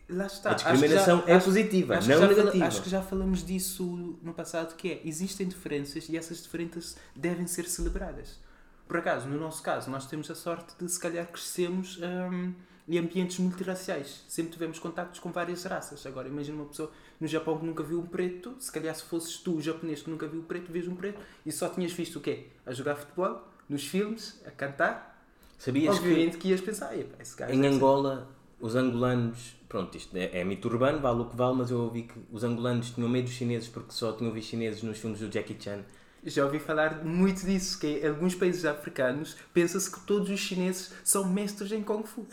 Lá 0.09 0.27
está. 0.27 0.53
A 0.53 0.55
que 0.55 0.62
já- 0.62 0.71
discriminação 0.73 1.25
é 1.27 1.33
acho- 1.35 1.45
positiva, 1.47 1.97
acho 1.97 2.07
que 2.07 2.14
não 2.14 2.21
já 2.21 2.29
negativa. 2.29 2.64
Acho 2.66 2.83
que 2.83 2.90
já 2.90 3.03
falamos 3.03 3.45
disso 3.45 4.16
no 4.23 4.33
passado, 4.33 4.77
que 4.77 4.90
é, 4.92 5.01
existem 5.05 5.49
diferenças 5.49 6.09
e 6.09 6.16
essas 6.16 6.42
diferenças 6.42 6.97
devem 7.14 7.47
ser 7.47 7.66
celebradas. 7.66 8.38
Por 8.87 8.99
acaso, 8.99 9.27
no 9.29 9.37
nosso 9.38 9.62
caso, 9.62 9.90
nós 9.90 10.07
temos 10.07 10.31
a 10.31 10.35
sorte 10.37 10.75
de, 10.79 10.88
se 10.88 11.01
calhar, 11.01 11.27
crescemos 11.27 11.99
hum, 12.01 12.53
em 12.88 12.99
ambientes 12.99 13.37
multirraciais. 13.40 14.23
Sempre 14.29 14.53
tivemos 14.53 14.79
contactos 14.79 15.19
com 15.19 15.33
várias 15.33 15.64
raças. 15.64 16.07
Agora, 16.07 16.29
imagina 16.29 16.57
uma 16.59 16.66
pessoa 16.66 16.92
no 17.21 17.27
Japão 17.27 17.59
que 17.59 17.66
nunca 17.66 17.83
viu 17.83 17.99
um 17.99 18.07
preto, 18.07 18.55
se 18.61 18.71
calhar 18.71 18.95
se 18.95 19.03
fosses 19.03 19.38
tu, 19.38 19.57
o 19.57 19.61
japonês, 19.61 20.03
que 20.03 20.09
nunca 20.11 20.29
viu 20.29 20.38
um 20.40 20.45
preto, 20.45 20.71
vês 20.71 20.87
um 20.87 20.95
preto 20.95 21.19
e 21.45 21.51
só 21.51 21.69
tinhas 21.69 21.90
visto 21.92 22.16
o 22.16 22.21
quê? 22.21 22.47
A 22.64 22.73
jogar 22.73 22.95
futebol, 22.95 23.42
nos 23.69 23.85
filmes, 23.85 24.40
a 24.47 24.53
cantar. 24.53 25.21
Sabias 25.59 25.99
que 25.99 26.05
Obviamente 26.05 26.37
que 26.37 26.49
ias 26.49 26.61
pensar, 26.61 26.97
"Epá, 26.97 27.16
esse 27.21 27.35
gajo 27.37 27.53
em 27.55 27.66
Angola 27.66 28.29
os 28.61 28.75
angolanos, 28.75 29.57
pronto, 29.69 29.97
isto 29.97 30.16
é, 30.16 30.40
é 30.40 30.45
mito 30.45 30.69
urbano, 30.69 31.01
vale 31.01 31.21
o 31.21 31.25
que 31.27 31.37
vale, 31.37 31.57
mas 31.57 31.71
eu 31.71 31.79
ouvi 31.81 32.03
que 32.03 32.19
os 32.33 32.42
angolanos 32.42 32.90
tinham 32.90 33.09
medo 33.09 33.25
dos 33.25 33.35
chineses 33.35 33.69
porque 33.69 33.92
só 33.92 34.12
tinham 34.12 34.33
visto 34.33 34.51
chineses 34.51 34.83
nos 34.83 34.99
filmes 34.99 35.21
do 35.21 35.31
Jackie 35.31 35.57
Chan. 35.59 35.85
Já 36.25 36.45
ouvi 36.45 36.59
falar 36.59 37.05
muito 37.05 37.45
disso, 37.45 37.79
que 37.79 37.87
em 37.87 38.09
alguns 38.09 38.35
países 38.35 38.64
africanos 38.64 39.37
pensa-se 39.55 39.90
que 39.90 40.01
todos 40.01 40.29
os 40.31 40.40
chineses 40.40 40.92
são 41.05 41.25
mestres 41.25 41.71
em 41.71 41.83
Kung 41.83 42.03
Fu. 42.05 42.27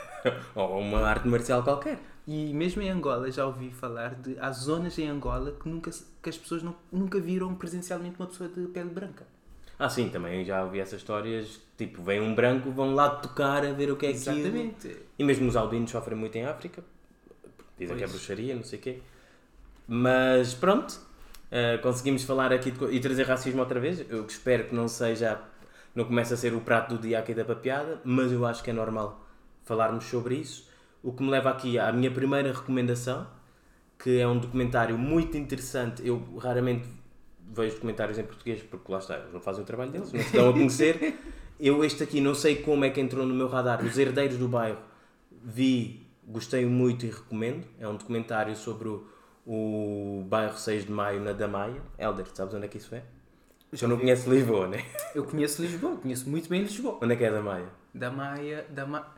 Ou 0.54 0.80
uma 0.80 1.00
arte 1.00 1.28
marcial 1.28 1.62
qualquer. 1.62 2.00
E 2.26 2.52
mesmo 2.54 2.82
em 2.82 2.90
Angola 2.90 3.30
já 3.30 3.46
ouvi 3.46 3.70
falar 3.70 4.14
de 4.14 4.36
há 4.40 4.50
zonas 4.50 4.98
em 4.98 5.08
Angola 5.08 5.52
que, 5.52 5.68
nunca, 5.68 5.90
que 6.22 6.28
as 6.28 6.36
pessoas 6.36 6.62
não, 6.62 6.74
nunca 6.90 7.20
viram 7.20 7.54
presencialmente 7.54 8.16
uma 8.18 8.26
pessoa 8.26 8.48
de 8.48 8.66
pele 8.68 8.90
branca. 8.90 9.26
Ah, 9.78 9.88
sim, 9.88 10.08
também 10.08 10.44
já 10.44 10.64
ouvi 10.64 10.80
essas 10.80 11.00
histórias. 11.00 11.60
Tipo, 11.76 12.02
vem 12.02 12.20
um 12.20 12.34
branco, 12.34 12.70
vão 12.70 12.94
lá 12.94 13.10
tocar 13.10 13.64
a 13.64 13.72
ver 13.72 13.90
o 13.90 13.96
que 13.96 14.06
é 14.06 14.10
aquilo. 14.10 14.38
Exatamente. 14.38 14.96
E 15.18 15.24
mesmo 15.24 15.48
os 15.48 15.56
albinos 15.56 15.90
sofrem 15.90 16.18
muito 16.18 16.36
em 16.36 16.44
África. 16.46 16.82
Dizem 17.78 17.96
que 17.96 18.02
é 18.02 18.06
Pois. 18.06 18.18
bruxaria, 18.18 18.54
não 18.54 18.64
sei 18.64 18.78
o 18.78 18.82
quê. 18.82 18.98
Mas 19.86 20.54
pronto, 20.54 20.98
eh, 21.50 21.78
conseguimos 21.78 22.24
falar 22.24 22.52
aqui 22.52 22.70
de 22.70 22.84
e 22.86 23.00
trazer 23.00 23.24
racismo 23.24 23.60
outra 23.60 23.78
vez. 23.78 24.04
Eu 24.10 24.24
espero 24.24 24.64
que 24.64 24.74
não 24.74 24.88
seja, 24.88 25.40
não 25.94 26.04
comece 26.04 26.32
a 26.32 26.36
ser 26.36 26.54
o 26.54 26.60
prato 26.60 26.94
do 26.94 27.00
dia 27.00 27.18
aqui 27.18 27.34
da 27.34 27.44
papiada, 27.44 28.00
mas 28.02 28.32
eu 28.32 28.46
acho 28.46 28.62
que 28.62 28.70
é 28.70 28.72
normal 28.72 29.24
falarmos 29.64 30.04
sobre 30.04 30.36
isso. 30.36 30.68
O 31.02 31.12
que 31.12 31.22
me 31.22 31.30
leva 31.30 31.50
aqui 31.50 31.78
à 31.78 31.92
minha 31.92 32.10
primeira 32.10 32.50
recomendação, 32.52 33.26
que 33.98 34.18
é 34.18 34.26
um 34.26 34.38
documentário 34.38 34.96
muito 34.98 35.36
interessante. 35.36 36.06
Eu 36.06 36.22
raramente 36.38 36.88
vejo 37.54 37.74
documentários 37.74 38.18
em 38.18 38.24
português 38.24 38.62
porque 38.62 38.90
lá 38.90 38.98
está, 38.98 39.16
eles 39.18 39.32
não 39.32 39.40
fazem 39.40 39.62
o 39.62 39.66
trabalho 39.66 39.90
deles, 39.90 40.10
não 40.12 40.22
se 40.22 40.32
dão 40.32 40.50
a 40.50 40.52
conhecer. 40.52 41.18
Eu 41.58 41.84
este 41.84 42.02
aqui 42.02 42.20
não 42.20 42.34
sei 42.34 42.56
como 42.56 42.84
é 42.84 42.90
que 42.90 43.00
entrou 43.00 43.24
no 43.24 43.34
meu 43.34 43.48
radar, 43.48 43.84
Os 43.84 43.96
Herdeiros 43.96 44.36
do 44.36 44.48
Bairro. 44.48 44.78
Vi, 45.30 46.06
gostei 46.26 46.66
muito 46.66 47.06
e 47.06 47.10
recomendo. 47.10 47.66
É 47.78 47.88
um 47.88 47.96
documentário 47.96 48.54
sobre 48.54 48.88
o, 48.88 49.06
o 49.46 50.24
bairro 50.28 50.58
6 50.58 50.84
de 50.86 50.92
Maio 50.92 51.20
na 51.20 51.32
Damaia. 51.32 51.80
Helder, 51.98 52.26
sabes 52.34 52.54
onde 52.54 52.66
é 52.66 52.68
que 52.68 52.76
isso 52.76 52.94
é? 52.94 53.02
Já 53.72 53.88
não 53.88 53.98
conheço 53.98 54.30
Lisboa, 54.30 54.68
né? 54.68 54.84
Eu 55.14 55.24
conheço 55.24 55.62
Lisboa, 55.62 55.96
conheço 55.96 56.28
muito 56.28 56.48
bem 56.48 56.62
Lisboa. 56.62 56.98
Onde 57.02 57.14
é 57.14 57.16
que 57.16 57.24
é 57.24 57.30
Damaia? 57.30 57.68
Da 57.94 58.10
Maia, 58.10 58.66
da 58.70 58.86
Maia. 58.86 59.15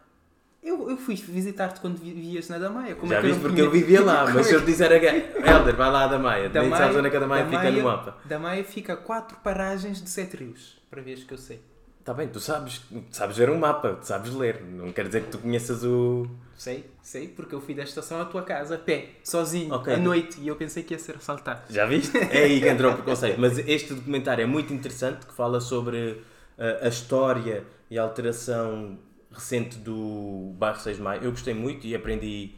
Eu, 0.69 0.91
eu 0.91 0.97
fui 0.97 1.15
visitar-te 1.15 1.81
quando 1.81 1.97
vi- 1.99 2.13
vias 2.13 2.49
na 2.49 2.59
Damaia. 2.59 2.95
Como 2.95 3.11
Já 3.11 3.19
é 3.19 3.23
viste 3.23 3.41
porque 3.41 3.61
eu 3.61 3.71
conhe- 3.71 3.83
via 3.85 4.03
lá, 4.05 4.29
mas 4.35 4.47
se 4.47 4.55
eu 4.55 4.61
te 4.61 4.67
disser 4.67 4.91
a 4.93 4.97
Helder, 4.97 5.75
vai 5.77 5.91
lá 5.91 6.05
a 6.05 6.07
Damaia. 6.09 6.49
Nem 6.49 6.71
sabes 6.71 6.97
onde 6.97 7.07
é 7.07 7.11
que 7.11 7.17
a 7.17 7.21
Damaia 7.21 7.47
fica 7.47 7.71
no 7.71 7.83
mapa. 7.83 8.17
Da 8.25 8.39
Maia 8.39 8.65
fica 8.65 8.93
a 8.93 8.97
quatro 8.97 9.37
paragens 9.43 10.03
de 10.03 10.11
sete 10.11 10.37
rios, 10.37 10.81
para 10.91 11.01
veres 11.01 11.25
que 11.25 11.33
eu 11.33 11.39
sei. 11.39 11.61
Está 12.01 12.15
bem, 12.15 12.29
tu 12.29 12.41
sabes, 12.41 12.81
sabes 13.11 13.37
ver 13.37 13.51
um 13.51 13.59
mapa, 13.59 13.95
tu 14.01 14.07
sabes 14.07 14.33
ler. 14.35 14.63
Não 14.63 14.91
quer 14.93 15.07
dizer 15.07 15.25
que 15.25 15.31
tu 15.31 15.39
conheças 15.39 15.85
o. 15.85 16.27
Sei, 16.57 16.85
sei, 17.03 17.29
porque 17.29 17.55
eu 17.55 17.61
fui 17.61 17.75
da 17.75 17.83
estação 17.85 18.21
à 18.21 18.25
tua 18.25 18.43
casa 18.43 18.75
a 18.77 18.79
pé, 18.79 19.11
sozinho, 19.23 19.73
Ok. 19.75 19.93
à 19.93 19.97
noite, 19.97 20.41
e 20.41 20.49
eu 20.49 20.57
pensei 20.57 20.83
que 20.83 20.93
ia 20.95 20.99
ser 20.99 21.17
assaltado. 21.17 21.63
Já 21.71 21.85
viste? 21.87 22.17
É 22.33 22.45
aí 22.45 22.61
que 22.61 22.69
entrou 22.69 22.93
o 22.93 22.95
preconceito. 22.95 23.39
Mas 23.41 23.59
este 23.59 23.95
documentário 23.95 24.43
é 24.43 24.47
muito 24.47 24.73
interessante, 24.73 25.25
que 25.27 25.35
fala 25.35 25.61
sobre 25.61 26.23
uh, 26.59 26.85
a 26.85 26.89
história 26.89 27.65
e 27.91 27.99
a 27.99 28.03
alteração 28.03 28.99
recente 29.39 29.79
do 29.79 30.53
bairro 30.59 30.79
6 30.79 30.97
de 30.97 31.03
Maio. 31.03 31.23
Eu 31.23 31.31
gostei 31.31 31.55
muito 31.55 31.87
e 31.87 31.95
aprendi 31.95 32.55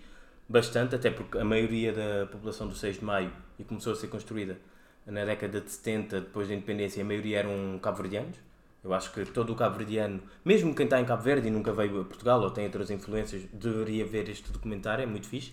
bastante, 0.48 0.94
até 0.94 1.10
porque 1.10 1.38
a 1.38 1.44
maioria 1.44 1.92
da 1.92 2.26
população 2.26 2.66
do 2.66 2.74
6 2.74 2.98
de 2.98 3.04
Maio, 3.04 3.30
e 3.58 3.64
começou 3.64 3.92
a 3.92 3.96
ser 3.96 4.08
construída 4.08 4.58
na 5.06 5.24
década 5.24 5.60
de 5.60 5.70
70, 5.70 6.20
depois 6.22 6.48
da 6.48 6.54
independência, 6.54 7.02
a 7.02 7.06
maioria 7.06 7.38
eram 7.38 7.78
cabo-verdianos. 7.80 8.36
Eu 8.82 8.94
acho 8.94 9.12
que 9.12 9.24
todo 9.26 9.52
o 9.52 9.56
cabo-verdiano, 9.56 10.22
mesmo 10.42 10.74
quem 10.74 10.84
está 10.84 10.98
em 10.98 11.04
Cabo 11.04 11.22
Verde 11.22 11.48
e 11.48 11.50
nunca 11.50 11.70
veio 11.70 12.00
a 12.00 12.04
Portugal 12.04 12.40
ou 12.40 12.50
tem 12.50 12.64
outras 12.64 12.90
influências, 12.90 13.42
deveria 13.52 14.06
ver 14.06 14.28
este 14.30 14.50
documentário, 14.50 15.02
é 15.02 15.06
muito 15.06 15.28
fixe. 15.28 15.52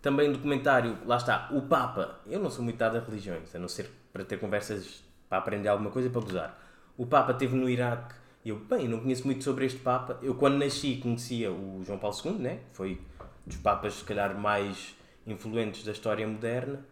Também 0.00 0.28
um 0.28 0.32
documentário, 0.32 0.98
lá 1.04 1.16
está, 1.16 1.48
o 1.50 1.62
Papa. 1.62 2.20
Eu 2.26 2.38
não 2.38 2.50
sou 2.50 2.62
muito 2.62 2.76
dado 2.76 2.96
a 2.96 3.00
religiões, 3.00 3.52
a 3.54 3.58
não 3.58 3.66
ser 3.66 3.90
para 4.12 4.24
ter 4.24 4.38
conversas 4.38 5.02
para 5.28 5.38
aprender 5.38 5.68
alguma 5.68 5.90
coisa 5.90 6.08
e 6.08 6.10
para 6.12 6.20
gozar. 6.20 6.58
O 6.96 7.06
Papa 7.06 7.32
esteve 7.32 7.56
no 7.56 7.68
Iraque 7.68 8.14
e 8.44 8.50
eu, 8.50 8.56
bem, 8.56 8.86
não 8.86 9.00
conheço 9.00 9.24
muito 9.24 9.42
sobre 9.42 9.64
este 9.64 9.78
Papa. 9.78 10.18
Eu, 10.22 10.34
quando 10.34 10.58
nasci, 10.58 10.96
conhecia 10.96 11.50
o 11.50 11.82
João 11.84 11.98
Paulo 11.98 12.14
II, 12.22 12.32
né? 12.32 12.60
foi 12.72 13.00
dos 13.46 13.56
Papas, 13.56 13.94
se 13.94 14.04
calhar, 14.04 14.38
mais 14.38 14.94
influentes 15.26 15.82
da 15.82 15.92
história 15.92 16.26
moderna. 16.28 16.84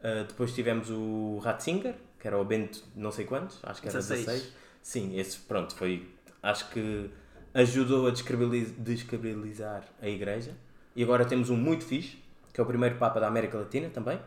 Uh, 0.00 0.24
depois 0.26 0.54
tivemos 0.54 0.90
o 0.90 1.38
Ratzinger, 1.42 1.94
que 2.20 2.26
era 2.26 2.38
o 2.38 2.44
Bento 2.44 2.84
não 2.94 3.10
sei 3.10 3.24
quantos, 3.24 3.58
acho 3.62 3.80
que 3.80 3.88
era 3.88 3.98
16. 3.98 4.26
16. 4.26 4.52
Sim, 4.82 5.18
esse, 5.18 5.38
pronto, 5.38 5.74
foi. 5.74 6.06
Acho 6.42 6.68
que 6.70 7.10
ajudou 7.54 8.06
a 8.06 8.10
descredibilizar 8.10 9.84
a 10.00 10.08
Igreja. 10.08 10.54
E 10.94 11.02
agora 11.02 11.24
temos 11.24 11.48
um 11.48 11.56
muito 11.56 11.84
fixe, 11.84 12.18
que 12.52 12.60
é 12.60 12.62
o 12.62 12.66
primeiro 12.66 12.96
Papa 12.96 13.18
da 13.18 13.26
América 13.28 13.56
Latina 13.56 13.88
também. 13.88 14.18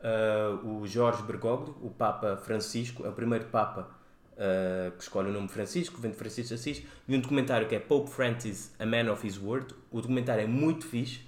Uh, 0.00 0.80
o 0.80 0.86
Jorge 0.86 1.22
Bergoglio, 1.22 1.76
o 1.82 1.90
Papa 1.90 2.36
Francisco, 2.36 3.04
é 3.04 3.08
o 3.08 3.12
primeiro 3.12 3.46
Papa 3.46 3.90
uh, 4.36 4.90
que 4.92 5.02
escolhe 5.02 5.30
o 5.30 5.32
nome 5.32 5.48
Francisco, 5.48 6.00
vem 6.00 6.10
de 6.10 6.16
Francisco 6.16 6.48
de 6.48 6.54
Assis. 6.54 6.82
Vi 7.06 7.16
um 7.16 7.20
documentário 7.20 7.68
que 7.68 7.74
é 7.74 7.78
Pope 7.80 8.10
Francis, 8.10 8.72
A 8.78 8.86
Man 8.86 9.10
of 9.12 9.26
His 9.26 9.38
Word. 9.40 9.74
O 9.90 10.00
documentário 10.00 10.42
é 10.42 10.46
muito 10.46 10.86
fixe. 10.86 11.20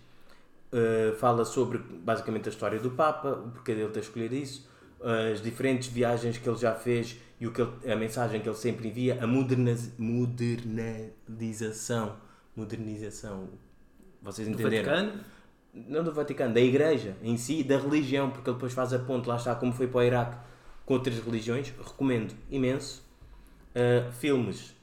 Uh, 0.72 1.14
fala 1.16 1.44
sobre 1.44 1.78
basicamente 1.78 2.48
a 2.48 2.52
história 2.52 2.78
do 2.78 2.90
Papa, 2.90 3.30
o 3.30 3.50
porquê 3.50 3.74
dele 3.74 3.90
ter 3.90 4.00
escolhido 4.00 4.34
isso, 4.34 4.68
as 5.30 5.40
diferentes 5.40 5.88
viagens 5.88 6.38
que 6.38 6.48
ele 6.48 6.58
já 6.58 6.74
fez 6.74 7.16
e 7.40 7.46
o 7.46 7.52
que 7.52 7.62
ele- 7.62 7.92
a 7.92 7.96
mensagem 7.96 8.40
que 8.40 8.48
ele 8.48 8.56
sempre 8.56 8.88
envia, 8.88 9.22
a 9.22 9.26
moderniz- 9.26 9.92
modernização. 9.98 12.16
Modernização. 12.54 13.48
Vocês 14.22 14.48
Do 14.48 14.54
entenderam? 14.54 14.84
Vaticano, 14.92 15.20
não 15.74 16.02
do 16.02 16.12
Vaticano, 16.12 16.54
da 16.54 16.60
Igreja 16.60 17.16
em 17.22 17.36
si, 17.36 17.62
da 17.62 17.78
religião, 17.78 18.30
porque 18.30 18.48
ele 18.50 18.56
depois 18.56 18.72
faz 18.72 18.92
a 18.92 18.98
ponte, 18.98 19.28
lá 19.28 19.36
está, 19.36 19.54
como 19.54 19.72
foi 19.72 19.86
para 19.86 19.98
o 19.98 20.02
Iraque 20.02 20.36
com 20.86 20.94
outras 20.94 21.18
religiões. 21.18 21.74
Recomendo 21.76 22.32
imenso. 22.50 23.04
Uh, 23.74 24.10
filmes. 24.12 24.74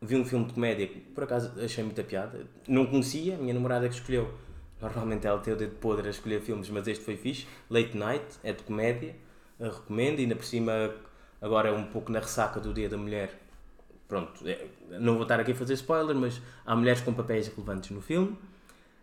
Vi 0.00 0.14
um 0.14 0.24
filme 0.24 0.44
de 0.44 0.52
comédia 0.52 0.86
que 0.86 1.00
por 1.00 1.24
acaso 1.24 1.52
achei 1.60 1.82
muita 1.82 2.04
piada. 2.04 2.46
Não 2.68 2.86
conhecia, 2.86 3.34
a 3.34 3.38
minha 3.38 3.54
namorada 3.54 3.88
que 3.88 3.94
escolheu. 3.94 4.32
Normalmente 4.80 5.26
ela 5.26 5.40
tem 5.40 5.54
o 5.54 5.56
dedo 5.56 5.74
podre 5.76 6.06
a 6.06 6.10
escolher 6.10 6.40
filmes, 6.42 6.68
mas 6.68 6.86
este 6.86 7.02
foi 7.02 7.16
fixe. 7.16 7.46
Late 7.68 7.96
Night, 7.96 8.24
é 8.44 8.52
de 8.52 8.62
comédia. 8.62 9.16
uh, 9.58 9.64
recomendo. 9.64 10.20
E 10.20 10.22
ainda 10.22 10.36
por 10.36 10.44
cima, 10.44 10.94
agora 11.40 11.70
é 11.70 11.72
um 11.72 11.86
pouco 11.86 12.12
na 12.12 12.20
ressaca 12.20 12.60
do 12.60 12.72
Dia 12.72 12.88
da 12.88 12.98
Mulher. 12.98 13.40
Pronto, 14.06 14.46
é, 14.46 14.66
não 15.00 15.14
vou 15.14 15.22
estar 15.22 15.40
aqui 15.40 15.50
a 15.50 15.54
fazer 15.54 15.74
spoiler, 15.74 16.14
mas 16.14 16.40
há 16.64 16.76
mulheres 16.76 17.00
com 17.00 17.12
papéis 17.12 17.48
relevantes 17.48 17.90
no 17.90 18.00
filme. 18.00 18.38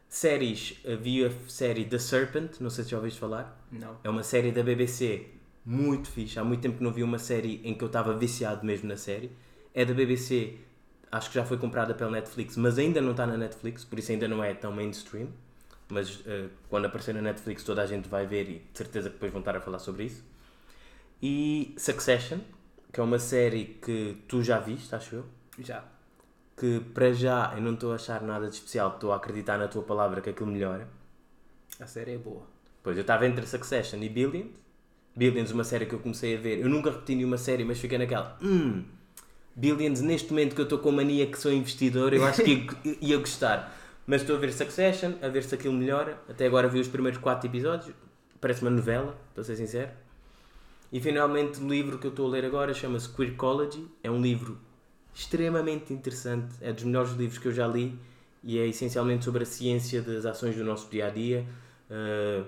Séries, 0.08 0.80
vi 1.02 1.26
a 1.26 1.32
série 1.50 1.84
The 1.84 1.98
Serpent, 1.98 2.62
não 2.62 2.70
sei 2.70 2.86
se 2.86 2.92
já 2.92 2.98
ouviste 2.98 3.20
falar. 3.20 3.60
Não. 3.70 3.98
É 4.02 4.10
uma 4.10 4.24
série 4.24 4.52
da 4.52 4.64
BBC 4.64 5.28
muito 5.66 6.10
fixe. 6.10 6.38
Há 6.40 6.44
muito 6.44 6.62
tempo 6.62 6.78
que 6.78 6.84
não 6.84 6.92
vi 6.92 7.04
uma 7.04 7.20
série 7.20 7.62
em 7.64 7.74
que 7.74 7.84
eu 7.84 7.88
estava 7.88 8.16
viciado 8.16 8.66
mesmo 8.66 8.88
na 8.88 8.98
série. 8.98 9.32
É 9.74 9.86
da 9.86 9.94
BBC, 9.94 10.58
acho 11.12 11.30
que 11.30 11.36
já 11.36 11.46
foi 11.46 11.58
comprada 11.58 11.94
pela 11.94 12.12
Netflix, 12.12 12.58
mas 12.58 12.78
ainda 12.78 13.02
não 13.02 13.12
está 13.12 13.26
na 13.26 13.38
Netflix, 13.38 13.84
por 13.84 13.98
isso 13.98 14.12
ainda 14.12 14.28
não 14.28 14.44
é 14.44 14.54
tão 14.54 14.72
mainstream. 14.72 15.30
Mas 15.90 16.20
uh, 16.22 16.50
quando 16.70 16.86
aparecer 16.86 17.14
na 17.14 17.22
Netflix 17.22 17.64
toda 17.64 17.82
a 17.82 17.86
gente 17.86 18.10
vai 18.10 18.26
ver 18.26 18.50
e 18.50 18.60
de 18.60 18.78
certeza 18.78 19.10
que 19.10 19.16
depois 19.16 19.32
vão 19.32 19.40
estar 19.40 19.56
a 19.56 19.62
falar 19.62 19.80
sobre 19.80 20.06
isso. 20.06 20.24
E 21.22 21.74
Succession, 21.78 22.40
que 22.92 23.00
é 23.00 23.04
uma 23.04 23.20
série 23.20 23.80
que 23.82 24.18
tu 24.28 24.42
já 24.42 24.60
viste, 24.60 24.94
acho 24.94 25.16
eu. 25.16 25.26
Já. 25.60 25.84
Que 26.58 26.80
para 26.80 27.14
já 27.14 27.54
eu 27.56 27.62
não 27.62 27.74
estou 27.74 27.92
a 27.92 27.96
achar 27.96 28.22
nada 28.22 28.48
de 28.48 28.56
especial, 28.56 28.96
estou 28.96 29.12
a 29.12 29.18
acreditar 29.18 29.58
na 29.58 29.68
tua 29.68 29.84
palavra 29.84 30.22
que 30.22 30.30
aquilo 30.30 30.52
melhora. 30.52 30.88
A 31.80 31.88
série 31.88 32.14
é 32.14 32.18
boa. 32.18 32.46
Pois 32.82 32.98
eu 32.98 33.02
estava 33.02 33.26
entre 33.26 33.46
Succession 33.46 34.02
e 34.02 34.10
Billions. 34.10 34.63
Billions, 35.16 35.52
uma 35.52 35.64
série 35.64 35.86
que 35.86 35.94
eu 35.94 36.00
comecei 36.00 36.36
a 36.36 36.40
ver. 36.40 36.60
Eu 36.60 36.70
nunca 36.70 36.90
repeti 36.90 37.16
nenhuma 37.16 37.38
série, 37.38 37.64
mas 37.64 37.80
fiquei 37.80 37.98
naquela. 37.98 38.38
Hum, 38.42 38.84
Billions, 39.56 40.02
neste 40.02 40.32
momento 40.32 40.56
que 40.56 40.62
eu 40.62 40.66
estou 40.66 40.80
com 40.80 40.92
mania 40.92 41.28
que 41.28 41.38
sou 41.38 41.52
investidor, 41.52 42.14
eu 42.14 42.26
acho 42.26 42.44
que 42.44 42.52
ia, 42.84 42.98
ia 43.02 43.18
gostar. 43.18 43.78
Mas 44.06 44.22
estou 44.22 44.36
a 44.36 44.40
ver 44.40 44.52
Succession, 44.52 45.14
a 45.22 45.28
ver 45.28 45.44
se 45.44 45.56
aquilo 45.56 45.74
melhora. 45.74 46.18
Até 46.28 46.48
agora 46.48 46.68
vi 46.68 46.80
os 46.80 46.88
primeiros 46.88 47.20
4 47.20 47.48
episódios. 47.48 47.96
Parece 48.42 48.62
uma 48.62 48.72
novela, 48.72 49.16
para 49.34 49.44
ser 49.44 49.56
sincero. 49.56 49.92
E 50.92 51.00
finalmente 51.00 51.62
o 51.62 51.68
livro 51.68 51.98
que 51.98 52.08
eu 52.08 52.12
estou 52.12 52.28
a 52.28 52.30
ler 52.30 52.46
agora 52.46 52.74
chama-se 52.74 53.10
Queercology. 53.10 53.88
É 54.04 54.12
um 54.12 54.22
livro 54.22 54.60
extremamente 55.14 55.94
interessante. 55.94 56.56
É 56.60 56.74
dos 56.74 56.84
melhores 56.84 57.12
livros 57.14 57.38
que 57.38 57.48
eu 57.48 57.54
já 57.54 57.68
li 57.68 57.98
e 58.44 58.60
é 58.60 58.68
essencialmente 58.68 59.24
sobre 59.24 59.44
a 59.44 59.46
ciência 59.46 60.02
das 60.02 60.26
ações 60.26 60.56
do 60.56 60.64
nosso 60.64 60.90
dia 60.90 61.08
a 61.08 61.10
dia. 61.10 61.46
Uh, 61.90 62.46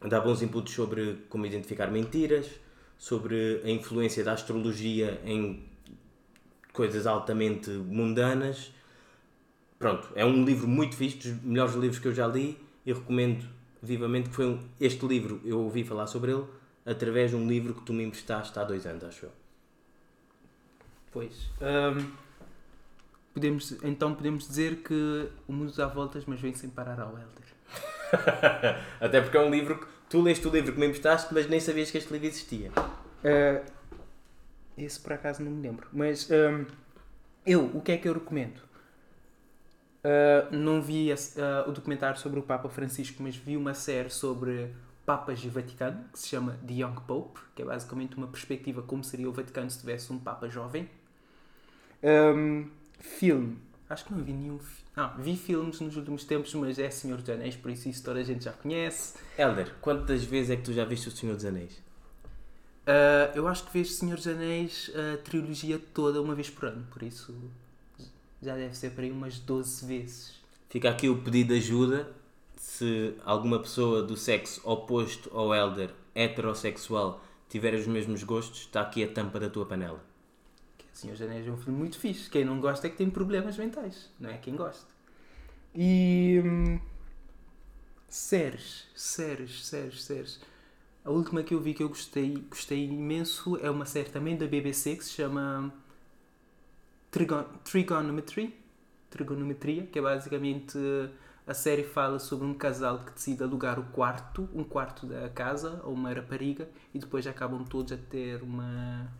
dá 0.00 0.20
bons 0.20 0.42
inputs 0.42 0.74
sobre 0.74 1.24
como 1.28 1.46
identificar 1.46 1.90
mentiras, 1.90 2.48
sobre 2.98 3.60
a 3.64 3.70
influência 3.70 4.24
da 4.24 4.32
astrologia 4.32 5.20
em 5.24 5.64
coisas 6.72 7.06
altamente 7.06 7.70
mundanas. 7.70 8.72
Pronto, 9.78 10.08
é 10.14 10.24
um 10.24 10.44
livro 10.44 10.66
muito 10.66 10.96
fixe, 10.96 11.16
dos 11.16 11.42
melhores 11.42 11.74
livros 11.74 11.98
que 11.98 12.08
eu 12.08 12.14
já 12.14 12.26
li 12.26 12.58
e 12.84 12.92
recomendo 12.92 13.46
vivamente 13.82 14.30
que 14.30 14.34
foi 14.34 14.46
um, 14.46 14.68
este 14.80 15.06
livro, 15.06 15.40
eu 15.44 15.60
ouvi 15.60 15.84
falar 15.84 16.06
sobre 16.06 16.32
ele 16.32 16.44
através 16.84 17.30
de 17.30 17.36
um 17.36 17.46
livro 17.46 17.74
que 17.74 17.82
tu 17.82 17.92
me 17.92 18.04
emprestaste 18.04 18.58
há 18.58 18.64
dois 18.64 18.86
anos, 18.86 19.04
acho 19.04 19.26
eu. 19.26 19.32
Pois. 21.12 21.50
Um, 21.60 22.12
podemos, 23.34 23.72
então 23.82 24.14
podemos 24.14 24.46
dizer 24.46 24.76
que 24.82 25.28
o 25.48 25.52
mundo 25.52 25.72
dá 25.74 25.86
voltas, 25.86 26.24
mas 26.26 26.40
vem 26.40 26.54
sem 26.54 26.70
parar 26.70 27.00
ao 27.00 27.10
Elder. 27.10 27.55
Até 29.00 29.20
porque 29.20 29.36
é 29.36 29.40
um 29.40 29.50
livro 29.50 29.78
que 29.78 29.86
tu 30.08 30.22
leste 30.22 30.46
o 30.46 30.50
livro 30.50 30.72
que 30.72 30.78
me 30.78 30.86
emprestaste, 30.86 31.32
mas 31.32 31.48
nem 31.48 31.60
sabias 31.60 31.90
que 31.90 31.98
este 31.98 32.12
livro 32.12 32.28
existia. 32.28 32.70
Uh, 32.70 33.64
esse 34.76 35.00
por 35.00 35.12
acaso 35.12 35.42
não 35.42 35.50
me 35.50 35.62
lembro. 35.62 35.88
Mas 35.92 36.28
um, 36.30 36.66
eu, 37.46 37.64
o 37.74 37.80
que 37.80 37.92
é 37.92 37.96
que 37.96 38.08
eu 38.08 38.14
recomendo? 38.14 38.60
Uh, 40.04 40.54
não 40.54 40.80
vi 40.80 41.12
uh, 41.12 41.68
o 41.68 41.72
documentário 41.72 42.18
sobre 42.18 42.38
o 42.38 42.42
Papa 42.42 42.68
Francisco, 42.68 43.22
mas 43.22 43.36
vi 43.36 43.56
uma 43.56 43.74
série 43.74 44.10
sobre 44.10 44.70
Papas 45.04 45.42
e 45.42 45.48
Vaticano, 45.48 46.04
que 46.12 46.18
se 46.18 46.28
chama 46.28 46.58
The 46.66 46.74
Young 46.74 47.00
Pope, 47.06 47.40
que 47.54 47.62
é 47.62 47.64
basicamente 47.64 48.16
uma 48.16 48.26
perspectiva 48.26 48.82
como 48.82 49.02
seria 49.02 49.28
o 49.28 49.32
Vaticano 49.32 49.70
se 49.70 49.80
tivesse 49.80 50.12
um 50.12 50.18
Papa 50.18 50.48
jovem. 50.48 50.88
Um, 52.02 52.68
filme. 53.00 53.58
Acho 53.88 54.04
que 54.04 54.12
não 54.12 54.22
vi 54.22 54.32
nenhum 54.32 54.58
Não, 54.96 55.16
vi 55.18 55.36
filmes 55.36 55.80
nos 55.80 55.96
últimos 55.96 56.24
tempos, 56.24 56.52
mas 56.54 56.78
é 56.78 56.90
Senhor 56.90 57.18
dos 57.18 57.30
Anéis, 57.30 57.54
por 57.54 57.70
isso 57.70 57.88
isso 57.88 58.02
toda 58.02 58.18
a 58.18 58.22
gente 58.22 58.44
já 58.44 58.52
conhece. 58.52 59.16
Helder, 59.38 59.74
quantas 59.80 60.24
vezes 60.24 60.50
é 60.50 60.56
que 60.56 60.62
tu 60.62 60.72
já 60.72 60.84
viste 60.84 61.08
o 61.08 61.12
Senhor 61.12 61.36
dos 61.36 61.44
Anéis? 61.44 61.72
Uh, 62.86 63.34
eu 63.34 63.46
acho 63.48 63.64
que 63.64 63.72
vejo 63.72 63.90
Senhor 63.90 64.16
dos 64.16 64.26
Anéis 64.26 64.90
a 64.94 65.18
trilogia 65.18 65.80
toda 65.92 66.20
uma 66.20 66.34
vez 66.34 66.50
por 66.50 66.68
ano, 66.68 66.86
por 66.90 67.02
isso 67.02 67.34
já 68.42 68.54
deve 68.56 68.76
ser 68.76 68.90
para 68.90 69.04
aí 69.04 69.10
umas 69.10 69.38
12 69.38 69.86
vezes. 69.86 70.34
Fica 70.68 70.90
aqui 70.90 71.08
o 71.08 71.22
pedido 71.22 71.54
de 71.54 71.60
ajuda 71.60 72.08
se 72.56 73.14
alguma 73.24 73.58
pessoa 73.60 74.02
do 74.02 74.16
sexo 74.16 74.60
oposto 74.64 75.30
ao 75.36 75.54
elder, 75.54 75.90
heterossexual, 76.14 77.22
tiver 77.48 77.74
os 77.74 77.86
mesmos 77.86 78.22
gostos, 78.22 78.60
está 78.60 78.80
aqui 78.80 79.04
a 79.04 79.08
tampa 79.08 79.38
da 79.38 79.48
tua 79.48 79.64
panela. 79.64 80.02
Assim, 80.96 81.12
o 81.12 81.14
Janeiro 81.14 81.50
é 81.50 81.52
um 81.52 81.58
filme 81.58 81.78
muito 81.78 81.98
fixe. 81.98 82.30
Quem 82.30 82.42
não 82.42 82.58
gosta 82.58 82.86
é 82.86 82.90
que 82.90 82.96
tem 82.96 83.10
problemas 83.10 83.58
mentais, 83.58 84.10
não 84.18 84.30
é 84.30 84.38
quem 84.38 84.56
gosta. 84.56 84.86
E. 85.74 86.40
Hum, 86.42 86.80
séries, 88.08 88.86
séries, 88.94 89.66
séries, 89.66 90.02
séries. 90.02 90.40
A 91.04 91.10
última 91.10 91.42
que 91.42 91.52
eu 91.52 91.60
vi 91.60 91.74
que 91.74 91.82
eu 91.82 91.90
gostei, 91.90 92.42
gostei 92.48 92.86
imenso 92.86 93.58
é 93.58 93.70
uma 93.70 93.84
série 93.84 94.08
também 94.08 94.38
da 94.38 94.46
BBC 94.46 94.96
que 94.96 95.04
se 95.04 95.10
chama 95.10 95.70
Trigon 97.10 97.44
Trigonometry. 97.62 98.56
Trigonometria, 99.10 99.86
que 99.86 99.98
é 99.98 100.02
basicamente 100.02 100.78
a 101.46 101.52
série 101.52 101.84
fala 101.84 102.18
sobre 102.18 102.46
um 102.46 102.54
casal 102.54 103.00
que 103.04 103.12
decide 103.12 103.42
alugar 103.42 103.78
o 103.78 103.84
quarto, 103.84 104.48
um 104.54 104.64
quarto 104.64 105.06
da 105.06 105.28
casa, 105.28 105.78
a 105.84 105.88
uma 105.88 106.10
rapariga, 106.10 106.66
e 106.94 106.98
depois 106.98 107.26
acabam 107.26 107.64
todos 107.64 107.92
a 107.92 107.98
ter 107.98 108.42
uma. 108.42 109.12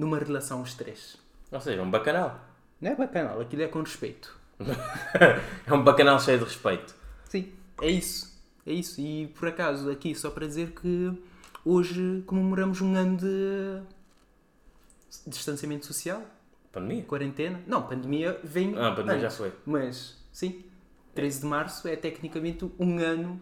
Numa 0.00 0.18
relação 0.18 0.62
os 0.62 0.72
três. 0.72 1.18
Ou 1.52 1.60
seja, 1.60 1.82
um 1.82 1.90
bacanal. 1.90 2.40
Não 2.80 2.90
é 2.90 2.96
bacanal, 2.96 3.38
aquilo 3.38 3.62
é 3.62 3.68
com 3.68 3.80
respeito. 3.80 4.34
é 5.66 5.72
um 5.72 5.84
bacanal 5.84 6.18
cheio 6.18 6.38
de 6.38 6.44
respeito. 6.44 6.94
Sim, 7.28 7.52
é 7.82 7.90
isso. 7.90 8.40
É 8.66 8.72
isso. 8.72 8.98
E 8.98 9.26
por 9.38 9.48
acaso, 9.48 9.90
aqui 9.90 10.14
só 10.14 10.30
para 10.30 10.46
dizer 10.46 10.70
que 10.70 11.12
hoje 11.62 12.22
comemoramos 12.26 12.80
um 12.80 12.94
ano 12.94 13.18
de 13.18 13.82
distanciamento 15.26 15.84
social. 15.84 16.22
Pandemia? 16.72 17.02
Quarentena. 17.02 17.60
Não, 17.66 17.82
pandemia 17.82 18.40
vem. 18.42 18.74
Ah, 18.78 18.92
pandemia 18.92 19.12
antes, 19.12 19.22
já 19.22 19.30
foi. 19.30 19.52
Mas, 19.66 20.16
sim, 20.32 20.64
13 21.14 21.40
de 21.40 21.46
março 21.46 21.86
é 21.86 21.96
tecnicamente 21.96 22.64
um 22.78 22.98
ano, 22.98 23.38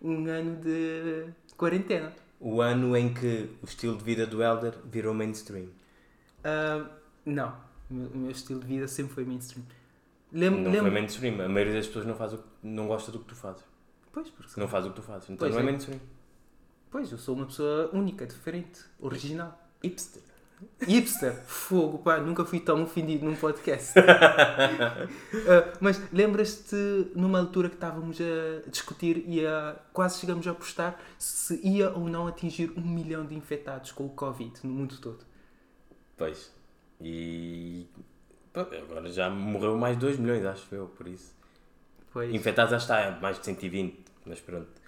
um 0.00 0.26
ano 0.26 0.56
de 0.56 1.26
quarentena. 1.56 2.12
O 2.38 2.60
ano 2.60 2.96
em 2.96 3.12
que 3.12 3.50
o 3.60 3.64
estilo 3.64 3.96
de 3.96 4.04
vida 4.04 4.24
do 4.24 4.40
Elder 4.40 4.74
virou 4.84 5.12
mainstream. 5.12 5.68
Uh, 6.46 6.88
não, 7.24 7.56
o 7.90 8.16
meu 8.16 8.30
estilo 8.30 8.60
de 8.60 8.66
vida 8.66 8.86
sempre 8.86 9.14
foi 9.14 9.24
mainstream. 9.24 9.64
Lembro, 10.32 10.60
não 10.60 10.70
lembro... 10.70 10.90
foi 10.90 11.00
mainstream, 11.00 11.40
a 11.40 11.48
maioria 11.48 11.74
das 11.74 11.86
pessoas 11.86 12.06
não, 12.06 12.14
faz 12.14 12.34
o, 12.34 12.44
não 12.62 12.86
gosta 12.86 13.10
do 13.10 13.18
que 13.18 13.26
tu 13.26 13.34
fazes. 13.34 13.64
Pois, 14.12 14.30
porque... 14.30 14.60
Não 14.60 14.68
faz 14.68 14.86
o 14.86 14.90
que 14.90 14.96
tu 14.96 15.02
fazes, 15.02 15.28
então 15.30 15.38
pois 15.38 15.52
não 15.52 15.60
é, 15.60 15.62
é 15.62 15.64
mainstream. 15.66 16.00
Pois, 16.90 17.10
eu 17.10 17.18
sou 17.18 17.34
uma 17.34 17.46
pessoa 17.46 17.90
única, 17.92 18.26
diferente, 18.26 18.80
original. 19.00 19.58
Hipster. 19.82 20.22
Hipster, 20.80 21.34
fogo, 21.46 21.98
pá, 21.98 22.18
nunca 22.18 22.44
fui 22.44 22.58
tão 22.60 22.82
ofendido 22.82 23.26
num 23.26 23.36
podcast. 23.36 23.98
uh, 23.98 24.02
mas 25.80 26.00
lembras-te 26.12 27.10
numa 27.14 27.38
altura 27.38 27.68
que 27.68 27.74
estávamos 27.74 28.18
a 28.20 28.68
discutir 28.70 29.24
e 29.26 29.46
a, 29.46 29.76
quase 29.92 30.18
chegamos 30.18 30.46
a 30.46 30.52
apostar 30.52 30.98
se 31.18 31.60
ia 31.62 31.90
ou 31.90 32.08
não 32.08 32.26
atingir 32.26 32.72
um 32.76 32.80
milhão 32.80 33.26
de 33.26 33.34
infectados 33.34 33.92
com 33.92 34.06
o 34.06 34.10
Covid 34.10 34.54
no 34.64 34.72
mundo 34.72 34.96
todo? 34.98 35.18
Pois. 36.16 36.52
E 37.00 37.86
agora 38.54 39.10
já 39.10 39.28
morreu 39.28 39.76
mais 39.76 39.96
de 39.96 40.00
2 40.00 40.18
milhões, 40.18 40.44
acho 40.44 40.74
eu, 40.74 40.86
por 40.88 41.06
isso. 41.06 41.34
Pois. 42.12 42.34
Infectados 42.34 42.70
já 42.70 42.78
está 42.78 43.18
mais 43.20 43.38
de 43.38 43.44
120, 43.44 44.04
mas 44.24 44.40
pronto 44.40 44.86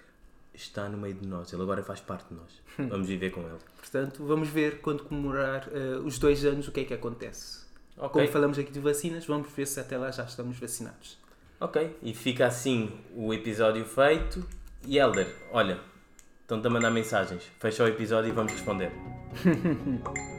está 0.53 0.89
no 0.89 0.97
meio 0.97 1.15
de 1.15 1.27
nós, 1.27 1.51
ele 1.53 1.61
agora 1.61 1.81
faz 1.83 1.99
parte 1.99 2.27
de 2.29 2.35
nós. 2.35 2.89
Vamos 2.89 3.07
viver 3.07 3.31
com 3.31 3.41
ele. 3.41 3.57
Portanto, 3.77 4.25
vamos 4.25 4.49
ver 4.49 4.81
quando 4.81 5.03
comemorar 5.03 5.67
uh, 5.67 6.05
os 6.05 6.19
dois 6.19 6.43
anos 6.45 6.67
o 6.67 6.71
que 6.71 6.81
é 6.81 6.83
que 6.83 6.93
acontece. 6.93 7.65
Okay. 7.97 8.09
Como 8.09 8.27
falamos 8.27 8.57
aqui 8.57 8.71
de 8.71 8.79
vacinas, 8.79 9.25
vamos 9.25 9.51
ver 9.51 9.65
se 9.65 9.79
até 9.79 9.97
lá 9.97 10.11
já 10.11 10.23
estamos 10.23 10.57
vacinados. 10.57 11.17
Ok, 11.59 11.97
e 12.01 12.13
fica 12.13 12.47
assim 12.47 12.91
o 13.13 13.33
episódio 13.33 13.83
feito. 13.85 14.45
E 14.87 14.97
Elder, 14.97 15.27
olha, 15.51 15.79
estão-te 16.41 16.65
a 16.65 16.69
mandar 16.69 16.89
mensagens. 16.89 17.43
Fecha 17.59 17.83
o 17.83 17.87
episódio 17.87 18.29
e 18.29 18.31
vamos 18.31 18.53
responder. 18.53 18.91